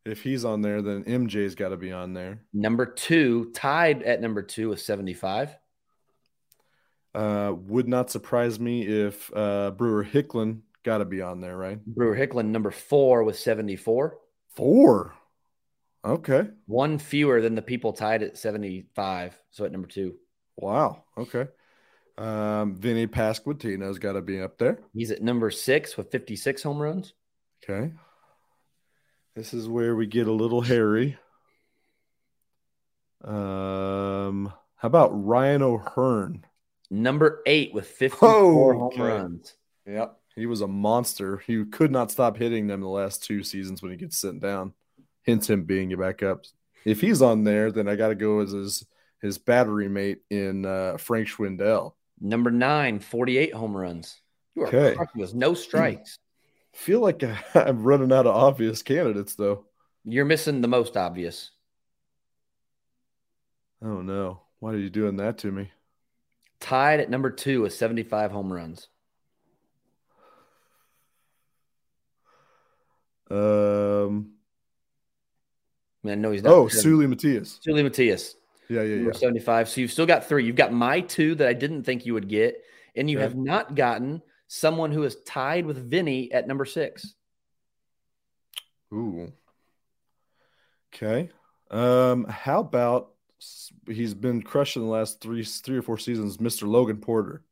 If 0.04 0.22
he's 0.22 0.44
on 0.44 0.60
there, 0.60 0.82
then 0.82 1.04
MJ's 1.04 1.54
got 1.54 1.70
to 1.70 1.76
be 1.76 1.90
on 1.92 2.12
there. 2.12 2.40
Number 2.52 2.84
two, 2.84 3.50
tied 3.54 4.02
at 4.02 4.20
number 4.20 4.42
two 4.42 4.68
with 4.68 4.80
75. 4.80 5.56
Uh, 7.14 7.54
would 7.56 7.88
not 7.88 8.10
surprise 8.10 8.58
me 8.58 8.86
if 8.86 9.30
uh, 9.34 9.70
Brewer 9.70 10.04
Hicklen 10.04 10.60
got 10.82 10.98
to 10.98 11.04
be 11.04 11.22
on 11.22 11.40
there, 11.40 11.56
right? 11.56 11.84
Brewer 11.86 12.16
Hicklen, 12.16 12.46
number 12.46 12.70
four 12.70 13.24
with 13.24 13.38
74. 13.38 14.18
Four. 14.56 15.14
Okay. 16.04 16.48
One 16.66 16.98
fewer 16.98 17.40
than 17.40 17.54
the 17.54 17.62
people 17.62 17.92
tied 17.92 18.22
at 18.22 18.36
75. 18.36 19.40
So 19.50 19.64
at 19.64 19.72
number 19.72 19.88
two, 19.88 20.16
Wow. 20.56 21.02
Okay. 21.18 21.48
Um, 22.16 22.76
Vinny 22.76 23.06
Pasquantino's 23.08 23.98
got 23.98 24.12
to 24.12 24.20
be 24.22 24.40
up 24.40 24.56
there. 24.58 24.78
he's 24.92 25.10
at 25.10 25.22
number 25.22 25.50
six 25.50 25.96
with 25.96 26.12
56 26.12 26.62
home 26.62 26.78
runs. 26.78 27.12
Okay. 27.68 27.92
This 29.34 29.52
is 29.52 29.68
where 29.68 29.96
we 29.96 30.06
get 30.06 30.28
a 30.28 30.32
little 30.32 30.60
hairy. 30.60 31.18
Um, 33.22 34.52
how 34.76 34.86
about 34.86 35.08
Ryan 35.10 35.62
O'Hearn? 35.62 36.44
Number 36.90 37.42
eight 37.46 37.72
with 37.74 37.86
54 37.86 38.74
home 38.74 38.82
Okay. 38.92 39.00
runs. 39.02 39.54
Yep. 39.86 40.16
He 40.36 40.46
was 40.46 40.60
a 40.60 40.68
monster. 40.68 41.38
He 41.38 41.64
could 41.64 41.90
not 41.90 42.10
stop 42.10 42.36
hitting 42.36 42.66
them 42.66 42.80
the 42.80 42.88
last 42.88 43.24
two 43.24 43.42
seasons 43.42 43.82
when 43.82 43.90
he 43.90 43.96
gets 43.96 44.18
sent 44.18 44.40
down. 44.40 44.72
Hence 45.26 45.48
him 45.48 45.64
being 45.64 45.90
your 45.90 46.00
backup. 46.00 46.44
If 46.84 47.00
he's 47.00 47.22
on 47.22 47.44
there, 47.44 47.72
then 47.72 47.88
I 47.88 47.96
got 47.96 48.08
to 48.08 48.14
go 48.14 48.40
as 48.40 48.50
his 48.52 48.86
his 49.22 49.38
battery 49.38 49.88
mate 49.88 50.18
in 50.28 50.66
uh, 50.66 50.98
Frank 50.98 51.28
Schwindel. 51.28 51.94
Number 52.20 52.50
nine, 52.50 53.00
48 53.00 53.54
home 53.54 53.74
runs. 53.74 54.20
You 54.54 54.64
are 54.64 54.68
Okay. 54.68 54.94
crushing 54.94 55.22
us. 55.22 55.32
No 55.32 55.54
strikes. 55.54 56.18
Feel 56.74 57.00
like 57.00 57.22
I'm 57.54 57.82
running 57.82 58.12
out 58.12 58.26
of 58.26 58.34
obvious 58.34 58.82
candidates 58.82 59.34
though. 59.34 59.64
You're 60.04 60.24
missing 60.24 60.60
the 60.60 60.68
most 60.68 60.96
obvious. 60.96 61.50
Oh 63.82 64.02
no. 64.02 64.40
Why 64.58 64.72
are 64.72 64.78
you 64.78 64.90
doing 64.90 65.16
that 65.18 65.38
to 65.38 65.52
me? 65.52 65.70
Tied 66.60 67.00
at 67.00 67.10
number 67.10 67.30
two 67.30 67.62
with 67.62 67.74
75 67.74 68.30
home 68.32 68.52
runs. 68.52 68.88
Um 73.30 74.32
I, 76.02 76.08
mean, 76.08 76.18
I 76.18 76.20
know 76.20 76.32
he's 76.32 76.42
not. 76.42 76.52
Oh, 76.52 76.66
Seuly 76.66 77.08
Matias. 77.08 77.60
Seuly 77.66 77.82
Matias, 77.82 78.36
Yeah, 78.68 78.82
yeah, 78.82 79.06
yeah. 79.06 79.12
75. 79.12 79.70
So 79.70 79.80
you've 79.80 79.90
still 79.92 80.04
got 80.04 80.26
three. 80.28 80.44
You've 80.44 80.54
got 80.54 80.70
my 80.70 81.00
two 81.00 81.34
that 81.36 81.48
I 81.48 81.54
didn't 81.54 81.84
think 81.84 82.04
you 82.04 82.12
would 82.12 82.28
get, 82.28 82.62
and 82.94 83.08
you 83.08 83.16
Okay. 83.16 83.22
have 83.22 83.36
not 83.36 83.74
gotten 83.74 84.20
someone 84.54 84.92
who 84.92 85.02
is 85.02 85.16
tied 85.26 85.66
with 85.66 85.90
Vinny 85.90 86.30
at 86.30 86.46
number 86.46 86.64
six. 86.64 87.14
Ooh. 88.92 89.32
Okay. 90.94 91.30
Um, 91.70 92.24
how 92.24 92.60
about 92.60 93.10
he's 93.88 94.14
been 94.14 94.42
crushing 94.42 94.82
the 94.82 94.88
last 94.88 95.20
three 95.20 95.42
three 95.42 95.78
or 95.78 95.82
four 95.82 95.98
seasons, 95.98 96.36
Mr. 96.36 96.68
Logan 96.68 96.98
Porter. 96.98 97.42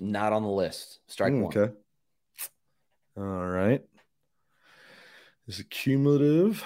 Not 0.00 0.32
on 0.32 0.42
the 0.42 0.48
list. 0.48 0.98
Strike 1.06 1.32
Mm, 1.32 1.42
one. 1.42 1.56
Okay. 1.56 1.72
All 3.16 3.46
right. 3.46 3.82
This 5.46 5.60
Is 5.60 5.66
cumulative? 5.70 6.64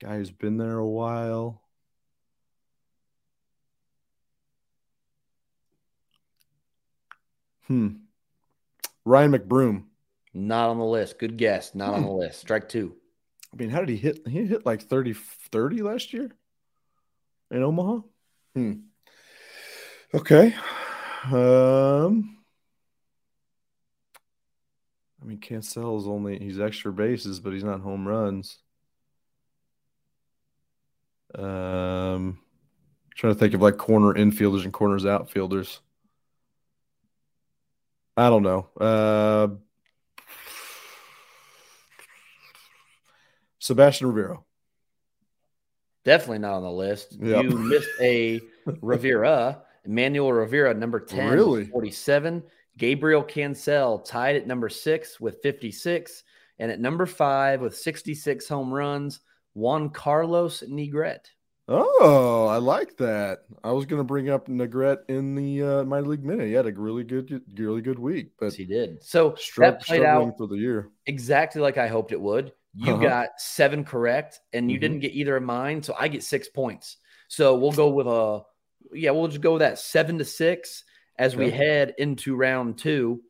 Guy 0.00 0.16
who's 0.16 0.30
been 0.30 0.58
there 0.58 0.78
a 0.78 0.86
while. 0.86 1.62
Hmm. 7.68 8.07
Ryan 9.08 9.32
McBroom. 9.32 9.84
Not 10.34 10.68
on 10.68 10.78
the 10.78 10.84
list. 10.84 11.18
Good 11.18 11.36
guess. 11.36 11.74
Not 11.74 11.94
on 11.94 12.02
the 12.02 12.12
list. 12.12 12.40
Strike 12.40 12.68
two. 12.68 12.94
I 13.52 13.56
mean, 13.56 13.70
how 13.70 13.80
did 13.80 13.88
he 13.88 13.96
hit? 13.96 14.26
He 14.28 14.44
hit 14.44 14.66
like 14.66 14.82
30, 14.82 15.14
30 15.14 15.82
last 15.82 16.12
year 16.12 16.30
in 17.50 17.62
Omaha. 17.62 18.00
Hmm. 18.54 18.72
Okay. 20.14 20.54
Um. 21.24 22.36
I 25.20 25.24
mean, 25.24 25.38
Cancel's 25.38 26.06
only 26.06 26.38
he's 26.38 26.60
extra 26.60 26.92
bases, 26.92 27.40
but 27.40 27.52
he's 27.52 27.64
not 27.64 27.80
home 27.80 28.06
runs. 28.06 28.58
Um, 31.34 32.38
trying 33.14 33.34
to 33.34 33.38
think 33.38 33.54
of 33.54 33.60
like 33.60 33.76
corner 33.78 34.14
infielders 34.14 34.64
and 34.64 34.72
corners 34.72 35.04
outfielders. 35.04 35.80
I 38.18 38.30
don't 38.30 38.42
know. 38.42 38.66
Uh, 38.80 39.48
Sebastian 43.60 44.08
Rivera. 44.08 44.38
Definitely 46.04 46.40
not 46.40 46.54
on 46.54 46.62
the 46.64 46.72
list. 46.72 47.16
Yep. 47.20 47.44
You 47.44 47.50
missed 47.50 47.88
a 48.00 48.40
Rivera, 48.82 49.62
Emmanuel 49.84 50.32
Rivera, 50.32 50.74
number 50.74 50.98
10, 50.98 51.32
Really? 51.32 51.66
47. 51.66 52.42
Gabriel 52.76 53.22
Cancel 53.22 54.00
tied 54.00 54.34
at 54.34 54.48
number 54.48 54.68
six 54.68 55.20
with 55.20 55.40
56. 55.42 56.24
And 56.58 56.72
at 56.72 56.80
number 56.80 57.06
five 57.06 57.60
with 57.60 57.76
66 57.76 58.48
home 58.48 58.74
runs, 58.74 59.20
Juan 59.54 59.90
Carlos 59.90 60.64
Negret. 60.68 61.20
Oh, 61.70 62.46
I 62.46 62.56
like 62.56 62.96
that. 62.96 63.40
I 63.62 63.72
was 63.72 63.84
going 63.84 64.00
to 64.00 64.04
bring 64.04 64.30
up 64.30 64.48
Negret 64.48 64.98
in 65.08 65.34
the 65.34 65.62
uh, 65.62 65.84
minor 65.84 66.06
league 66.06 66.24
minute. 66.24 66.46
He 66.46 66.54
had 66.54 66.66
a 66.66 66.72
really 66.72 67.04
good, 67.04 67.42
really 67.58 67.82
good 67.82 67.98
week, 67.98 68.30
but 68.38 68.46
Yes, 68.46 68.54
he 68.54 68.64
did. 68.64 69.02
So 69.04 69.32
stru- 69.32 69.60
that 69.60 69.82
played 69.82 70.02
out 70.02 70.38
for 70.38 70.46
the 70.46 70.56
year. 70.56 70.88
exactly 71.06 71.60
like 71.60 71.76
I 71.76 71.86
hoped 71.88 72.12
it 72.12 72.20
would. 72.20 72.52
You 72.74 72.94
Uh-huh. 72.94 73.02
got 73.02 73.28
seven 73.38 73.84
correct, 73.84 74.40
and 74.54 74.70
you 74.70 74.78
Mhm. 74.78 74.80
didn't 74.80 75.00
get 75.00 75.12
either 75.12 75.36
of 75.36 75.42
mine. 75.42 75.82
So 75.82 75.94
I 75.98 76.08
get 76.08 76.22
six 76.22 76.48
points. 76.48 76.96
So 77.28 77.54
we'll 77.58 77.72
go 77.72 77.88
with 77.90 78.06
a, 78.06 78.42
yeah, 78.94 79.10
we'll 79.10 79.28
just 79.28 79.42
go 79.42 79.52
with 79.54 79.60
that 79.60 79.78
seven 79.78 80.16
to 80.18 80.24
six 80.24 80.84
as 81.18 81.36
we 81.36 81.50
head 81.50 81.94
into 81.98 82.34
round 82.36 82.78
two. 82.78 83.22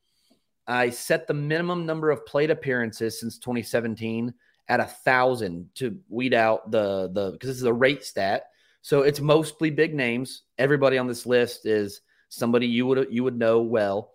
I 0.67 0.91
set 0.91 1.27
the 1.27 1.35
minimum 1.35 1.87
number 1.87 2.11
of 2.11 2.25
plate 2.27 2.51
appearances 2.51 3.19
since 3.19 3.39
2017 3.39 4.33
at 4.69 4.81
a 4.81 4.85
thousand 4.85 5.71
to 5.77 5.99
weed 6.09 6.35
out 6.35 6.71
the 6.71 7.11
the 7.13 7.33
because 7.33 7.49
this 7.49 7.57
is 7.57 7.63
a 7.65 7.73
rate 7.73 8.05
stat. 8.05 8.45
So 8.83 9.03
it's 9.03 9.21
mostly 9.21 9.71
big 9.71 9.95
names. 9.95 10.43
Everybody 10.57 10.99
on 10.99 11.07
this 11.07 11.27
list 11.27 11.67
is 11.67 12.01
somebody 12.29 12.67
you 12.67 12.87
would 12.87 13.09
you 13.11 13.25
would 13.25 13.39
know 13.39 13.63
well. 13.63 14.15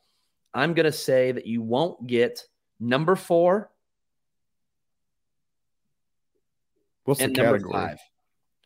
I'm 0.54 0.74
gonna 0.74 0.92
say 0.92 1.32
that 1.32 1.46
you 1.46 1.62
won't 1.62 2.06
get 2.08 2.44
number 2.80 3.16
four 3.16 3.72
What's 7.06 7.20
the 7.20 7.28
number 7.28 7.58
category? 7.58 7.74
five. 7.74 8.00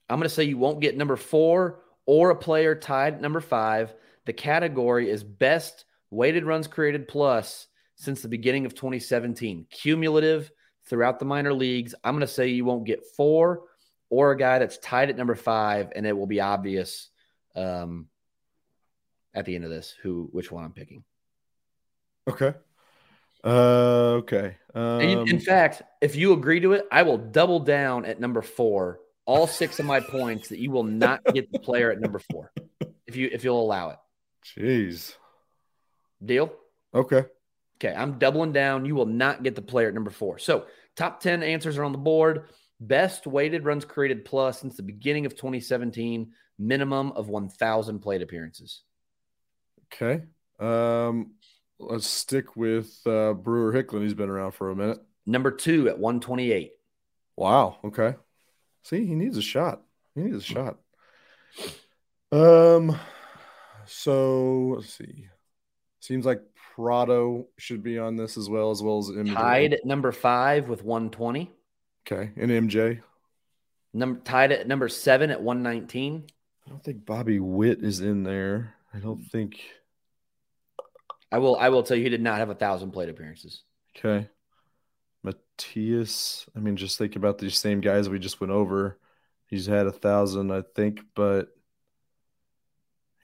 I'm 0.10 0.20
going 0.20 0.30
to 0.30 0.34
say 0.34 0.44
you 0.44 0.58
won't 0.58 0.80
get 0.80 0.98
number 0.98 1.16
four 1.16 1.80
or 2.06 2.30
a 2.30 2.36
player 2.36 2.76
tied 2.76 3.16
at 3.16 3.22
number 3.22 3.42
five. 3.42 3.94
The 4.26 4.34
category 4.34 5.10
is 5.10 5.24
best 5.24 5.86
weighted 6.12 6.46
runs 6.46 6.68
created 6.68 7.08
plus 7.08 7.68
since 7.96 8.22
the 8.22 8.28
beginning 8.28 8.66
of 8.66 8.76
2017, 8.76 9.66
cumulative 9.72 10.52
throughout 10.90 11.20
the 11.20 11.26
minor 11.26 11.54
leagues. 11.54 11.94
I'm 12.04 12.14
going 12.14 12.22
to 12.22 12.28
say 12.28 12.48
you 12.48 12.66
won't 12.66 12.86
get 12.86 13.06
four 13.16 13.64
or 14.10 14.32
a 14.32 14.38
guy 14.38 14.60
that's 14.60 14.78
tied 14.78 15.10
at 15.10 15.18
number 15.18 15.36
five, 15.36 15.92
and 15.96 16.06
it 16.06 16.18
will 16.18 16.28
be 16.28 16.40
obvious 16.40 17.10
um, 17.56 18.08
at 19.34 19.46
the 19.46 19.56
end 19.56 19.64
of 19.66 19.70
this 19.70 19.94
who 20.02 20.30
which 20.32 20.52
one 20.52 20.64
I'm 20.64 20.74
picking. 20.74 21.04
Okay. 22.28 22.54
Uh, 23.44 24.20
okay. 24.20 24.58
Um, 24.74 25.02
in 25.02 25.40
fact, 25.40 25.82
if 26.02 26.16
you 26.16 26.34
agree 26.34 26.60
to 26.62 26.74
it, 26.74 26.86
I 26.92 27.04
will 27.04 27.18
double 27.18 27.60
down 27.60 28.06
at 28.06 28.20
number 28.20 28.42
four. 28.42 29.00
All 29.26 29.46
six 29.46 29.80
of 29.80 29.86
my 29.86 30.00
points 30.00 30.50
that 30.50 30.60
you 30.60 30.72
will 30.72 30.84
not 30.84 31.22
get 31.34 31.52
the 31.52 31.60
player 31.60 31.92
at 31.92 32.00
number 32.00 32.20
four, 32.32 32.52
if 33.06 33.18
you 33.18 33.30
if 33.32 33.44
you'll 33.44 33.62
allow 33.62 33.90
it. 33.90 33.98
jeez. 34.46 35.16
Deal? 36.24 36.54
Okay. 36.94 37.26
Okay, 37.78 37.94
I'm 37.96 38.18
doubling 38.18 38.54
down. 38.54 38.86
You 38.86 38.96
will 38.96 39.06
not 39.06 39.44
get 39.44 39.56
the 39.56 39.62
player 39.62 39.88
at 39.88 39.94
number 39.94 40.10
four. 40.10 40.40
So 40.40 40.66
top 40.96 41.20
ten 41.20 41.44
answers 41.44 41.78
are 41.78 41.84
on 41.84 41.92
the 41.92 41.98
board. 41.98 42.50
Best 42.80 43.26
weighted 43.26 43.66
runs 43.66 43.86
created 43.86 44.26
plus 44.26 44.60
since 44.60 44.78
the 44.78 44.84
beginning 44.84 45.26
of 45.26 45.36
2017. 45.36 46.32
Minimum 46.60 47.12
of 47.12 47.30
1,000 47.30 48.00
plate 48.00 48.22
appearances. 48.22 48.82
Okay. 49.94 50.24
Um, 50.60 51.34
let's 51.80 52.08
stick 52.08 52.56
with 52.56 53.00
uh, 53.06 53.34
Brewer 53.34 53.74
Hicklen. 53.74 54.02
He's 54.02 54.16
been 54.16 54.30
around 54.30 54.54
for 54.54 54.72
a 54.72 54.76
minute. 54.76 55.00
Number 55.26 55.52
two 55.52 55.88
at 55.88 56.00
128. 56.00 56.72
Wow. 57.36 57.78
Okay. 57.84 58.16
See, 58.84 59.06
he 59.06 59.14
needs 59.14 59.38
a 59.38 59.42
shot. 59.42 59.82
He 60.16 60.22
needs 60.22 60.38
a 60.38 60.42
shot. 60.42 60.78
Um. 62.32 62.98
So 63.86 64.76
let's 64.78 64.94
see. 64.94 65.28
Seems 66.00 66.26
like 66.26 66.42
Pratto 66.78 67.48
should 67.58 67.82
be 67.82 67.98
on 67.98 68.16
this 68.16 68.38
as 68.38 68.50
well, 68.50 68.70
as 68.70 68.84
well 68.84 69.00
as 69.00 69.08
MJ. 69.08 69.34
Tied 69.34 69.74
at 69.74 69.84
number 69.84 70.12
five 70.12 70.70
with 70.70 70.84
120. 70.84 71.52
Okay, 72.06 72.32
and 72.38 72.52
MJ. 72.52 73.02
Number 73.94 74.20
tied 74.20 74.52
at 74.52 74.68
number 74.68 74.88
seven 74.88 75.32
at 75.32 75.42
119. 75.42 76.28
I 76.66 76.70
don't 76.70 76.84
think 76.84 77.04
Bobby 77.04 77.40
Witt 77.40 77.84
is 77.84 78.02
in 78.02 78.22
there. 78.24 78.76
I 78.94 79.00
don't 79.00 79.24
think. 79.32 79.60
I 81.32 81.40
will 81.40 81.56
I 81.56 81.70
will 81.70 81.82
tell 81.82 81.98
you 81.98 82.04
he 82.04 82.10
did 82.10 82.22
not 82.22 82.38
have 82.38 82.52
a 82.52 82.56
thousand 82.56 82.92
plate 82.92 83.10
appearances. 83.10 83.64
Okay. 83.98 84.30
Matias. 85.24 86.46
I 86.56 86.60
mean, 86.60 86.78
just 86.78 87.00
think 87.00 87.16
about 87.16 87.40
these 87.40 87.58
same 87.58 87.82
guys 87.82 88.08
we 88.08 88.20
just 88.20 88.40
went 88.40 88.54
over. 88.54 89.00
He's 89.48 89.66
had 89.66 89.88
a 89.88 89.92
thousand, 89.92 90.52
I 90.52 90.62
think, 90.76 91.00
but 91.16 91.48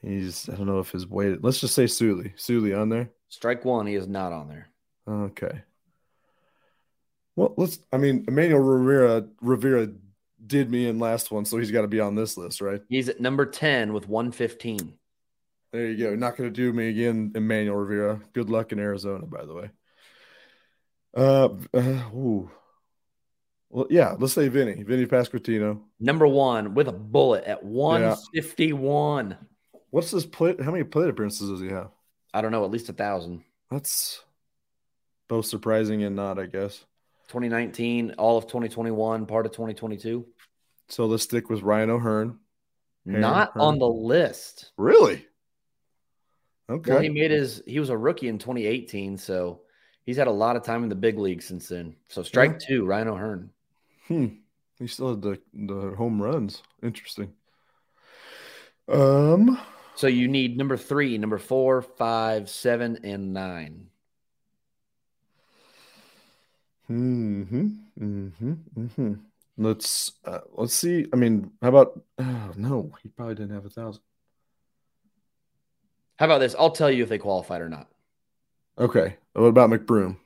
he's 0.02 0.50
I 0.50 0.56
don't 0.56 0.66
know 0.66 0.80
if 0.80 0.90
his 0.90 1.06
weight. 1.06 1.44
Let's 1.44 1.60
just 1.60 1.76
say 1.76 1.86
Seuly. 1.86 2.36
Seuly 2.36 2.76
on 2.76 2.90
there. 2.90 3.12
Strike 3.34 3.66
one, 3.66 3.88
he 3.88 3.96
is 3.96 4.08
not 4.08 4.32
on 4.32 4.48
there. 4.48 4.70
Okay. 5.10 5.64
Well, 7.36 7.56
let's. 7.58 7.80
I 7.92 7.98
mean, 7.98 8.26
Emmanuel 8.28 8.60
Rivera 8.60 9.28
Rivera 9.42 9.90
did 10.46 10.70
me 10.70 10.88
in 10.88 11.00
last 11.00 11.32
one, 11.32 11.44
so 11.44 11.58
he's 11.58 11.72
got 11.72 11.82
to 11.82 11.88
be 11.88 12.00
on 12.00 12.14
this 12.14 12.38
list, 12.38 12.62
right? 12.62 12.80
He's 12.90 13.10
at 13.10 13.20
number 13.20 13.48
10 13.48 13.92
with 13.92 14.08
115. 14.08 14.94
There 15.72 15.88
you 15.88 15.98
go. 15.98 16.16
Not 16.16 16.38
going 16.38 16.48
to 16.48 16.56
do 16.56 16.72
me 16.72 16.90
again, 16.90 17.32
Emmanuel 17.34 17.78
Rivera. 17.78 18.22
Good 18.34 18.52
luck 18.52 18.72
in 18.72 18.78
Arizona, 18.78 19.26
by 19.26 19.46
the 19.46 19.54
way. 19.56 19.70
Uh, 21.18 21.50
uh 21.74 22.16
ooh. 22.16 22.52
Well, 23.72 23.88
yeah. 23.90 24.14
Let's 24.16 24.34
say 24.34 24.48
Vinny, 24.48 24.84
Vinny 24.84 25.08
Pasquantino. 25.08 25.82
Number 26.00 26.28
one 26.28 26.76
with 26.76 26.88
a 26.88 26.94
bullet 26.94 27.46
at 27.46 27.64
151. 27.64 29.38
What's 29.90 30.12
his 30.12 30.28
play? 30.28 30.56
How 30.64 30.72
many 30.72 30.84
plate 30.84 31.10
appearances 31.10 31.50
does 31.50 31.62
he 31.62 31.70
have? 31.70 31.90
I 32.34 32.42
don't 32.42 32.52
know, 32.52 32.66
at 32.66 32.72
least 32.72 32.90
a 32.90 32.94
thousand. 32.94 33.44
That's 33.70 34.22
Both 35.28 35.46
surprising 35.46 36.04
and 36.04 36.16
not, 36.16 36.40
I 36.40 36.46
guess. 36.46 36.84
2019, 37.30 38.16
all 38.18 38.38
of 38.38 38.46
2021, 38.46 39.26
part 39.26 39.46
of 39.46 39.52
2022. 39.52 40.26
So 40.90 41.06
let's 41.06 41.24
stick 41.24 41.50
with 41.50 41.62
Ryan 41.62 41.90
O'Hearn. 41.92 42.40
Hearn, 43.08 43.22
Not 43.22 43.52
Hearn. 43.54 43.62
on 43.62 43.80
the 43.80 43.88
list. 43.88 44.72
Really? 44.78 45.26
Okay. 46.70 46.92
Well, 46.92 47.02
he 47.02 47.10
made 47.10 47.32
his 47.32 47.62
he 47.66 47.80
was 47.80 47.90
a 47.90 47.98
rookie 47.98 48.28
in 48.30 48.38
2018, 48.38 49.18
so 49.18 49.62
he's 50.06 50.18
had 50.18 50.28
a 50.28 50.32
lot 50.32 50.56
of 50.56 50.64
time 50.64 50.84
in 50.84 50.90
the 50.90 50.96
big 50.96 51.18
league 51.20 51.42
since 51.42 51.68
then. 51.68 51.96
So 52.10 52.24
strike 52.24 52.52
Yeah. 52.62 52.68
two, 52.68 52.86
Ryan 52.86 53.08
O'Hearn. 53.10 53.50
Hmm. 54.08 54.28
He 54.80 54.88
still 54.88 55.10
had 55.12 55.22
the, 55.22 55.40
the 55.54 55.96
home 55.96 56.22
runs. 56.22 56.62
Interesting. 56.82 57.34
Um, 58.88 59.58
So 59.96 60.08
you 60.08 60.28
need 60.28 60.58
number 60.58 60.78
three, 60.78 61.18
number 61.18 61.38
four, 61.38 61.82
five, 61.82 62.50
seven, 62.50 63.00
and 63.04 63.34
nine. 63.34 63.88
hmm 66.88 67.44
hmm 67.98 68.28
hmm 68.38 69.14
Let's 69.58 70.14
uh, 70.26 70.40
let's 70.54 70.74
see. 70.74 71.06
I 71.14 71.16
mean, 71.16 71.52
how 71.62 71.70
about? 71.70 72.02
Oh, 72.18 72.52
no, 72.56 72.92
he 73.04 73.10
probably 73.10 73.36
didn't 73.36 73.54
have 73.54 73.66
a 73.66 73.70
thousand. 73.70 74.02
How 76.18 76.26
about 76.26 76.40
this? 76.40 76.56
I'll 76.58 76.72
tell 76.72 76.90
you 76.90 77.04
if 77.04 77.10
they 77.10 77.20
qualified 77.20 77.62
or 77.62 77.70
not. 77.70 77.88
Okay. 78.80 79.18
What 79.34 79.46
about 79.46 79.70
McBroom? 79.70 80.18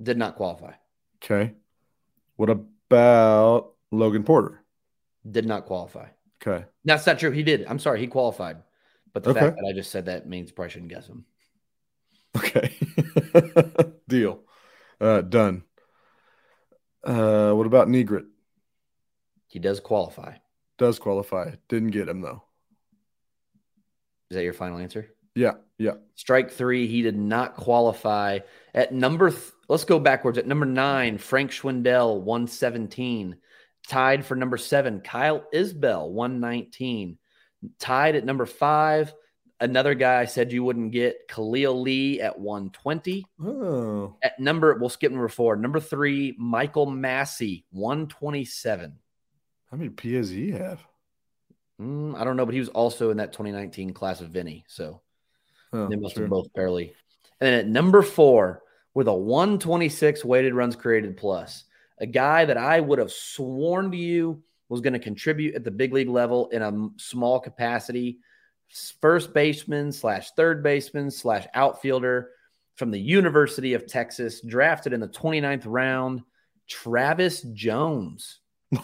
Did 0.00 0.18
not 0.18 0.36
qualify. 0.36 0.72
Okay. 1.22 1.52
What 2.36 2.50
about 2.50 3.72
Logan 3.90 4.24
Porter? 4.24 4.62
Did 5.28 5.46
not 5.46 5.66
qualify. 5.66 6.06
Okay. 6.42 6.64
That's 6.84 7.06
not 7.06 7.18
true. 7.18 7.30
He 7.30 7.42
did. 7.42 7.64
I'm 7.66 7.78
sorry. 7.78 8.00
He 8.00 8.06
qualified. 8.06 8.58
But 9.22 9.24
the 9.24 9.30
Okay. 9.30 9.40
fact 9.40 9.56
that 9.56 9.66
I 9.68 9.72
just 9.72 9.90
said 9.90 10.06
that 10.06 10.28
means 10.28 10.52
probably 10.52 10.70
shouldn't 10.70 10.90
guess 10.90 11.06
him. 11.08 11.24
Okay. 12.36 12.72
Deal. 14.08 14.40
Uh, 15.00 15.20
done. 15.22 15.64
Uh, 17.04 17.52
what 17.52 17.66
about 17.66 17.88
Negret? 17.88 18.26
He 19.48 19.58
does 19.58 19.80
qualify. 19.80 20.36
Does 20.76 20.98
qualify. 20.98 21.52
Didn't 21.68 21.90
get 21.90 22.08
him 22.08 22.20
though. 22.20 22.42
Is 24.30 24.36
that 24.36 24.44
your 24.44 24.52
final 24.52 24.78
answer? 24.78 25.08
Yeah. 25.34 25.54
Yeah. 25.78 25.94
Strike 26.16 26.50
three. 26.50 26.86
He 26.86 27.02
did 27.02 27.16
not 27.16 27.56
qualify. 27.56 28.40
At 28.74 28.92
number, 28.92 29.30
th- 29.30 29.42
let's 29.68 29.84
go 29.84 29.98
backwards. 29.98 30.38
At 30.38 30.46
number 30.46 30.66
nine, 30.66 31.18
Frank 31.18 31.50
Schwindel, 31.50 32.20
117. 32.20 33.36
Tied 33.86 34.24
for 34.26 34.34
number 34.36 34.56
seven, 34.58 35.00
Kyle 35.00 35.44
Isbell, 35.54 36.10
119. 36.10 37.17
Tied 37.78 38.14
at 38.16 38.24
number 38.24 38.46
five, 38.46 39.12
another 39.60 39.94
guy 39.94 40.20
I 40.20 40.24
said 40.26 40.52
you 40.52 40.62
wouldn't 40.64 40.92
get, 40.92 41.28
Khalil 41.28 41.80
Lee 41.80 42.20
at 42.20 42.38
120. 42.38 43.26
Oh. 43.42 44.16
At 44.22 44.38
number, 44.38 44.74
we'll 44.78 44.88
skip 44.88 45.10
number 45.10 45.28
four. 45.28 45.56
Number 45.56 45.80
three, 45.80 46.34
Michael 46.38 46.86
Massey, 46.86 47.64
127. 47.70 48.98
How 49.70 49.76
many 49.76 49.90
P 49.90 50.12
does 50.12 50.30
he 50.30 50.52
have? 50.52 50.80
Mm, 51.80 52.16
I 52.16 52.24
don't 52.24 52.36
know, 52.36 52.44
but 52.46 52.54
he 52.54 52.60
was 52.60 52.68
also 52.70 53.10
in 53.10 53.18
that 53.18 53.32
2019 53.32 53.92
class 53.92 54.20
of 54.20 54.30
Vinny. 54.30 54.64
So 54.68 55.00
Oh, 55.72 55.86
they 55.88 55.96
must 55.96 56.14
sure. 56.14 56.24
have 56.24 56.30
both 56.30 56.52
barely. 56.54 56.94
And 57.40 57.46
then 57.46 57.54
at 57.54 57.66
number 57.68 58.02
four, 58.02 58.62
with 58.94 59.06
a 59.06 59.12
126 59.14 60.24
weighted 60.24 60.54
runs 60.54 60.74
created 60.76 61.16
plus, 61.16 61.64
a 61.98 62.06
guy 62.06 62.44
that 62.46 62.56
I 62.56 62.80
would 62.80 62.98
have 62.98 63.12
sworn 63.12 63.90
to 63.90 63.96
you 63.96 64.42
was 64.68 64.80
going 64.80 64.92
to 64.92 64.98
contribute 64.98 65.54
at 65.54 65.64
the 65.64 65.70
big 65.70 65.92
league 65.92 66.08
level 66.08 66.48
in 66.48 66.62
a 66.62 66.88
small 66.98 67.40
capacity, 67.40 68.18
first 69.00 69.32
baseman 69.32 69.92
slash 69.92 70.30
third 70.32 70.62
baseman 70.62 71.10
slash 71.10 71.46
outfielder 71.54 72.30
from 72.76 72.90
the 72.90 73.00
University 73.00 73.74
of 73.74 73.86
Texas, 73.86 74.40
drafted 74.40 74.92
in 74.92 75.00
the 75.00 75.08
29th 75.08 75.64
round, 75.66 76.20
Travis 76.68 77.42
Jones. 77.54 78.40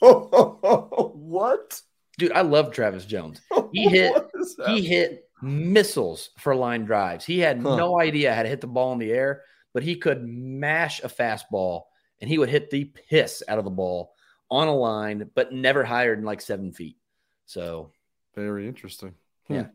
what? 0.00 1.80
Dude, 2.18 2.32
I 2.32 2.42
love 2.42 2.72
Travis 2.72 3.04
Jones. 3.04 3.40
He 3.72 3.88
hit- 3.88 4.12
What 4.12 4.30
is 4.34 4.54
that? 4.56 4.68
He 4.68 4.82
hit 4.82 5.30
missiles 5.40 6.28
for 6.38 6.54
line 6.54 6.84
drives. 6.84 7.24
He 7.24 7.38
had 7.38 7.58
Huh. 7.62 7.76
no 7.76 7.98
idea 7.98 8.34
how 8.34 8.42
to 8.42 8.48
hit 8.48 8.60
the 8.60 8.66
ball 8.66 8.92
in 8.92 8.98
the 8.98 9.10
air, 9.10 9.42
but 9.72 9.82
he 9.82 9.96
could 9.96 10.22
mash 10.22 11.02
a 11.02 11.08
fastball 11.08 11.84
and 12.20 12.28
he 12.28 12.36
would 12.36 12.50
hit 12.50 12.68
the 12.70 12.84
piss 12.84 13.42
out 13.48 13.58
of 13.58 13.64
the 13.64 13.70
ball 13.70 14.12
on 14.52 14.68
a 14.68 14.74
line, 14.74 15.30
but 15.34 15.50
never 15.50 15.82
higher 15.82 16.14
than 16.14 16.26
like 16.26 16.42
seven 16.42 16.72
feet. 16.72 16.98
So, 17.46 17.90
Very 18.34 18.68
interesting. 18.68 19.14
Hmm. 19.48 19.54
Yeah. 19.54 19.66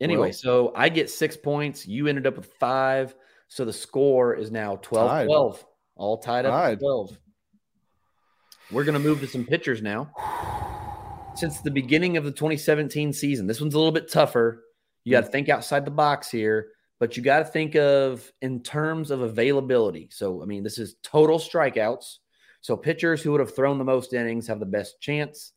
anyway, 0.00 0.28
Well- 0.28 0.32
so 0.32 0.72
I 0.74 0.88
get 0.88 1.10
six 1.10 1.36
points. 1.36 1.86
You 1.86 2.08
ended 2.08 2.26
up 2.26 2.36
with 2.36 2.52
five. 2.58 3.14
So 3.48 3.64
the 3.64 3.72
score 3.72 4.34
is 4.34 4.50
now 4.50 4.76
12 4.76 5.08
Tied. 5.08 5.26
12, 5.26 5.66
all 5.96 6.18
tied 6.18 6.44
up 6.44 6.52
Tied. 6.52 6.80
12. 6.80 7.18
We're 8.72 8.84
going 8.84 8.94
to 8.94 8.98
move 8.98 9.20
to 9.20 9.28
some 9.28 9.44
pitchers 9.44 9.80
now. 9.82 10.10
Since 11.36 11.60
the 11.60 11.70
beginning 11.70 12.16
of 12.16 12.24
the 12.24 12.32
2017 12.32 13.12
season, 13.12 13.46
this 13.46 13.60
one's 13.60 13.74
a 13.74 13.78
little 13.78 13.92
bit 13.92 14.10
tougher. 14.10 14.64
You 15.04 15.12
got 15.12 15.20
to 15.20 15.26
hmm. 15.26 15.32
think 15.32 15.48
outside 15.48 15.84
the 15.84 15.90
box 15.92 16.30
here, 16.30 16.68
but 16.98 17.16
you 17.16 17.22
got 17.22 17.40
to 17.40 17.44
think 17.44 17.76
of 17.76 18.32
in 18.40 18.62
terms 18.62 19.10
of 19.10 19.20
availability. 19.20 20.08
So, 20.10 20.42
I 20.42 20.46
mean, 20.46 20.64
this 20.64 20.78
is 20.78 20.96
total 21.02 21.38
strikeouts. 21.38 22.18
So, 22.64 22.78
pitchers 22.78 23.20
who 23.22 23.30
would 23.32 23.40
have 23.40 23.54
thrown 23.54 23.76
the 23.76 23.84
most 23.84 24.14
innings 24.14 24.46
have 24.46 24.58
the 24.58 24.64
best 24.64 24.98
chance. 24.98 25.52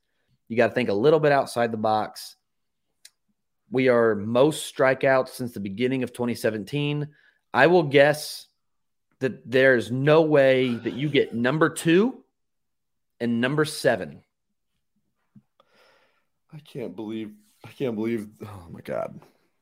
You 0.50 0.58
got 0.58 0.68
to 0.68 0.74
think 0.74 0.90
a 0.90 0.94
little 0.94 1.22
bit 1.22 1.32
outside 1.32 1.72
the 1.72 1.78
box. 1.78 2.36
We 3.72 3.88
are 3.88 4.14
most 4.14 4.76
strikeouts 4.76 5.30
since 5.30 5.54
the 5.54 5.62
beginning 5.62 6.04
of 6.04 6.12
2017. 6.12 7.08
I 7.54 7.68
will 7.68 7.84
guess 7.84 8.48
that 9.20 9.50
there's 9.50 9.90
no 9.90 10.22
way 10.24 10.76
that 10.76 10.96
you 10.96 11.08
get 11.08 11.34
number 11.34 11.70
two 11.70 12.26
and 13.22 13.40
number 13.40 13.64
seven. 13.64 14.22
I 16.54 16.60
can't 16.60 16.94
believe. 16.94 17.32
I 17.64 17.70
can't 17.70 17.96
believe. 17.96 18.28
Oh 18.46 18.68
my 18.70 18.82
god. 18.82 19.18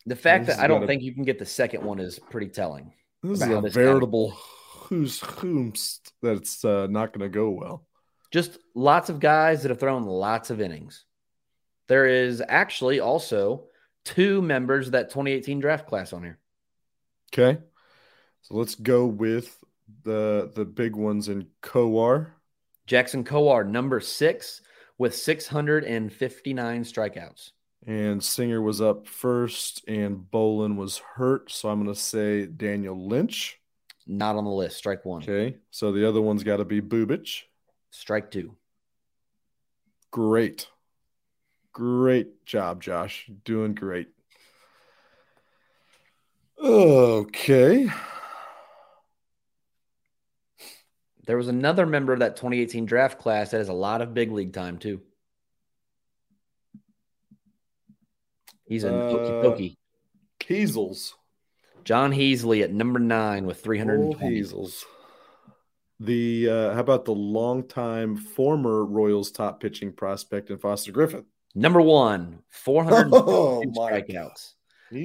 The 0.08 0.16
fact 0.16 0.48
This 0.48 0.56
that 0.56 0.64
I 0.64 0.68
don't 0.68 0.78
gotta- 0.82 0.88
think 0.88 1.04
you 1.04 1.14
can 1.14 1.26
get 1.26 1.38
the 1.38 1.46
second 1.46 1.84
one 1.84 2.00
is 2.00 2.18
pretty 2.18 2.48
telling. 2.48 2.92
This 3.22 3.40
is 3.42 3.48
a 3.48 3.62
veritable 3.62 4.36
who's 4.86 5.20
whom's 5.20 6.02
that's 6.22 6.64
uh, 6.64 6.88
not 6.88 7.14
going 7.14 7.30
to 7.30 7.34
go 7.34 7.50
well. 7.50 7.86
Just 8.32 8.58
lots 8.74 9.10
of 9.10 9.20
guys 9.20 9.64
that 9.64 9.70
have 9.70 9.80
thrown 9.80 10.06
lots 10.06 10.50
of 10.50 10.62
innings. 10.62 11.06
There 11.88 12.06
is 12.06 12.42
actually 12.48 13.00
also 13.00 13.66
two 14.04 14.42
members 14.42 14.88
of 14.88 14.94
that 14.94 15.10
2018 15.10 15.60
draft 15.60 15.88
class 15.88 16.14
on 16.14 16.24
here. 16.24 16.40
Okay, 17.34 17.60
so 18.42 18.56
let's 18.56 18.76
go 18.76 19.06
with 19.06 19.58
the 20.04 20.52
the 20.56 20.66
big 20.66 20.96
ones 20.96 21.30
in 21.30 21.48
Kowar. 21.62 22.32
Jackson 22.88 23.24
Kowar, 23.24 23.68
number 23.68 24.00
six, 24.00 24.62
with 24.98 25.16
659 25.16 26.84
strikeouts. 26.84 27.52
And 27.88 28.24
Singer 28.24 28.62
was 28.62 28.82
up 28.82 29.08
first, 29.08 29.84
and 29.88 30.30
Bowlan 30.30 30.76
was 30.76 30.98
hurt. 30.98 31.52
So 31.52 31.70
I'm 31.70 31.84
going 31.84 31.94
to 31.94 32.00
say 32.00 32.46
Daniel 32.46 33.08
Lynch. 33.08 33.60
Not 34.08 34.36
on 34.36 34.44
the 34.46 34.52
list. 34.52 34.78
Strike 34.78 35.04
one. 35.06 35.24
Okay, 35.24 35.58
so 35.72 35.92
the 35.92 36.08
other 36.08 36.22
one's 36.22 36.44
got 36.44 36.58
to 36.58 36.66
be 36.66 36.82
Bubic. 36.82 37.44
Strike 37.92 38.32
two. 38.32 38.56
Great, 40.12 40.68
great 41.74 42.46
job, 42.46 42.82
Josh. 42.82 43.30
Doing 43.44 43.74
great. 43.74 44.08
Okay. 46.62 47.88
There 51.26 51.38
was 51.38 51.48
another 51.48 51.86
member 51.86 52.14
of 52.14 52.20
that 52.20 52.36
2018 52.36 52.86
draft 52.86 53.20
class 53.20 53.52
that 53.52 53.58
has 53.58 53.68
a 53.70 53.74
lot 53.74 54.02
of 54.02 54.14
big 54.14 54.32
league 54.32 54.54
time, 54.54 54.78
too. 54.78 55.02
He's 58.66 58.84
a 58.84 58.96
Uh, 58.96 59.10
pokey 59.12 59.30
pokey. 59.42 59.78
Hazels. 60.44 61.16
John 61.86 62.12
Heasley 62.12 62.64
at 62.64 62.74
number 62.74 63.00
nine 63.00 63.46
with 63.46 63.58
Old 63.58 63.64
320. 63.64 64.36
Hazels. 64.36 64.86
The 66.00 66.50
uh, 66.50 66.74
how 66.74 66.82
about 66.82 67.06
the 67.06 67.14
longtime 67.14 68.18
former 68.18 68.84
Royals 68.84 69.32
top 69.32 69.62
pitching 69.62 69.94
prospect 69.94 70.50
in 70.50 70.58
Foster 70.58 70.92
Griffin? 70.92 71.26
Number 71.54 71.80
one, 71.80 72.40
400 72.50 73.10
Oh, 73.14 73.64
strikeouts. 73.66 74.56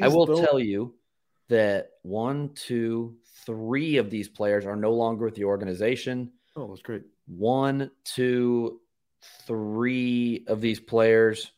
I 0.02 0.08
will 0.08 0.26
tell 0.26 0.58
you 0.58 0.94
that 1.48 1.90
one, 2.02 2.50
two, 2.54 3.16
three 3.46 3.98
of 3.98 4.10
these 4.10 4.28
players 4.28 4.66
are 4.66 4.74
no 4.74 4.92
longer 4.92 5.26
with 5.26 5.34
the 5.36 5.44
organization. 5.44 6.32
Oh, 6.56 6.68
that's 6.68 6.82
great. 6.82 7.02
One, 7.26 7.90
two, 8.04 8.80
three 9.46 10.44
of 10.48 10.60
these 10.60 10.80
players 10.80 11.52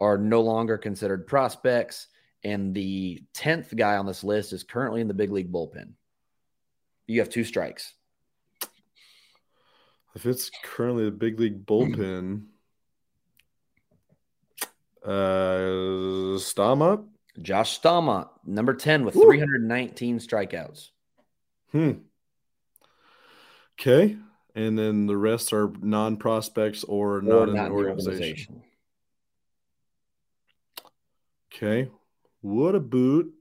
are 0.00 0.16
no 0.16 0.40
longer 0.40 0.78
considered 0.78 1.26
prospects. 1.26 2.06
And 2.44 2.74
the 2.74 3.22
10th 3.34 3.74
guy 3.76 3.96
on 3.96 4.06
this 4.06 4.22
list 4.22 4.52
is 4.52 4.62
currently 4.62 5.00
in 5.00 5.08
the 5.08 5.14
big 5.14 5.30
league 5.32 5.50
bullpen. 5.52 5.92
You 7.06 7.20
have 7.20 7.28
two 7.30 7.44
strikes. 7.44 7.94
If 10.14 10.24
it's 10.26 10.50
currently 10.62 11.04
the 11.04 11.10
big 11.10 11.38
league 11.40 11.64
bullpen, 11.66 12.44
uh, 15.04 15.08
Stama. 16.38 17.04
Josh 17.40 17.80
Staumont, 17.80 18.28
number 18.44 18.74
10 18.74 19.04
with 19.04 19.14
Woo. 19.14 19.24
319 19.24 20.18
strikeouts. 20.18 20.90
Hmm. 21.70 21.92
Okay. 23.80 24.16
And 24.56 24.76
then 24.76 25.06
the 25.06 25.16
rest 25.16 25.52
are 25.52 25.72
non 25.80 26.16
prospects 26.16 26.82
or 26.82 27.22
not 27.22 27.32
Or 27.32 27.44
in 27.48 27.54
not 27.54 27.68
the 27.68 27.76
in 27.76 27.82
the 27.82 27.88
organization. 27.88 28.14
organization. 28.16 28.62
Okay. 31.54 31.90
What 32.40 32.74
a 32.74 32.80
boot. 32.80 33.34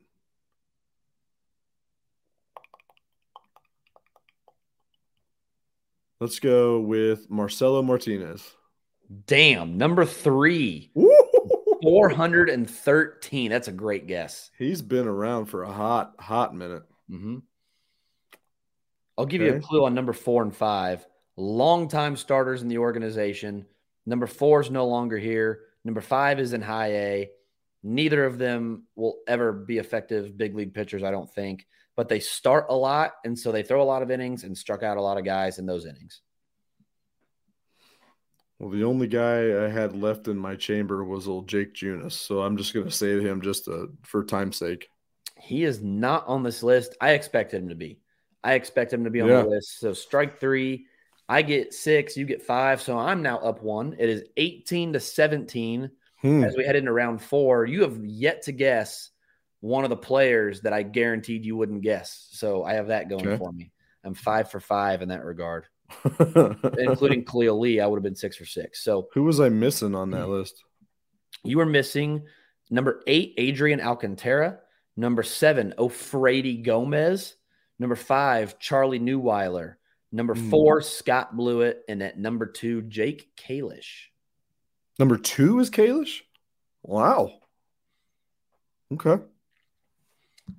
Let's 6.19 6.39
go 6.39 6.79
with 6.79 7.29
Marcelo 7.29 7.83
Martinez. 7.83 8.43
Damn, 9.27 9.77
number 9.77 10.03
three, 10.03 10.91
Woo! 10.95 11.15
413. 11.83 13.49
That's 13.51 13.67
a 13.67 13.71
great 13.71 14.07
guess. 14.07 14.49
He's 14.57 14.81
been 14.81 15.07
around 15.07 15.45
for 15.45 15.63
a 15.63 15.71
hot, 15.71 16.15
hot 16.19 16.55
minute. 16.55 16.83
hmm 17.09 17.37
I'll 19.17 19.25
give 19.25 19.41
you 19.41 19.55
a 19.55 19.59
clue 19.59 19.83
on 19.85 19.95
number 19.95 20.13
four 20.13 20.43
and 20.43 20.55
five. 20.55 21.05
Longtime 21.37 22.15
starters 22.17 22.61
in 22.61 22.67
the 22.67 22.77
organization. 22.77 23.65
Number 24.05 24.27
four 24.27 24.61
is 24.61 24.69
no 24.69 24.85
longer 24.87 25.17
here. 25.17 25.61
Number 25.83 26.01
five 26.01 26.39
is 26.39 26.53
in 26.53 26.61
high 26.61 26.91
A. 26.93 27.29
Neither 27.87 28.25
of 28.25 28.37
them 28.37 28.83
will 28.97 29.19
ever 29.29 29.53
be 29.53 29.77
effective 29.77 30.37
big 30.37 30.53
league 30.55 30.73
pitchers, 30.73 31.03
I 31.03 31.11
don't 31.11 31.33
think. 31.33 31.65
But 31.95 32.09
they 32.09 32.19
start 32.19 32.65
a 32.69 32.75
lot, 32.75 33.13
and 33.23 33.39
so 33.39 33.51
they 33.51 33.63
throw 33.63 33.81
a 33.81 33.85
lot 33.85 34.01
of 34.01 34.11
innings 34.11 34.43
and 34.43 34.57
struck 34.57 34.83
out 34.83 34.97
a 34.97 35.01
lot 35.01 35.17
of 35.17 35.23
guys 35.23 35.57
in 35.57 35.65
those 35.65 35.85
innings. 35.85 36.19
Well, 38.59 38.71
the 38.71 38.83
only 38.83 39.07
guy 39.07 39.65
I 39.65 39.69
had 39.69 39.95
left 39.95 40.27
in 40.27 40.37
my 40.37 40.55
chamber 40.55 41.05
was 41.05 41.29
old 41.29 41.47
Jake 41.47 41.73
Junis. 41.73 42.11
So 42.11 42.41
I'm 42.41 42.57
just 42.57 42.73
going 42.73 42.85
to 42.85 42.91
say 42.91 43.15
to 43.15 43.21
him 43.21 43.41
just 43.41 43.69
uh, 43.69 43.85
for 44.03 44.25
time's 44.25 44.57
sake. 44.57 44.89
He 45.39 45.63
is 45.63 45.81
not 45.81 46.27
on 46.27 46.43
this 46.43 46.63
list. 46.63 46.97
I 46.99 47.11
expected 47.11 47.61
him 47.61 47.69
to 47.69 47.75
be. 47.75 47.99
I 48.43 48.53
expect 48.55 48.91
him 48.91 49.05
to 49.05 49.09
be 49.09 49.21
on 49.21 49.29
Yeah. 49.29 49.43
the 49.43 49.49
list. 49.49 49.79
So 49.79 49.93
strike 49.93 50.39
three. 50.41 50.87
I 51.29 51.41
get 51.41 51.73
six, 51.73 52.17
you 52.17 52.25
get 52.25 52.41
five. 52.41 52.81
So 52.81 52.97
I'm 52.97 53.21
now 53.21 53.37
up 53.37 53.63
one. 53.63 53.95
It 53.97 54.09
is 54.09 54.23
18 54.35 54.93
to 54.93 54.99
17 54.99 55.89
Hmm. 56.21 56.43
as 56.43 56.55
we 56.57 56.63
head 56.65 56.75
into 56.75 56.91
round 56.91 57.21
four. 57.21 57.65
You 57.65 57.81
have 57.83 58.03
yet 58.03 58.43
to 58.43 58.51
guess 58.51 59.11
one 59.59 59.83
of 59.83 59.89
the 59.89 59.97
players 59.97 60.61
that 60.61 60.73
I 60.73 60.83
guaranteed 60.83 61.45
you 61.45 61.55
wouldn't 61.57 61.81
guess. 61.81 62.27
So 62.31 62.63
I 62.63 62.73
have 62.73 62.87
that 62.87 63.09
going 63.09 63.27
Okay. 63.27 63.37
for 63.37 63.51
me. 63.51 63.71
I'm 64.03 64.13
five 64.13 64.49
for 64.49 64.59
five 64.59 65.01
in 65.01 65.09
that 65.09 65.25
regard, 65.25 65.65
including 66.77 67.25
Khalil 67.25 67.59
Lee. 67.59 67.79
I 67.79 67.85
would 67.87 67.97
have 67.97 68.03
been 68.03 68.15
six 68.15 68.35
for 68.37 68.45
six. 68.45 68.83
So 68.83 69.09
Who 69.13 69.23
was 69.23 69.39
I 69.39 69.49
missing 69.49 69.95
on 69.95 70.11
that 70.11 70.29
list? 70.29 70.63
you 71.43 71.57
were 71.57 71.65
missing 71.65 72.23
number 72.69 73.01
eight, 73.07 73.33
Adrian 73.37 73.81
Alcantara. 73.81 74.59
Number 74.95 75.21
seven, 75.23 75.73
Ofreidy 75.77 76.63
Gomez. 76.63 77.35
Number 77.79 77.95
five, 77.95 78.57
Charlie 78.59 78.99
Neuweiler. 78.99 79.75
Number 80.11 80.33
Hmm. 80.33 80.49
four, 80.49 80.81
Scott 80.81 81.35
Blewett. 81.37 81.83
And 81.87 82.01
at 82.01 82.17
number 82.17 82.45
two, 82.47 82.81
Jake 82.83 83.29
Kalish. 83.37 84.07
Number 84.99 85.17
two 85.17 85.59
is 85.59 85.69
Kalish? 85.69 86.21
Wow. 86.83 87.39
Okay. 88.93 89.21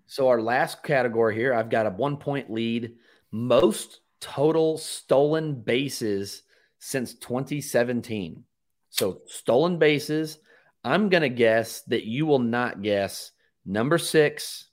So 0.07 0.29
our 0.29 0.41
last 0.41 0.83
category 0.83 1.35
here, 1.35 1.55
I've 1.55 1.71
got 1.71 1.87
a 1.87 1.91
one 1.91 2.19
point 2.19 2.51
lead. 2.51 2.97
Most 3.31 4.01
total 4.21 4.79
stolen 4.79 5.61
bases 5.61 6.43
since 6.79 7.15
2017. 7.15 8.45
So 8.91 9.23
stolen 9.27 9.79
bases. 9.79 10.39
I'm 10.85 11.09
gonna 11.09 11.29
guess 11.29 11.83
that 11.83 12.05
you 12.05 12.27
will 12.27 12.39
not 12.39 12.83
guess 12.83 13.33
number 13.67 13.99
six. 13.99 14.69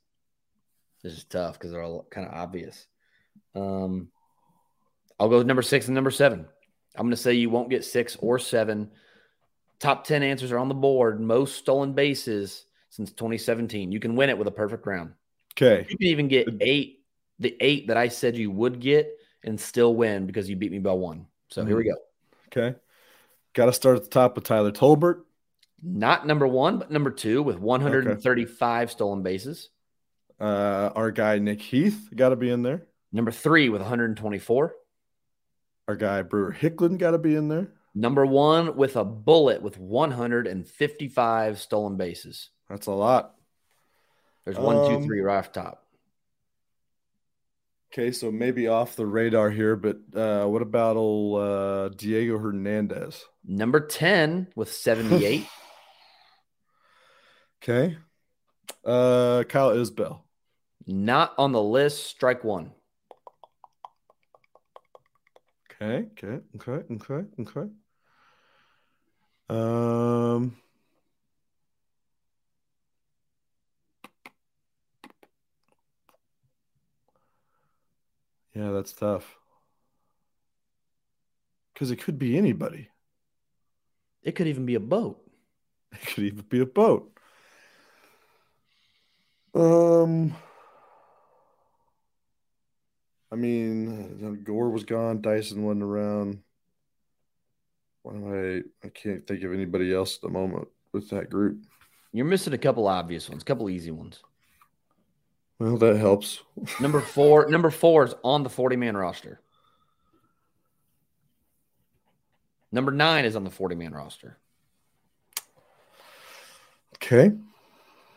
This 1.03 1.13
is 1.13 1.23
tough 1.23 1.53
because 1.53 1.71
they're 1.71 1.83
all 1.83 2.07
kind 2.09 2.27
of 2.27 2.33
obvious. 2.33 2.87
Um, 3.55 4.09
I'll 5.19 5.29
go 5.29 5.39
with 5.39 5.47
number 5.47 5.61
six 5.61 5.87
and 5.87 5.95
number 5.95 6.11
seven. 6.11 6.45
I'm 6.95 7.05
gonna 7.05 7.15
say 7.15 7.33
you 7.33 7.49
won't 7.49 7.69
get 7.69 7.83
six 7.83 8.15
or 8.19 8.39
seven. 8.39 8.91
Top 9.85 10.03
10 10.03 10.23
answers 10.23 10.51
are 10.51 10.57
on 10.57 10.67
the 10.67 10.73
board. 10.73 11.21
Most 11.21 11.57
stolen 11.57 11.93
bases 11.93 12.65
since 12.89 13.11
2017. 13.11 13.91
You 13.91 13.99
can 13.99 14.15
win 14.15 14.31
it 14.31 14.37
with 14.37 14.47
a 14.47 14.51
perfect 14.51 14.87
round. 14.87 15.13
Okay. 15.53 15.85
You 15.87 15.95
can 15.95 16.07
even 16.07 16.27
get 16.27 16.47
eight, 16.59 17.03
the 17.37 17.55
eight 17.59 17.89
that 17.89 17.95
I 17.95 18.07
said 18.07 18.35
you 18.35 18.49
would 18.49 18.79
get, 18.79 19.15
and 19.43 19.61
still 19.61 19.93
win 19.93 20.25
because 20.25 20.49
you 20.49 20.55
beat 20.55 20.71
me 20.71 20.79
by 20.79 20.93
one. 20.93 21.27
So 21.49 21.63
here 21.63 21.77
we 21.77 21.83
go. 21.83 21.97
Okay. 22.47 22.75
Got 23.53 23.67
to 23.67 23.73
start 23.73 23.97
at 23.97 24.03
the 24.05 24.09
top 24.09 24.33
with 24.33 24.45
Tyler 24.45 24.71
Tolbert. 24.71 25.21
Not 25.83 26.25
number 26.25 26.47
one, 26.47 26.79
but 26.79 26.89
number 26.89 27.11
two 27.11 27.43
with 27.43 27.59
135 27.59 28.89
stolen 28.89 29.21
bases. 29.21 29.69
Uh, 30.39 30.89
our 30.95 31.11
guy 31.11 31.37
Nick 31.37 31.61
Heath 31.61 32.09
got 32.15 32.29
to 32.29 32.35
be 32.35 32.49
in 32.49 32.63
there. 32.63 32.87
Number 33.11 33.31
three 33.31 33.69
with 33.69 33.81
124. 33.81 34.75
Our 35.87 35.95
guy 35.95 36.23
Brewer 36.23 36.57
Hicklen 36.59 36.97
got 36.97 37.11
to 37.11 37.19
be 37.19 37.35
in 37.35 37.49
there. 37.49 37.69
Number 37.95 38.25
one 38.25 38.75
with 38.75 38.97
a 38.97 39.05
bullet 39.05 39.61
with 39.61 39.77
155 39.79 41.59
stolen 41.59 41.95
bases. 41.95 42.49
That's 42.69 42.87
a 42.87 42.91
lot. 42.91 43.35
There's 44.43 44.57
one, 44.59 44.75
two, 44.89 44.97
Um, 44.97 45.03
three 45.03 45.21
right 45.21 45.37
off 45.37 45.53
top. 45.53 45.81
Okay, 47.93 48.11
so 48.11 48.29
maybe 48.31 48.67
off 48.67 48.97
the 48.97 49.05
radar 49.05 49.49
here, 49.49 49.77
but 49.77 49.97
uh, 50.13 50.45
what 50.45 50.61
about 50.61 50.97
old 50.97 51.41
uh, 51.41 51.89
Diego 51.95 52.37
Hernandez? 52.37 53.23
Number 53.45 53.79
10 53.79 54.47
with 54.55 54.71
78. 54.71 55.47
Okay. 57.63 57.97
Uh, 58.85 59.43
Kyle 59.49 59.71
Isbell. 59.71 60.19
Not 60.85 61.33
on 61.39 61.51
the 61.51 61.63
list. 61.63 62.05
Strike 62.05 62.43
one. 62.43 62.73
Okay, 65.81 66.07
okay, 66.11 66.43
okay, 66.57 66.85
okay, 66.93 67.27
okay. 67.39 67.69
Um, 69.49 70.57
yeah, 78.53 78.71
that's 78.71 78.93
tough. 78.93 79.37
Because 81.73 81.91
it 81.91 81.97
could 81.97 82.17
be 82.17 82.37
anybody. 82.37 82.89
It 84.23 84.33
could 84.33 84.47
even 84.47 84.65
be 84.65 84.75
a 84.75 84.79
boat. 84.79 85.21
It 85.91 86.01
could 86.07 86.23
even 86.25 86.45
be 86.49 86.59
a 86.61 86.65
boat. 86.65 87.17
Um, 89.53 90.35
I 93.31 93.35
mean, 93.35 94.43
Gore 94.43 94.69
was 94.69 94.83
gone. 94.83 95.21
Dyson 95.21 95.63
wasn't 95.63 95.83
around. 95.83 96.44
Am 98.07 98.63
I? 98.83 98.87
I 98.87 98.89
can't 98.89 99.25
think 99.25 99.43
of 99.43 99.53
anybody 99.53 99.93
else 99.93 100.15
at 100.15 100.21
the 100.21 100.29
moment 100.29 100.67
with 100.91 101.09
that 101.09 101.29
group. 101.29 101.59
You're 102.11 102.25
missing 102.25 102.53
a 102.53 102.57
couple 102.57 102.87
obvious 102.87 103.29
ones, 103.29 103.41
a 103.41 103.45
couple 103.45 103.69
easy 103.69 103.91
ones. 103.91 104.21
Well, 105.59 105.77
that 105.77 105.97
helps. 105.97 106.41
Number 106.81 106.99
four, 106.99 107.49
number 107.49 107.71
four 107.71 108.03
is 108.05 108.13
on 108.23 108.43
the 108.43 108.49
40 108.49 108.75
man 108.75 108.97
roster. 108.97 109.39
Number 112.71 112.91
nine 112.91 113.23
is 113.23 113.35
on 113.37 113.45
the 113.45 113.49
40 113.49 113.75
man 113.75 113.93
roster. 113.93 114.37
Okay. 116.95 117.31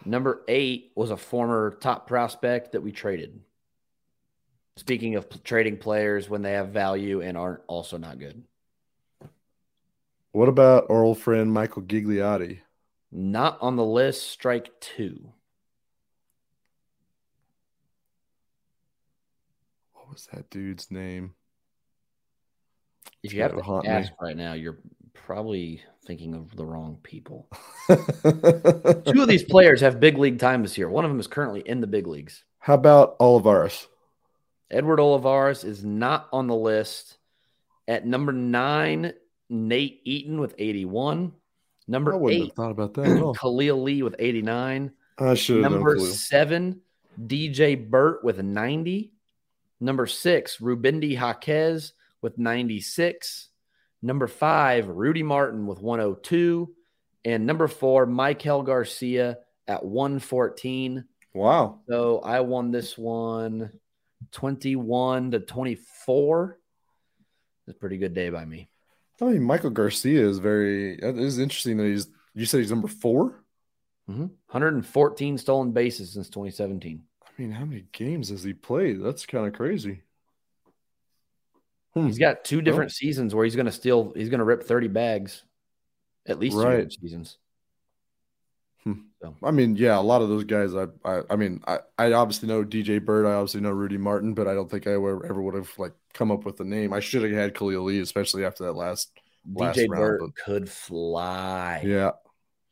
Number 0.05 0.43
eight 0.49 0.93
was 0.97 1.11
a 1.11 1.16
former 1.16 1.76
top 1.80 2.09
prospect 2.09 2.72
that 2.72 2.82
we 2.82 2.91
traded. 2.91 3.41
Speaking 4.76 5.16
of 5.16 5.28
p- 5.28 5.39
trading 5.45 5.76
players 5.76 6.28
when 6.28 6.43
they 6.43 6.53
have 6.53 6.68
value 6.70 7.20
and 7.20 7.36
aren't 7.36 7.62
also 7.66 7.99
not 7.99 8.18
good. 8.18 8.45
What 10.33 10.49
about 10.49 10.87
our 10.91 11.03
old 11.03 11.18
friend 11.18 11.53
Michael 11.53 11.83
Gigliotti? 11.83 12.61
Not 13.11 13.59
on 13.61 13.76
the 13.76 13.85
list, 13.85 14.31
strike 14.31 14.79
two. 14.81 15.33
What 19.95 20.11
was 20.12 20.29
that 20.33 20.51
dude's 20.51 20.91
name? 20.91 21.35
If 23.22 23.33
you 23.33 23.43
have 23.43 23.57
to 23.57 23.62
haunt 23.62 23.85
me. 23.85 23.91
ask 23.91 24.12
right 24.20 24.37
now, 24.37 24.53
you're 24.53 24.79
probably 25.12 25.83
thinking 26.07 26.35
of 26.35 26.55
the 26.57 26.64
wrong 26.64 26.99
people. 27.03 27.49
Two 27.89 29.22
of 29.22 29.29
these 29.29 29.45
players 29.45 29.81
have 29.81 30.01
big 30.01 30.16
league 30.18 30.39
time 30.39 30.62
this 30.62 30.79
year. 30.79 30.89
One 30.89 31.05
of 31.05 31.11
them 31.11 31.20
is 31.20 31.26
currently 31.26 31.61
in 31.61 31.81
the 31.81 31.87
big 31.87 32.07
leagues. 32.07 32.45
How 32.59 32.74
about 32.74 33.16
Olivares? 33.20 33.89
Edward 34.70 35.01
Olivares 35.01 35.64
is 35.64 35.85
not 35.85 36.29
on 36.33 36.47
the 36.47 36.55
list. 36.55 37.18
At 37.87 38.07
number 38.07 38.33
nine, 38.33 39.12
Nate 39.49 40.01
Eaton 40.05 40.40
with 40.40 40.55
81. 40.59 41.32
I 41.34 41.90
Number 41.90 42.16
wouldn't 42.16 42.42
eight, 42.42 42.46
have 42.49 42.57
thought 42.57 42.70
about 42.70 42.94
that 42.94 43.07
at 43.07 43.22
all. 43.22 43.34
Khalil 43.40 43.82
Lee 43.82 44.03
with 44.03 44.16
89. 44.18 44.92
I 45.18 45.34
should. 45.34 45.62
Number 45.62 45.99
seven, 45.99 46.80
DJ 47.20 47.88
Burt 47.88 48.22
with 48.22 48.42
90. 48.42 49.12
Number 49.80 50.07
six, 50.07 50.59
Rubendy 50.59 51.16
Jaquez 51.16 51.92
with 52.20 52.36
96. 52.38 53.49
Number 54.03 54.26
five, 54.26 54.88
Rudy 54.88 55.22
Martin 55.22 55.66
with 55.66 55.80
102. 55.80 56.74
And 57.24 57.46
number 57.46 57.68
four, 57.68 58.07
Maikel 58.07 58.64
Garcia 58.64 59.38
at 59.66 59.84
114. 59.84 61.05
Wow. 61.34 61.80
So 61.88 62.20
I 62.20 62.40
won 62.40 62.70
this 62.70 62.96
one 62.96 63.70
21 64.32 65.32
to 65.32 65.40
24. 65.40 66.59
It's 67.66 67.76
a 67.76 67.78
pretty 67.78 67.99
good 67.99 68.14
day 68.14 68.30
by 68.30 68.44
me. 68.44 68.68
I 69.21 69.25
mean, 69.27 69.43
Maikel 69.43 69.73
Garcia 69.73 70.27
is 70.27 70.39
very. 70.39 70.95
It 70.99 71.19
is 71.19 71.39
interesting 71.39 71.77
that 71.79 71.87
he's. 71.87 72.09
You 72.35 72.47
said 72.47 72.61
he's 72.61 72.71
number 72.71 72.89
4 72.89 73.43
hmm 74.07 74.21
114 74.21 75.39
stolen 75.39 75.73
bases 75.73 76.12
since 76.12 76.29
2017. 76.29 77.03
I 77.27 77.31
mean, 77.43 77.51
how 77.51 77.64
many 77.64 77.85
games 77.93 78.31
has 78.31 78.43
he 78.43 78.55
played? 78.55 79.03
That's 79.03 79.27
kind 79.27 79.47
of 79.47 79.53
crazy. 79.53 80.03
Hmm. 81.95 82.07
He's 82.07 82.19
got 82.19 82.45
two 82.45 82.61
different 82.62 82.93
seasons 82.93 83.35
where 83.35 83.45
he's 83.45 83.57
going 83.57 83.66
to 83.66 83.73
steal, 83.73 84.12
he's 84.14 84.29
going 84.29 84.39
to 84.39 84.45
rip 84.45 84.62
30 84.62 84.89
bags 84.89 85.43
at 86.27 86.39
least 86.39 86.57
two 86.57 86.62
Right. 86.62 86.71
different 86.89 86.93
seasons. 88.85 89.05
I 89.43 89.51
mean, 89.51 89.76
yeah, 89.76 89.99
a 89.99 90.01
lot 90.01 90.22
of 90.22 90.29
those 90.29 90.45
guys. 90.45 90.74
I, 90.74 90.87
I, 91.05 91.22
I 91.31 91.37
mean, 91.37 91.61
I, 91.66 91.81
I 91.99 92.12
obviously 92.12 92.49
know 92.49 92.64
DJ 92.64 93.05
Burt. 93.05 93.26
I 93.26 93.35
obviously 93.35 93.61
know 93.61 93.70
Rudy 93.70 93.99
Martin, 93.99 94.35
but 94.35 94.47
I 94.49 94.55
don't 94.55 94.70
think 94.70 94.87
I 94.87 94.93
ever, 94.93 95.24
ever 95.26 95.43
would 95.43 95.55
have 95.55 95.70
like 95.79 95.93
come 96.14 96.31
up 96.31 96.45
with 96.45 96.57
the 96.57 96.64
name. 96.64 96.93
I 96.93 97.01
should 97.01 97.22
have 97.22 97.33
had 97.33 97.55
Khalil 97.55 97.83
Lee, 97.85 98.01
especially 98.01 98.45
after 98.45 98.64
that 98.64 98.74
last. 98.74 99.11
Last 99.53 99.79
DJ 99.79 99.89
round, 99.89 100.01
Burt 100.01 100.20
but- 100.20 100.37
could 100.45 100.68
fly. 100.70 101.83
Yeah, 101.85 102.12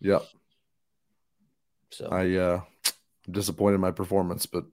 yeah. 0.01 0.21
So 1.91 2.09
I 2.11 2.35
uh 2.35 2.61
I'm 3.27 3.33
disappointed 3.33 3.77
in 3.77 3.81
my 3.81 3.93
performance, 3.93 4.47
but 4.47 4.65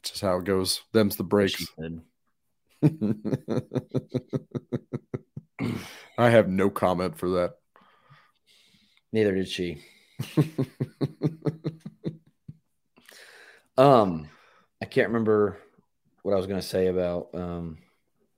it's 0.00 0.10
just 0.10 0.22
how 0.22 0.38
it 0.38 0.44
goes. 0.44 0.82
Them's 0.92 1.16
the 1.16 1.24
breaks. 1.24 1.66
I 6.18 6.30
have 6.30 6.48
no 6.48 6.70
comment 6.70 7.18
for 7.18 7.28
that. 7.30 7.54
neither 9.12 9.34
did 9.34 9.48
she. 9.48 9.82
Um, 13.76 14.28
I 14.80 14.86
can't 14.86 15.08
remember 15.08 15.58
what 16.22 16.32
I 16.34 16.36
was 16.36 16.46
going 16.46 16.60
to 16.60 16.66
say 16.66 16.86
about 16.88 17.28
um 17.34 17.78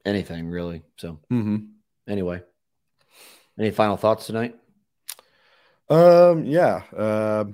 anything 0.05 0.49
really. 0.49 0.83
So 0.99 1.21
hmm 1.31 1.57
anyway, 2.09 2.43
any 3.59 3.71
final 3.71 3.97
thoughts 3.97 4.27
tonight? 4.27 4.55
Um, 5.89 6.45
yeah. 6.45 6.83
Uh, 6.97 7.45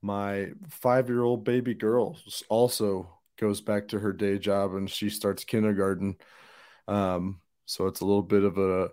my 0.00 0.48
five-year-old 0.68 1.44
baby 1.44 1.74
girl 1.74 2.16
also 2.48 3.08
goes 3.38 3.60
back 3.60 3.88
to 3.88 3.98
her 3.98 4.12
day 4.12 4.38
job, 4.38 4.74
and 4.74 4.90
she 4.90 5.10
starts 5.10 5.44
kindergarten. 5.44 6.16
Um, 6.88 7.40
so 7.66 7.86
it's 7.86 8.00
a 8.00 8.06
little 8.06 8.22
bit 8.22 8.44
of 8.44 8.58
a 8.58 8.90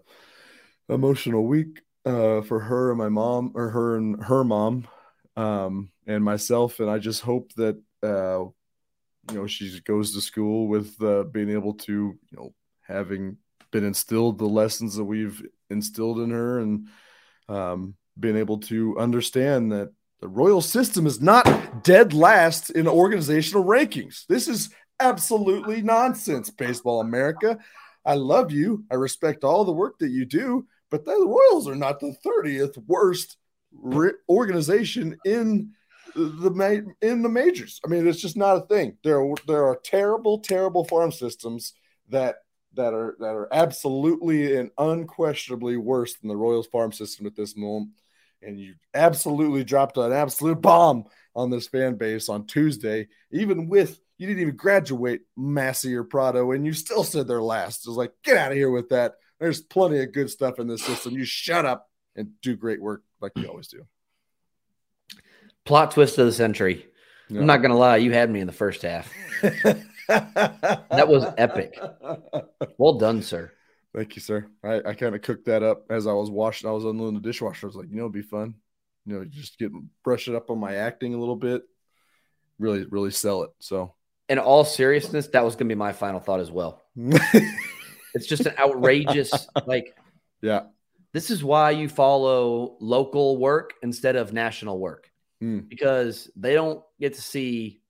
emotional 0.90 1.46
week 1.46 1.82
uh, 2.06 2.42
for 2.42 2.60
her 2.60 2.90
and 2.92 2.98
my 2.98 3.10
mom, 3.10 3.52
or 3.56 3.70
her 3.70 3.98
and 3.98 4.24
her 4.24 4.44
mom, 4.44 4.88
um, 5.36 5.92
and 6.08 6.24
myself. 6.24 6.80
And 6.80 6.90
I 6.90 7.00
just 7.00 7.22
hope 7.22 7.54
that 7.54 7.82
uh, 8.04 8.46
you 9.32 9.38
know 9.38 9.48
she 9.48 9.80
goes 9.82 10.14
to 10.14 10.22
school 10.22 10.68
with 10.68 11.02
uh, 11.02 11.24
being 11.24 11.50
able 11.50 11.74
to 11.74 11.94
you 11.94 12.38
know 12.38 12.54
having 12.88 13.38
been 13.72 13.86
instilled 13.86 14.38
the 14.38 14.46
lessons 14.46 14.96
that 14.96 15.04
we've 15.04 15.46
instilled 15.70 16.20
in 16.20 16.32
her 16.32 16.60
and 16.60 16.88
um, 17.48 17.96
being 18.20 18.36
able 18.36 18.58
to 18.58 18.98
understand 18.98 19.72
that 19.72 19.92
the 20.22 20.28
royal 20.28 20.62
system 20.62 21.06
is 21.06 21.22
not 21.22 21.84
dead 21.84 22.14
last 22.14 22.72
in 22.72 22.88
organizational 22.88 23.64
rankings. 23.64 24.26
This 24.28 24.48
is 24.48 24.70
absolutely 25.00 25.82
nonsense, 25.82 26.50
Baseball 26.50 27.00
America. 27.00 27.58
I 28.06 28.16
love 28.16 28.52
you. 28.52 28.84
I 28.92 28.96
respect 28.96 29.44
all 29.44 29.64
the 29.64 29.72
work 29.72 30.00
that 30.00 30.10
you 30.10 30.26
do, 30.26 30.68
but 30.90 31.06
the 31.06 31.12
Royals 31.12 31.68
are 31.68 31.76
not 31.76 32.00
the 32.00 32.16
30th 32.26 32.78
worst 32.88 33.38
re- 33.74 34.14
organization 34.28 35.18
in 35.26 35.72
the 36.16 36.52
ma- 36.52 36.92
in 37.02 37.22
the 37.22 37.30
majors. 37.30 37.80
I 37.86 37.88
mean, 37.88 38.08
it's 38.08 38.22
just 38.22 38.38
not 38.38 38.58
a 38.58 38.62
thing. 38.62 38.98
There 39.04 39.24
there 39.48 39.66
are 39.66 39.80
terrible, 39.84 40.40
terrible 40.40 40.86
farm 40.86 41.12
systems 41.12 41.74
that 42.10 42.38
that 42.74 42.94
are 42.94 43.16
that 43.20 43.36
are 43.36 43.48
absolutely 43.52 44.56
and 44.58 44.72
unquestionably 44.78 45.78
worse 45.78 46.16
than 46.16 46.30
the 46.30 46.38
Royals 46.38 46.68
farm 46.68 46.92
system 46.92 47.26
at 47.26 47.36
this 47.36 47.56
moment. 47.56 47.92
And 48.42 48.60
you 48.60 48.76
absolutely 48.94 49.64
dropped 49.64 49.98
an 49.98 50.14
absolute 50.14 50.62
bomb 50.62 51.06
on 51.36 51.50
this 51.50 51.68
fan 51.68 51.96
base 51.96 52.30
on 52.30 52.48
Tuesday, 52.48 53.08
even 53.32 53.68
with 53.68 54.00
you 54.18 54.28
didn't 54.28 54.42
even 54.42 54.56
graduate 54.56 55.22
Massey 55.38 55.96
or 55.96 56.04
Pratto, 56.04 56.52
and 56.52 56.66
you 56.66 56.74
still 56.74 57.04
said 57.04 57.28
they're 57.28 57.42
last. 57.42 57.86
It 57.86 57.90
was 57.90 57.98
like, 57.98 58.12
get 58.24 58.38
out 58.38 58.52
of 58.52 58.58
here 58.58 58.70
with 58.70 58.90
that. 58.90 59.14
There's 59.40 59.62
plenty 59.62 60.00
of 60.00 60.12
good 60.12 60.30
stuff 60.30 60.60
in 60.60 60.68
this 60.68 60.84
system. 60.84 61.14
You 61.14 61.26
shut 61.26 61.66
up 61.66 61.90
and 62.16 62.30
do 62.42 62.56
great 62.56 62.82
work 62.82 63.04
like 63.22 63.32
you 63.36 63.48
always 63.48 63.68
do. 63.68 63.86
Plot 65.66 65.92
twist 65.92 66.18
of 66.18 66.26
the 66.26 66.34
century. 66.34 66.86
Yeah. 67.30 67.42
I'm 67.42 67.46
not 67.46 67.58
going 67.58 67.72
to 67.72 67.78
lie, 67.78 67.98
you 67.98 68.12
had 68.12 68.30
me 68.30 68.40
in 68.40 68.48
the 68.48 68.54
first 68.54 68.82
half. 68.82 69.12
that 70.08 71.06
was 71.08 71.26
epic. 71.38 71.80
Well 72.78 72.98
done, 72.98 73.22
sir. 73.22 73.52
Thank 73.96 74.16
you, 74.16 74.22
sir. 74.22 74.48
I, 74.64 74.82
I 74.86 74.94
kind 74.94 75.16
of 75.16 75.22
cooked 75.22 75.46
that 75.46 75.64
up 75.64 75.86
as 75.90 76.08
I 76.08 76.14
was 76.14 76.30
washing. 76.30 76.70
I 76.70 76.74
was 76.74 76.86
unloading 76.86 77.16
the 77.16 77.28
dishwasher. 77.28 77.68
I 77.68 77.70
was 77.70 77.76
like, 77.76 77.90
you 77.90 77.96
know, 77.96 78.04
it'd 78.04 78.14
be 78.14 78.22
fun. 78.22 78.56
You 79.06 79.14
know, 79.14 79.26
just 79.26 79.58
get 79.58 79.72
brush 80.04 80.28
it 80.28 80.36
up 80.36 80.50
on 80.50 80.60
my 80.60 80.76
acting 80.76 81.14
a 81.14 81.20
little 81.20 81.36
bit. 81.36 81.64
Really, 82.60 82.86
really 82.86 83.12
sell 83.12 83.44
it. 83.44 83.52
So 83.60 83.96
In 84.28 84.38
all 84.38 84.66
seriousness, 84.66 85.28
that 85.28 85.46
was 85.46 85.56
going 85.56 85.70
to 85.70 85.76
be 85.76 85.80
my 85.80 85.94
final 85.94 86.20
thought 86.20 86.40
as 86.40 86.52
well. 86.52 86.82
It's 88.14 88.26
just 88.28 88.46
an 88.46 88.54
outrageous, 88.58 89.48
like, 89.66 89.96
yeah. 90.42 90.64
this 91.14 91.30
is 91.32 91.44
why 91.44 91.72
you 91.72 91.90
follow 91.90 92.78
local 92.80 93.38
work 93.38 93.74
instead 93.84 94.16
of 94.16 94.34
national 94.34 94.80
work 94.80 95.10
Hmm. 95.42 95.60
because 95.60 96.30
they 96.36 96.54
don't 96.54 96.84
get 97.00 97.14
to 97.14 97.22
see 97.22 97.82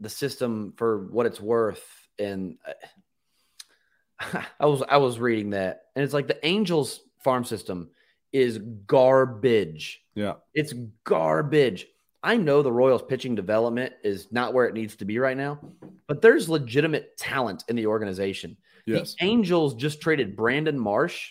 the 0.00 0.08
system 0.10 0.74
for 0.76 1.06
what 1.06 1.24
it's 1.26 1.40
worth. 1.40 1.82
And 2.18 2.58
I- 2.66 4.46
I 4.60 4.66
was 4.66 4.82
I 4.88 4.98
was 4.98 5.18
reading 5.18 5.50
that, 5.50 5.84
and 5.96 6.04
it's 6.04 6.14
like 6.14 6.28
the 6.28 6.44
Angels 6.46 7.00
farm 7.24 7.44
system 7.44 7.90
is 8.32 8.58
garbage. 8.86 10.02
Yeah. 10.14 10.34
It's 10.54 10.72
garbage. 11.04 11.86
I 12.22 12.36
know 12.36 12.62
the 12.62 12.70
Royals 12.72 13.02
pitching 13.02 13.34
development 13.34 13.94
is 14.04 14.28
not 14.30 14.54
where 14.54 14.66
it 14.66 14.74
needs 14.74 14.94
to 14.96 15.04
be 15.04 15.18
right 15.18 15.36
now, 15.36 15.58
but 16.06 16.22
there's 16.22 16.48
legitimate 16.48 17.16
talent 17.16 17.64
in 17.68 17.74
the 17.76 17.86
organization. 17.86 18.56
Yes. 18.86 19.14
The 19.18 19.24
Angels 19.26 19.74
just 19.74 20.00
traded 20.00 20.36
Brandon 20.36 20.78
Marsh, 20.78 21.30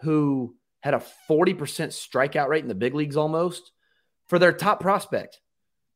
who 0.00 0.56
had 0.80 0.94
a 0.94 1.02
40% 1.28 1.56
strikeout 1.92 2.48
rate 2.48 2.62
in 2.62 2.68
the 2.68 2.74
big 2.74 2.94
leagues 2.94 3.16
almost, 3.16 3.72
for 4.28 4.38
their 4.38 4.52
top 4.52 4.80
prospect. 4.80 5.40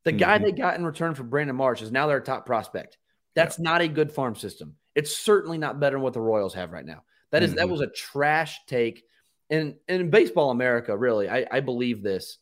The 0.05 0.13
guy 0.13 0.39
Mhm. 0.39 0.43
they 0.43 0.53
got 0.53 0.77
in 0.77 0.85
return 0.85 1.15
for 1.15 1.23
Brandon 1.23 1.57
Marsh 1.57 1.81
is 1.81 1.91
now 1.91 2.07
their 2.07 2.21
top 2.21 2.45
prospect. 2.45 2.99
That's 3.35 3.59
not 3.59 3.81
a 3.81 3.89
good 3.89 4.13
farm 4.13 4.35
system. 4.37 4.77
It's 4.95 5.17
certainly 5.17 5.57
not 5.57 5.81
better 5.81 5.97
than 5.97 6.03
what 6.03 6.13
the 6.13 6.21
Royals 6.21 6.55
have 6.55 6.71
right 6.71 6.85
now. 6.85 7.05
That 7.31 7.43
is- 7.43 7.55
that 7.55 7.67
Mhm. 7.67 7.71
was 7.71 7.81
a 7.81 7.87
trash 7.89 8.61
take. 8.67 9.05
And, 9.51 9.77
and 9.89 10.03
in 10.03 10.11
baseball 10.11 10.51
America, 10.51 10.97
really, 10.97 11.29
I, 11.29 11.47
I 11.51 11.61
believe 11.61 12.03
this. 12.03 12.39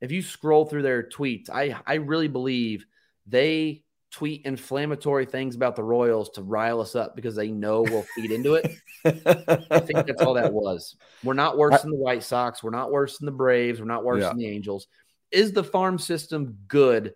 If 0.00 0.10
you 0.12 0.20
scroll 0.20 0.64
through 0.66 0.82
their 0.82 1.02
tweets, 1.04 1.48
I, 1.48 1.80
I 1.86 1.94
really 1.94 2.28
believe 2.28 2.84
they 3.26 3.83
tweet 4.14 4.42
inflammatory 4.46 5.26
things 5.26 5.56
about 5.56 5.74
the 5.74 5.82
Royals 5.82 6.30
to 6.30 6.42
rile 6.42 6.80
us 6.80 6.94
up 6.94 7.16
because 7.16 7.34
they 7.34 7.50
know 7.50 7.82
we'll 7.82 8.06
feed 8.14 8.30
into 8.30 8.54
it. 8.54 8.70
I 9.04 9.80
think 9.80 10.06
that's 10.06 10.22
all 10.22 10.34
that 10.34 10.52
was. 10.52 10.94
We're 11.24 11.34
not 11.34 11.58
worse 11.58 11.82
than 11.82 11.90
the 11.90 11.96
White 11.96 12.22
Sox. 12.22 12.62
We're 12.62 12.70
not 12.70 12.92
worse 12.92 13.18
than 13.18 13.26
the 13.26 13.32
Braves. 13.32 13.80
We're 13.80 13.86
not 13.86 14.04
worse 14.04 14.22
Yeah. 14.22 14.28
than 14.28 14.38
the 14.38 14.46
Angels. 14.46 14.86
Is 15.32 15.50
the 15.50 15.64
farm 15.64 15.98
system 15.98 16.56
good 16.68 17.14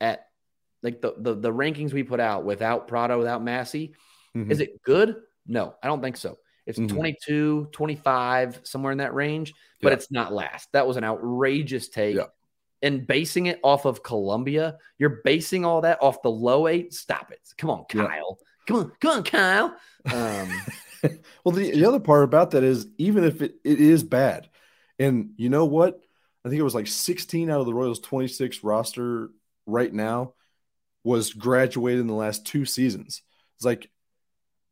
at 0.00 0.28
like 0.82 1.02
the, 1.02 1.12
the 1.18 1.34
the 1.34 1.52
rankings 1.52 1.92
we 1.92 2.02
put 2.04 2.20
out 2.20 2.46
without 2.46 2.88
Pratto, 2.88 3.18
without 3.18 3.42
Massey? 3.44 3.94
Mhm. 4.34 4.50
Is 4.50 4.60
it 4.60 4.80
good? 4.82 5.16
No, 5.46 5.74
I 5.82 5.88
don't 5.88 6.00
think 6.00 6.16
so. 6.16 6.38
It's 6.64 6.78
Mhm. 6.78 6.88
22, 6.88 7.68
25, 7.70 8.60
somewhere 8.62 8.92
in 8.92 8.98
that 8.98 9.12
range, 9.12 9.52
but 9.82 9.90
Yeah. 9.90 9.94
it's 9.96 10.10
not 10.10 10.32
last. 10.32 10.72
That 10.72 10.86
was 10.86 10.96
an 10.96 11.04
outrageous 11.04 11.90
take. 11.90 12.16
Yeah. 12.16 12.26
And 12.82 13.06
basing 13.06 13.46
it 13.46 13.60
off 13.62 13.84
of 13.84 14.02
Columbia, 14.02 14.78
you're 14.98 15.20
basing 15.24 15.64
all 15.64 15.82
that 15.82 15.98
off 16.02 16.22
the 16.22 16.30
low 16.30 16.66
A. 16.66 16.88
Stop 16.90 17.30
it. 17.30 17.40
Come 17.58 17.70
on, 17.70 17.84
Yeah. 17.92 18.06
Kyle. 18.06 18.38
Come 18.66 18.76
on, 18.76 18.92
come 19.00 19.10
on, 19.18 19.22
Kyle. 19.24 19.76
Um, 20.12 20.62
well, 21.44 21.54
the, 21.54 21.72
the 21.72 21.84
other 21.84 22.00
part 22.00 22.24
about 22.24 22.52
that 22.52 22.62
is 22.62 22.86
even 22.98 23.24
if 23.24 23.42
it, 23.42 23.56
it 23.64 23.80
is 23.80 24.02
bad, 24.02 24.48
and 24.98 25.30
you 25.36 25.48
know 25.48 25.64
what? 25.64 26.00
I 26.44 26.48
think 26.48 26.58
it 26.58 26.64
was 26.64 26.74
like 26.74 26.86
16 26.86 27.50
out 27.50 27.60
of 27.60 27.66
the 27.66 27.74
Royals 27.74 28.00
26 28.00 28.64
roster 28.64 29.30
right 29.66 29.92
now 29.92 30.34
was 31.04 31.32
graduated 31.32 32.00
in 32.00 32.06
the 32.06 32.14
last 32.14 32.46
two 32.46 32.64
seasons. 32.64 33.22
It's 33.56 33.64
like 33.64 33.90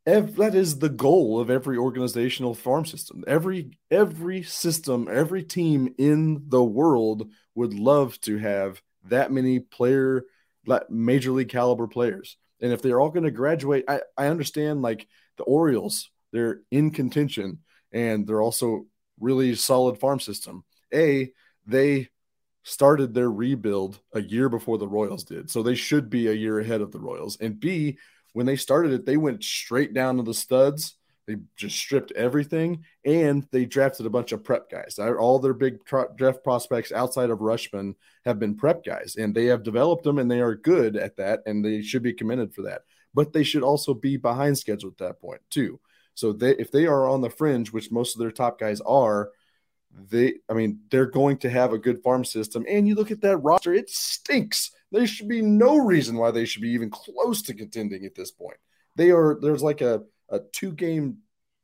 that 0.08 0.54
is 0.54 0.78
the 0.78 0.88
goal 0.88 1.38
of 1.38 1.50
every 1.50 1.76
organizational 1.76 2.54
farm 2.54 2.84
system. 2.86 3.24
Every 3.26 3.78
every 3.90 4.42
system, 4.42 5.08
every 5.10 5.42
team 5.42 5.94
in 5.98 6.44
the 6.48 6.62
world 6.62 7.30
would 7.54 7.74
love 7.74 8.20
to 8.22 8.38
have 8.38 8.80
that 9.04 9.32
many 9.32 9.60
player 9.60 10.24
major 10.88 11.32
league 11.32 11.48
caliber 11.48 11.86
players. 11.86 12.36
And 12.60 12.72
if 12.72 12.82
they're 12.82 13.00
all 13.00 13.10
going 13.10 13.24
to 13.24 13.30
graduate, 13.30 13.84
I, 13.88 14.02
I 14.16 14.26
understand 14.26 14.82
like 14.82 15.06
the 15.36 15.44
Orioles, 15.44 16.10
they're 16.32 16.60
in 16.70 16.90
contention 16.90 17.60
and 17.92 18.26
they're 18.26 18.42
also 18.42 18.86
really 19.20 19.54
solid 19.54 19.98
farm 19.98 20.20
system. 20.20 20.64
A, 20.92 21.30
they 21.66 22.08
started 22.64 23.14
their 23.14 23.30
rebuild 23.30 24.00
a 24.12 24.20
year 24.20 24.48
before 24.48 24.78
the 24.78 24.88
Royals 24.88 25.24
did. 25.24 25.50
So 25.50 25.62
they 25.62 25.74
should 25.74 26.10
be 26.10 26.26
a 26.26 26.32
year 26.32 26.58
ahead 26.58 26.80
of 26.80 26.92
the 26.92 27.00
Royals. 27.00 27.38
And 27.40 27.58
B, 27.58 27.98
when 28.32 28.46
they 28.46 28.56
started 28.56 28.92
it, 28.92 29.06
they 29.06 29.16
went 29.16 29.42
straight 29.42 29.94
down 29.94 30.16
to 30.16 30.22
the 30.22 30.34
studs. 30.34 30.94
They 31.26 31.36
just 31.56 31.76
stripped 31.76 32.12
everything 32.12 32.84
and 33.04 33.46
they 33.50 33.66
drafted 33.66 34.06
a 34.06 34.10
bunch 34.10 34.32
of 34.32 34.42
prep 34.42 34.70
guys. 34.70 34.98
All 34.98 35.38
their 35.38 35.52
big 35.52 35.84
draft 35.84 36.42
prospects 36.42 36.90
outside 36.90 37.28
of 37.28 37.40
Rutschman 37.40 37.96
have 38.24 38.38
been 38.38 38.56
prep 38.56 38.82
guys 38.82 39.16
and 39.18 39.34
they 39.34 39.44
have 39.46 39.62
developed 39.62 40.04
them 40.04 40.18
and 40.18 40.30
they 40.30 40.40
are 40.40 40.54
good 40.54 40.96
at 40.96 41.16
that 41.16 41.40
and 41.44 41.62
they 41.62 41.82
should 41.82 42.02
be 42.02 42.14
commended 42.14 42.54
for 42.54 42.62
that. 42.62 42.82
But 43.12 43.34
they 43.34 43.42
should 43.42 43.62
also 43.62 43.92
be 43.92 44.16
behind 44.16 44.56
schedule 44.56 44.88
at 44.88 44.98
that 44.98 45.20
point, 45.20 45.42
too. 45.50 45.78
So 46.14 46.32
they, 46.32 46.56
if 46.56 46.70
they 46.70 46.86
are 46.86 47.08
on 47.08 47.20
the 47.20 47.30
fringe, 47.30 47.72
which 47.72 47.92
most 47.92 48.16
of 48.16 48.20
their 48.20 48.30
top 48.30 48.58
guys 48.58 48.80
are, 48.80 49.30
they 50.10 50.34
I 50.48 50.54
mean, 50.54 50.80
they're 50.90 51.06
going 51.06 51.38
to 51.38 51.50
have 51.50 51.72
a 51.72 51.78
good 51.78 52.02
farm 52.02 52.24
system. 52.24 52.64
And 52.68 52.86
you 52.86 52.94
look 52.94 53.10
at 53.10 53.20
that 53.22 53.38
roster, 53.38 53.74
it 53.74 53.90
stinks. 53.90 54.70
There 54.90 55.06
should 55.06 55.28
be 55.28 55.42
no 55.42 55.76
reason 55.76 56.16
why 56.16 56.30
they 56.30 56.44
should 56.44 56.62
be 56.62 56.70
even 56.70 56.90
close 56.90 57.42
to 57.42 57.54
contending 57.54 58.04
at 58.04 58.14
this 58.14 58.30
point. 58.30 58.58
They 58.96 59.10
are 59.10 59.38
there's 59.40 59.62
like 59.62 59.80
a, 59.80 60.02
a 60.28 60.40
two 60.52 60.72
game 60.72 61.18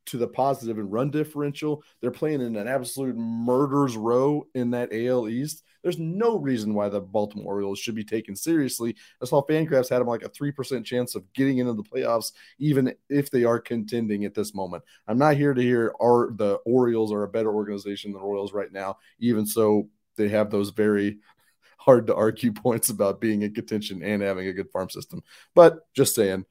to 0.06 0.18
the 0.18 0.28
positive 0.28 0.78
and 0.78 0.92
run 0.92 1.10
differential. 1.10 1.82
They're 2.00 2.10
playing 2.10 2.42
in 2.42 2.56
an 2.56 2.68
absolute 2.68 3.16
murder's 3.16 3.96
row 3.96 4.46
in 4.54 4.70
that 4.70 4.92
AL 4.92 5.28
East. 5.28 5.63
There's 5.84 5.98
no 5.98 6.38
reason 6.38 6.72
why 6.72 6.88
the 6.88 7.00
Baltimore 7.00 7.54
Orioles 7.54 7.78
should 7.78 7.94
be 7.94 8.04
taken 8.04 8.34
seriously. 8.34 8.96
I 9.22 9.26
saw 9.26 9.44
Fangraphs 9.44 9.90
had 9.90 10.00
them 10.00 10.08
like 10.08 10.24
a 10.24 10.30
3% 10.30 10.82
chance 10.82 11.14
of 11.14 11.30
getting 11.34 11.58
into 11.58 11.74
the 11.74 11.82
playoffs, 11.82 12.32
even 12.58 12.94
if 13.10 13.30
they 13.30 13.44
are 13.44 13.60
contending 13.60 14.24
at 14.24 14.34
this 14.34 14.54
moment. 14.54 14.82
I'm 15.06 15.18
not 15.18 15.36
here 15.36 15.52
to 15.52 15.60
hear 15.60 15.94
are 16.00 16.30
the 16.32 16.54
Orioles 16.64 17.12
are 17.12 17.24
a 17.24 17.28
better 17.28 17.54
organization 17.54 18.12
than 18.12 18.22
the 18.22 18.26
Royals 18.26 18.54
right 18.54 18.72
now, 18.72 18.96
even 19.18 19.44
so 19.44 19.90
they 20.16 20.30
have 20.30 20.50
those 20.50 20.70
very 20.70 21.18
hard 21.78 22.06
to 22.06 22.14
argue 22.14 22.52
points 22.52 22.88
about 22.88 23.20
being 23.20 23.42
in 23.42 23.52
contention 23.52 24.02
and 24.02 24.22
having 24.22 24.46
a 24.46 24.54
good 24.54 24.70
farm 24.70 24.88
system. 24.88 25.22
But 25.54 25.80
just 25.94 26.14
saying, 26.14 26.46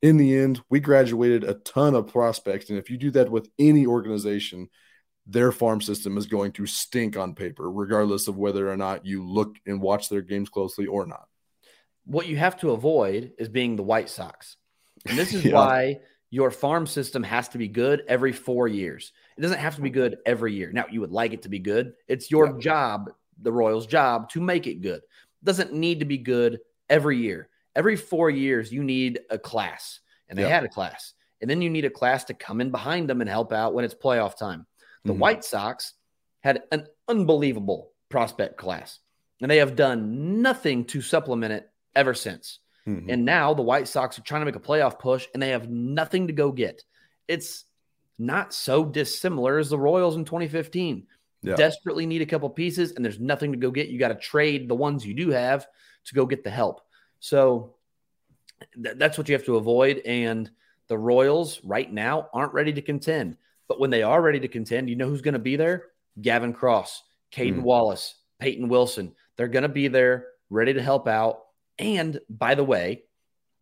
in 0.00 0.16
the 0.16 0.34
end, 0.34 0.62
we 0.70 0.80
graduated 0.80 1.44
a 1.44 1.54
ton 1.54 1.94
of 1.94 2.06
prospects. 2.06 2.70
And 2.70 2.78
if 2.78 2.88
you 2.88 2.96
do 2.96 3.10
that 3.10 3.30
with 3.30 3.50
any 3.58 3.86
organization, 3.86 4.70
their 5.28 5.52
farm 5.52 5.80
system 5.80 6.16
is 6.16 6.26
going 6.26 6.52
to 6.52 6.66
stink 6.66 7.16
on 7.16 7.34
paper, 7.34 7.70
regardless 7.70 8.28
of 8.28 8.38
whether 8.38 8.70
or 8.70 8.76
not 8.78 9.04
you 9.04 9.22
look 9.22 9.56
and 9.66 9.80
watch 9.80 10.08
their 10.08 10.22
games 10.22 10.48
closely 10.48 10.86
or 10.86 11.06
not. 11.06 11.28
What 12.06 12.26
you 12.26 12.38
have 12.38 12.58
to 12.60 12.70
avoid 12.70 13.32
is 13.38 13.50
being 13.50 13.76
the 13.76 13.82
White 13.82 14.08
Sox. 14.08 14.56
And 15.06 15.18
this 15.18 15.34
is 15.34 15.44
yeah. 15.44 15.52
why 15.52 16.00
your 16.30 16.50
farm 16.50 16.86
system 16.86 17.22
has 17.22 17.48
to 17.50 17.58
be 17.58 17.68
good 17.68 18.04
every 18.08 18.32
four 18.32 18.68
years. 18.68 19.12
It 19.36 19.42
doesn't 19.42 19.58
have 19.58 19.76
to 19.76 19.82
be 19.82 19.90
good 19.90 20.16
every 20.24 20.54
year. 20.54 20.72
Now, 20.72 20.86
you 20.90 21.02
would 21.02 21.12
like 21.12 21.34
it 21.34 21.42
to 21.42 21.50
be 21.50 21.58
good. 21.58 21.92
It's 22.08 22.30
your 22.30 22.46
yeah. 22.46 22.58
job, 22.58 23.10
the 23.42 23.52
Royals' 23.52 23.86
job, 23.86 24.30
to 24.30 24.40
make 24.40 24.66
it 24.66 24.80
good. 24.80 25.02
It 25.02 25.44
doesn't 25.44 25.74
need 25.74 26.00
to 26.00 26.06
be 26.06 26.18
good 26.18 26.60
every 26.88 27.18
year. 27.18 27.50
Every 27.76 27.96
four 27.96 28.30
years, 28.30 28.72
you 28.72 28.82
need 28.82 29.20
a 29.28 29.38
class. 29.38 30.00
And 30.30 30.38
they 30.38 30.42
yeah. 30.42 30.48
had 30.48 30.64
a 30.64 30.68
class. 30.68 31.12
And 31.42 31.50
then 31.50 31.60
you 31.60 31.68
need 31.68 31.84
a 31.84 31.90
class 31.90 32.24
to 32.24 32.34
come 32.34 32.62
in 32.62 32.70
behind 32.70 33.10
them 33.10 33.20
and 33.20 33.28
help 33.28 33.52
out 33.52 33.74
when 33.74 33.84
it's 33.84 33.94
playoff 33.94 34.36
time. 34.36 34.66
The 35.04 35.12
mm-hmm. 35.12 35.20
White 35.20 35.44
Sox 35.44 35.94
had 36.40 36.62
an 36.72 36.86
unbelievable 37.08 37.92
prospect 38.08 38.56
class, 38.56 38.98
and 39.40 39.50
they 39.50 39.58
have 39.58 39.76
done 39.76 40.42
nothing 40.42 40.84
to 40.86 41.00
supplement 41.00 41.52
it 41.52 41.70
ever 41.94 42.14
since. 42.14 42.58
Mm-hmm. 42.86 43.10
And 43.10 43.24
now 43.24 43.54
the 43.54 43.62
White 43.62 43.88
Sox 43.88 44.18
are 44.18 44.22
trying 44.22 44.40
to 44.40 44.46
make 44.46 44.56
a 44.56 44.60
playoff 44.60 44.98
push, 44.98 45.26
and 45.34 45.42
they 45.42 45.50
have 45.50 45.68
nothing 45.68 46.28
to 46.28 46.32
go 46.32 46.52
get. 46.52 46.82
It's 47.26 47.64
not 48.18 48.54
so 48.54 48.84
dissimilar 48.84 49.58
as 49.58 49.70
the 49.70 49.78
Royals 49.78 50.16
in 50.16 50.24
2015. 50.24 51.06
Yeah. 51.42 51.54
Desperately 51.54 52.06
need 52.06 52.22
a 52.22 52.26
couple 52.26 52.50
pieces, 52.50 52.92
and 52.92 53.04
there's 53.04 53.20
nothing 53.20 53.52
to 53.52 53.58
go 53.58 53.70
get. 53.70 53.88
You 53.88 53.98
got 53.98 54.08
to 54.08 54.14
trade 54.14 54.68
the 54.68 54.74
ones 54.74 55.06
you 55.06 55.14
do 55.14 55.30
have 55.30 55.66
to 56.06 56.14
go 56.14 56.26
get 56.26 56.42
the 56.42 56.50
help. 56.50 56.80
So 57.20 57.76
th- 58.82 58.96
that's 58.96 59.18
what 59.18 59.28
you 59.28 59.34
have 59.34 59.44
to 59.44 59.56
avoid. 59.56 59.98
And 60.04 60.50
the 60.88 60.98
Royals 60.98 61.60
right 61.62 61.90
now 61.92 62.28
aren't 62.32 62.54
ready 62.54 62.72
to 62.72 62.82
contend. 62.82 63.36
But 63.68 63.80
when 63.80 63.90
they 63.90 64.02
are 64.02 64.20
ready 64.20 64.40
to 64.40 64.48
contend, 64.48 64.88
you 64.88 64.96
know 64.96 65.08
who's 65.08 65.22
going 65.22 65.34
to 65.34 65.38
be 65.38 65.56
there? 65.56 65.86
Gavin 66.20 66.52
Cross, 66.52 67.02
Cayden 67.30 67.60
mm. 67.60 67.64
Wallace, 67.64 68.14
Peyton 68.40 68.68
Wilson. 68.68 69.14
They're 69.36 69.48
going 69.48 69.62
to 69.62 69.68
be 69.68 69.88
there, 69.88 70.26
ready 70.50 70.72
to 70.74 70.82
help 70.82 71.06
out. 71.06 71.40
And 71.78 72.18
by 72.28 72.54
the 72.54 72.64
way, 72.64 73.04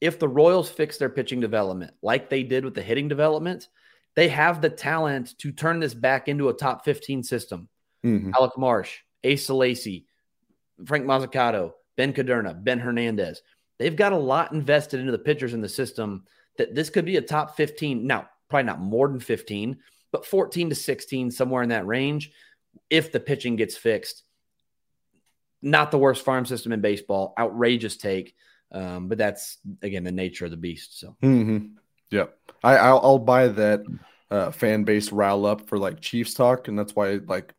if 0.00 0.18
the 0.18 0.28
Royals 0.28 0.70
fix 0.70 0.98
their 0.98 1.08
pitching 1.08 1.40
development 1.40 1.92
like 2.02 2.30
they 2.30 2.42
did 2.42 2.64
with 2.64 2.74
the 2.74 2.82
hitting 2.82 3.08
development, 3.08 3.68
they 4.14 4.28
have 4.28 4.60
the 4.60 4.70
talent 4.70 5.36
to 5.38 5.52
turn 5.52 5.80
this 5.80 5.94
back 5.94 6.28
into 6.28 6.48
a 6.48 6.54
top 6.54 6.84
15 6.84 7.22
system. 7.22 7.68
Mm-hmm. 8.04 8.32
Alec 8.34 8.56
Marsh, 8.56 8.98
Asa 9.24 9.54
Lacy, 9.54 10.06
Frank 10.84 11.04
Mozzicato, 11.04 11.72
Ben 11.96 12.12
Kudrna, 12.12 12.62
Ben 12.62 12.78
Hernandez. 12.78 13.42
They've 13.78 13.96
got 13.96 14.12
a 14.12 14.18
lot 14.18 14.52
invested 14.52 15.00
into 15.00 15.12
the 15.12 15.18
pitchers 15.18 15.54
in 15.54 15.60
the 15.60 15.68
system 15.68 16.24
that 16.56 16.74
this 16.74 16.88
could 16.88 17.04
be 17.04 17.16
a 17.16 17.22
top 17.22 17.56
15. 17.56 18.06
Now, 18.06 18.28
probably 18.48 18.64
not 18.64 18.80
more 18.80 19.08
than 19.08 19.20
15, 19.20 19.78
but 20.16 20.24
14 20.24 20.70
to 20.70 20.74
16, 20.74 21.30
somewhere 21.30 21.62
in 21.62 21.68
that 21.68 21.86
range, 21.86 22.30
if 22.88 23.12
the 23.12 23.20
pitching 23.20 23.56
gets 23.56 23.76
fixed. 23.76 24.22
Not 25.60 25.90
the 25.90 25.98
worst 25.98 26.24
farm 26.24 26.46
system 26.46 26.72
in 26.72 26.80
baseball. 26.80 27.34
Outrageous 27.38 27.98
take. 27.98 28.34
Um, 28.72 29.08
but 29.08 29.18
that's, 29.18 29.58
again, 29.82 30.04
the 30.04 30.12
nature 30.12 30.46
of 30.46 30.50
the 30.50 30.56
beast. 30.56 30.98
So, 30.98 31.16
mm-hmm. 31.22 31.66
yeah, 32.10 32.26
I, 32.64 32.78
I'll, 32.78 33.00
I'll 33.02 33.18
buy 33.18 33.48
that 33.48 33.82
uh, 34.30 34.52
fan 34.52 34.84
base 34.84 35.12
rile 35.12 35.44
up 35.44 35.68
for 35.68 35.78
like 35.78 36.00
Chiefs 36.00 36.32
talk. 36.32 36.68
And 36.68 36.78
that's 36.78 36.96
why, 36.96 37.20
like, 37.26 37.52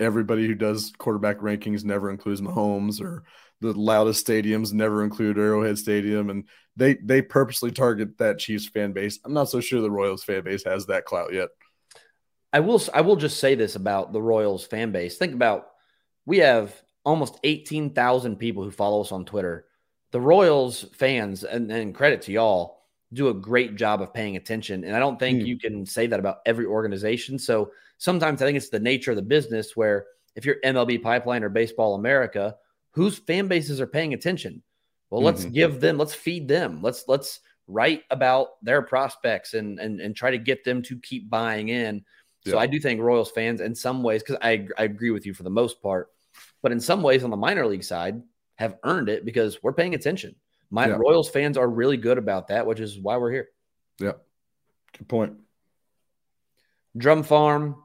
everybody 0.00 0.46
who 0.46 0.54
does 0.54 0.94
quarterback 0.96 1.40
rankings 1.40 1.84
never 1.84 2.10
includes 2.10 2.40
Mahomes 2.40 3.02
or 3.02 3.24
the 3.60 3.74
loudest 3.74 4.26
stadiums 4.26 4.72
never 4.72 5.04
include 5.04 5.36
Arrowhead 5.36 5.76
Stadium, 5.76 6.30
and 6.30 6.44
they 6.78 6.94
they 6.94 7.20
purposely 7.20 7.72
target 7.72 8.16
that 8.18 8.38
Chiefs 8.38 8.68
fan 8.68 8.92
base. 8.92 9.18
I'm 9.24 9.34
not 9.34 9.50
so 9.50 9.60
sure 9.60 9.80
the 9.80 9.90
Royals 9.90 10.22
fan 10.22 10.44
base 10.44 10.64
has 10.64 10.86
that 10.86 11.04
clout 11.04 11.34
yet. 11.34 11.48
I 12.52 12.60
will 12.60 12.80
I 12.94 13.00
will 13.00 13.16
just 13.16 13.40
say 13.40 13.54
this 13.56 13.76
about 13.76 14.12
the 14.12 14.22
Royals 14.22 14.64
fan 14.64 14.92
base. 14.92 15.18
Think 15.18 15.34
about 15.34 15.66
we 16.24 16.38
have 16.38 16.74
almost 17.04 17.38
18,000 17.42 18.36
people 18.36 18.62
who 18.62 18.70
follow 18.70 19.00
us 19.00 19.12
on 19.12 19.24
Twitter. 19.24 19.66
The 20.12 20.20
Royals 20.20 20.86
fans, 20.94 21.42
and, 21.44 21.70
and 21.70 21.94
credit 21.94 22.22
to 22.22 22.32
y'all, 22.32 22.82
do 23.12 23.28
a 23.28 23.34
great 23.34 23.76
job 23.76 24.02
of 24.02 24.14
paying 24.14 24.36
attention. 24.36 24.84
And 24.84 24.94
I 24.94 24.98
don't 24.98 25.18
think 25.18 25.42
mm. 25.42 25.46
you 25.46 25.58
can 25.58 25.84
say 25.86 26.06
that 26.06 26.20
about 26.20 26.38
every 26.46 26.66
organization. 26.66 27.38
So 27.38 27.72
sometimes 27.96 28.40
I 28.40 28.46
think 28.46 28.56
it's 28.56 28.68
the 28.68 28.78
nature 28.78 29.10
of 29.10 29.16
the 29.16 29.22
business 29.22 29.74
where 29.74 30.06
if 30.36 30.44
you're 30.44 30.60
MLB 30.64 31.02
Pipeline 31.02 31.42
or 31.42 31.48
Baseball 31.48 31.94
America, 31.94 32.56
whose 32.92 33.18
fan 33.18 33.48
bases 33.48 33.80
are 33.80 33.86
paying 33.86 34.14
attention? 34.14 34.62
Well, 35.10 35.22
let's 35.22 35.42
mm-hmm. 35.42 35.52
give 35.52 35.80
them, 35.80 35.98
let's 35.98 36.14
feed 36.14 36.48
them. 36.48 36.80
Let's 36.82 37.04
let's 37.08 37.40
write 37.66 38.02
about 38.10 38.62
their 38.62 38.82
prospects 38.82 39.54
and 39.54 39.78
and 39.78 40.00
and 40.00 40.14
try 40.14 40.30
to 40.30 40.38
get 40.38 40.64
them 40.64 40.82
to 40.82 40.98
keep 40.98 41.30
buying 41.30 41.68
in. 41.68 42.04
Yeah. 42.44 42.52
So 42.52 42.58
I 42.58 42.66
do 42.66 42.78
think 42.78 43.00
Royals 43.00 43.30
fans, 43.30 43.60
in 43.60 43.74
some 43.74 44.02
ways, 44.02 44.22
because 44.22 44.38
I 44.42 44.66
I 44.76 44.84
agree 44.84 45.10
with 45.10 45.26
you 45.26 45.34
for 45.34 45.42
the 45.42 45.50
most 45.50 45.82
part, 45.82 46.08
but 46.62 46.72
in 46.72 46.80
some 46.80 47.02
ways 47.02 47.24
on 47.24 47.30
the 47.30 47.36
minor 47.36 47.66
league 47.66 47.84
side, 47.84 48.22
have 48.56 48.76
earned 48.84 49.08
it 49.08 49.24
because 49.24 49.62
we're 49.62 49.72
paying 49.72 49.94
attention. 49.94 50.34
My 50.70 50.88
yeah. 50.88 50.96
Royals 50.96 51.30
fans 51.30 51.56
are 51.56 51.68
really 51.68 51.96
good 51.96 52.18
about 52.18 52.48
that, 52.48 52.66
which 52.66 52.80
is 52.80 52.98
why 52.98 53.16
we're 53.16 53.32
here. 53.32 53.48
Yeah. 53.98 54.12
Good 54.96 55.08
point. 55.08 55.34
Drum 56.96 57.22
Farm, 57.22 57.76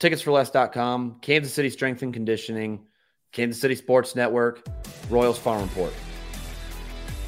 ticketsforless.com, 0.00 1.18
Kansas 1.20 1.52
City 1.52 1.70
Strength 1.70 2.02
and 2.02 2.14
Conditioning, 2.14 2.86
Kansas 3.32 3.60
City 3.60 3.74
Sports 3.74 4.14
Network, 4.14 4.66
Royals 5.10 5.38
Farm 5.38 5.62
Report. 5.62 5.92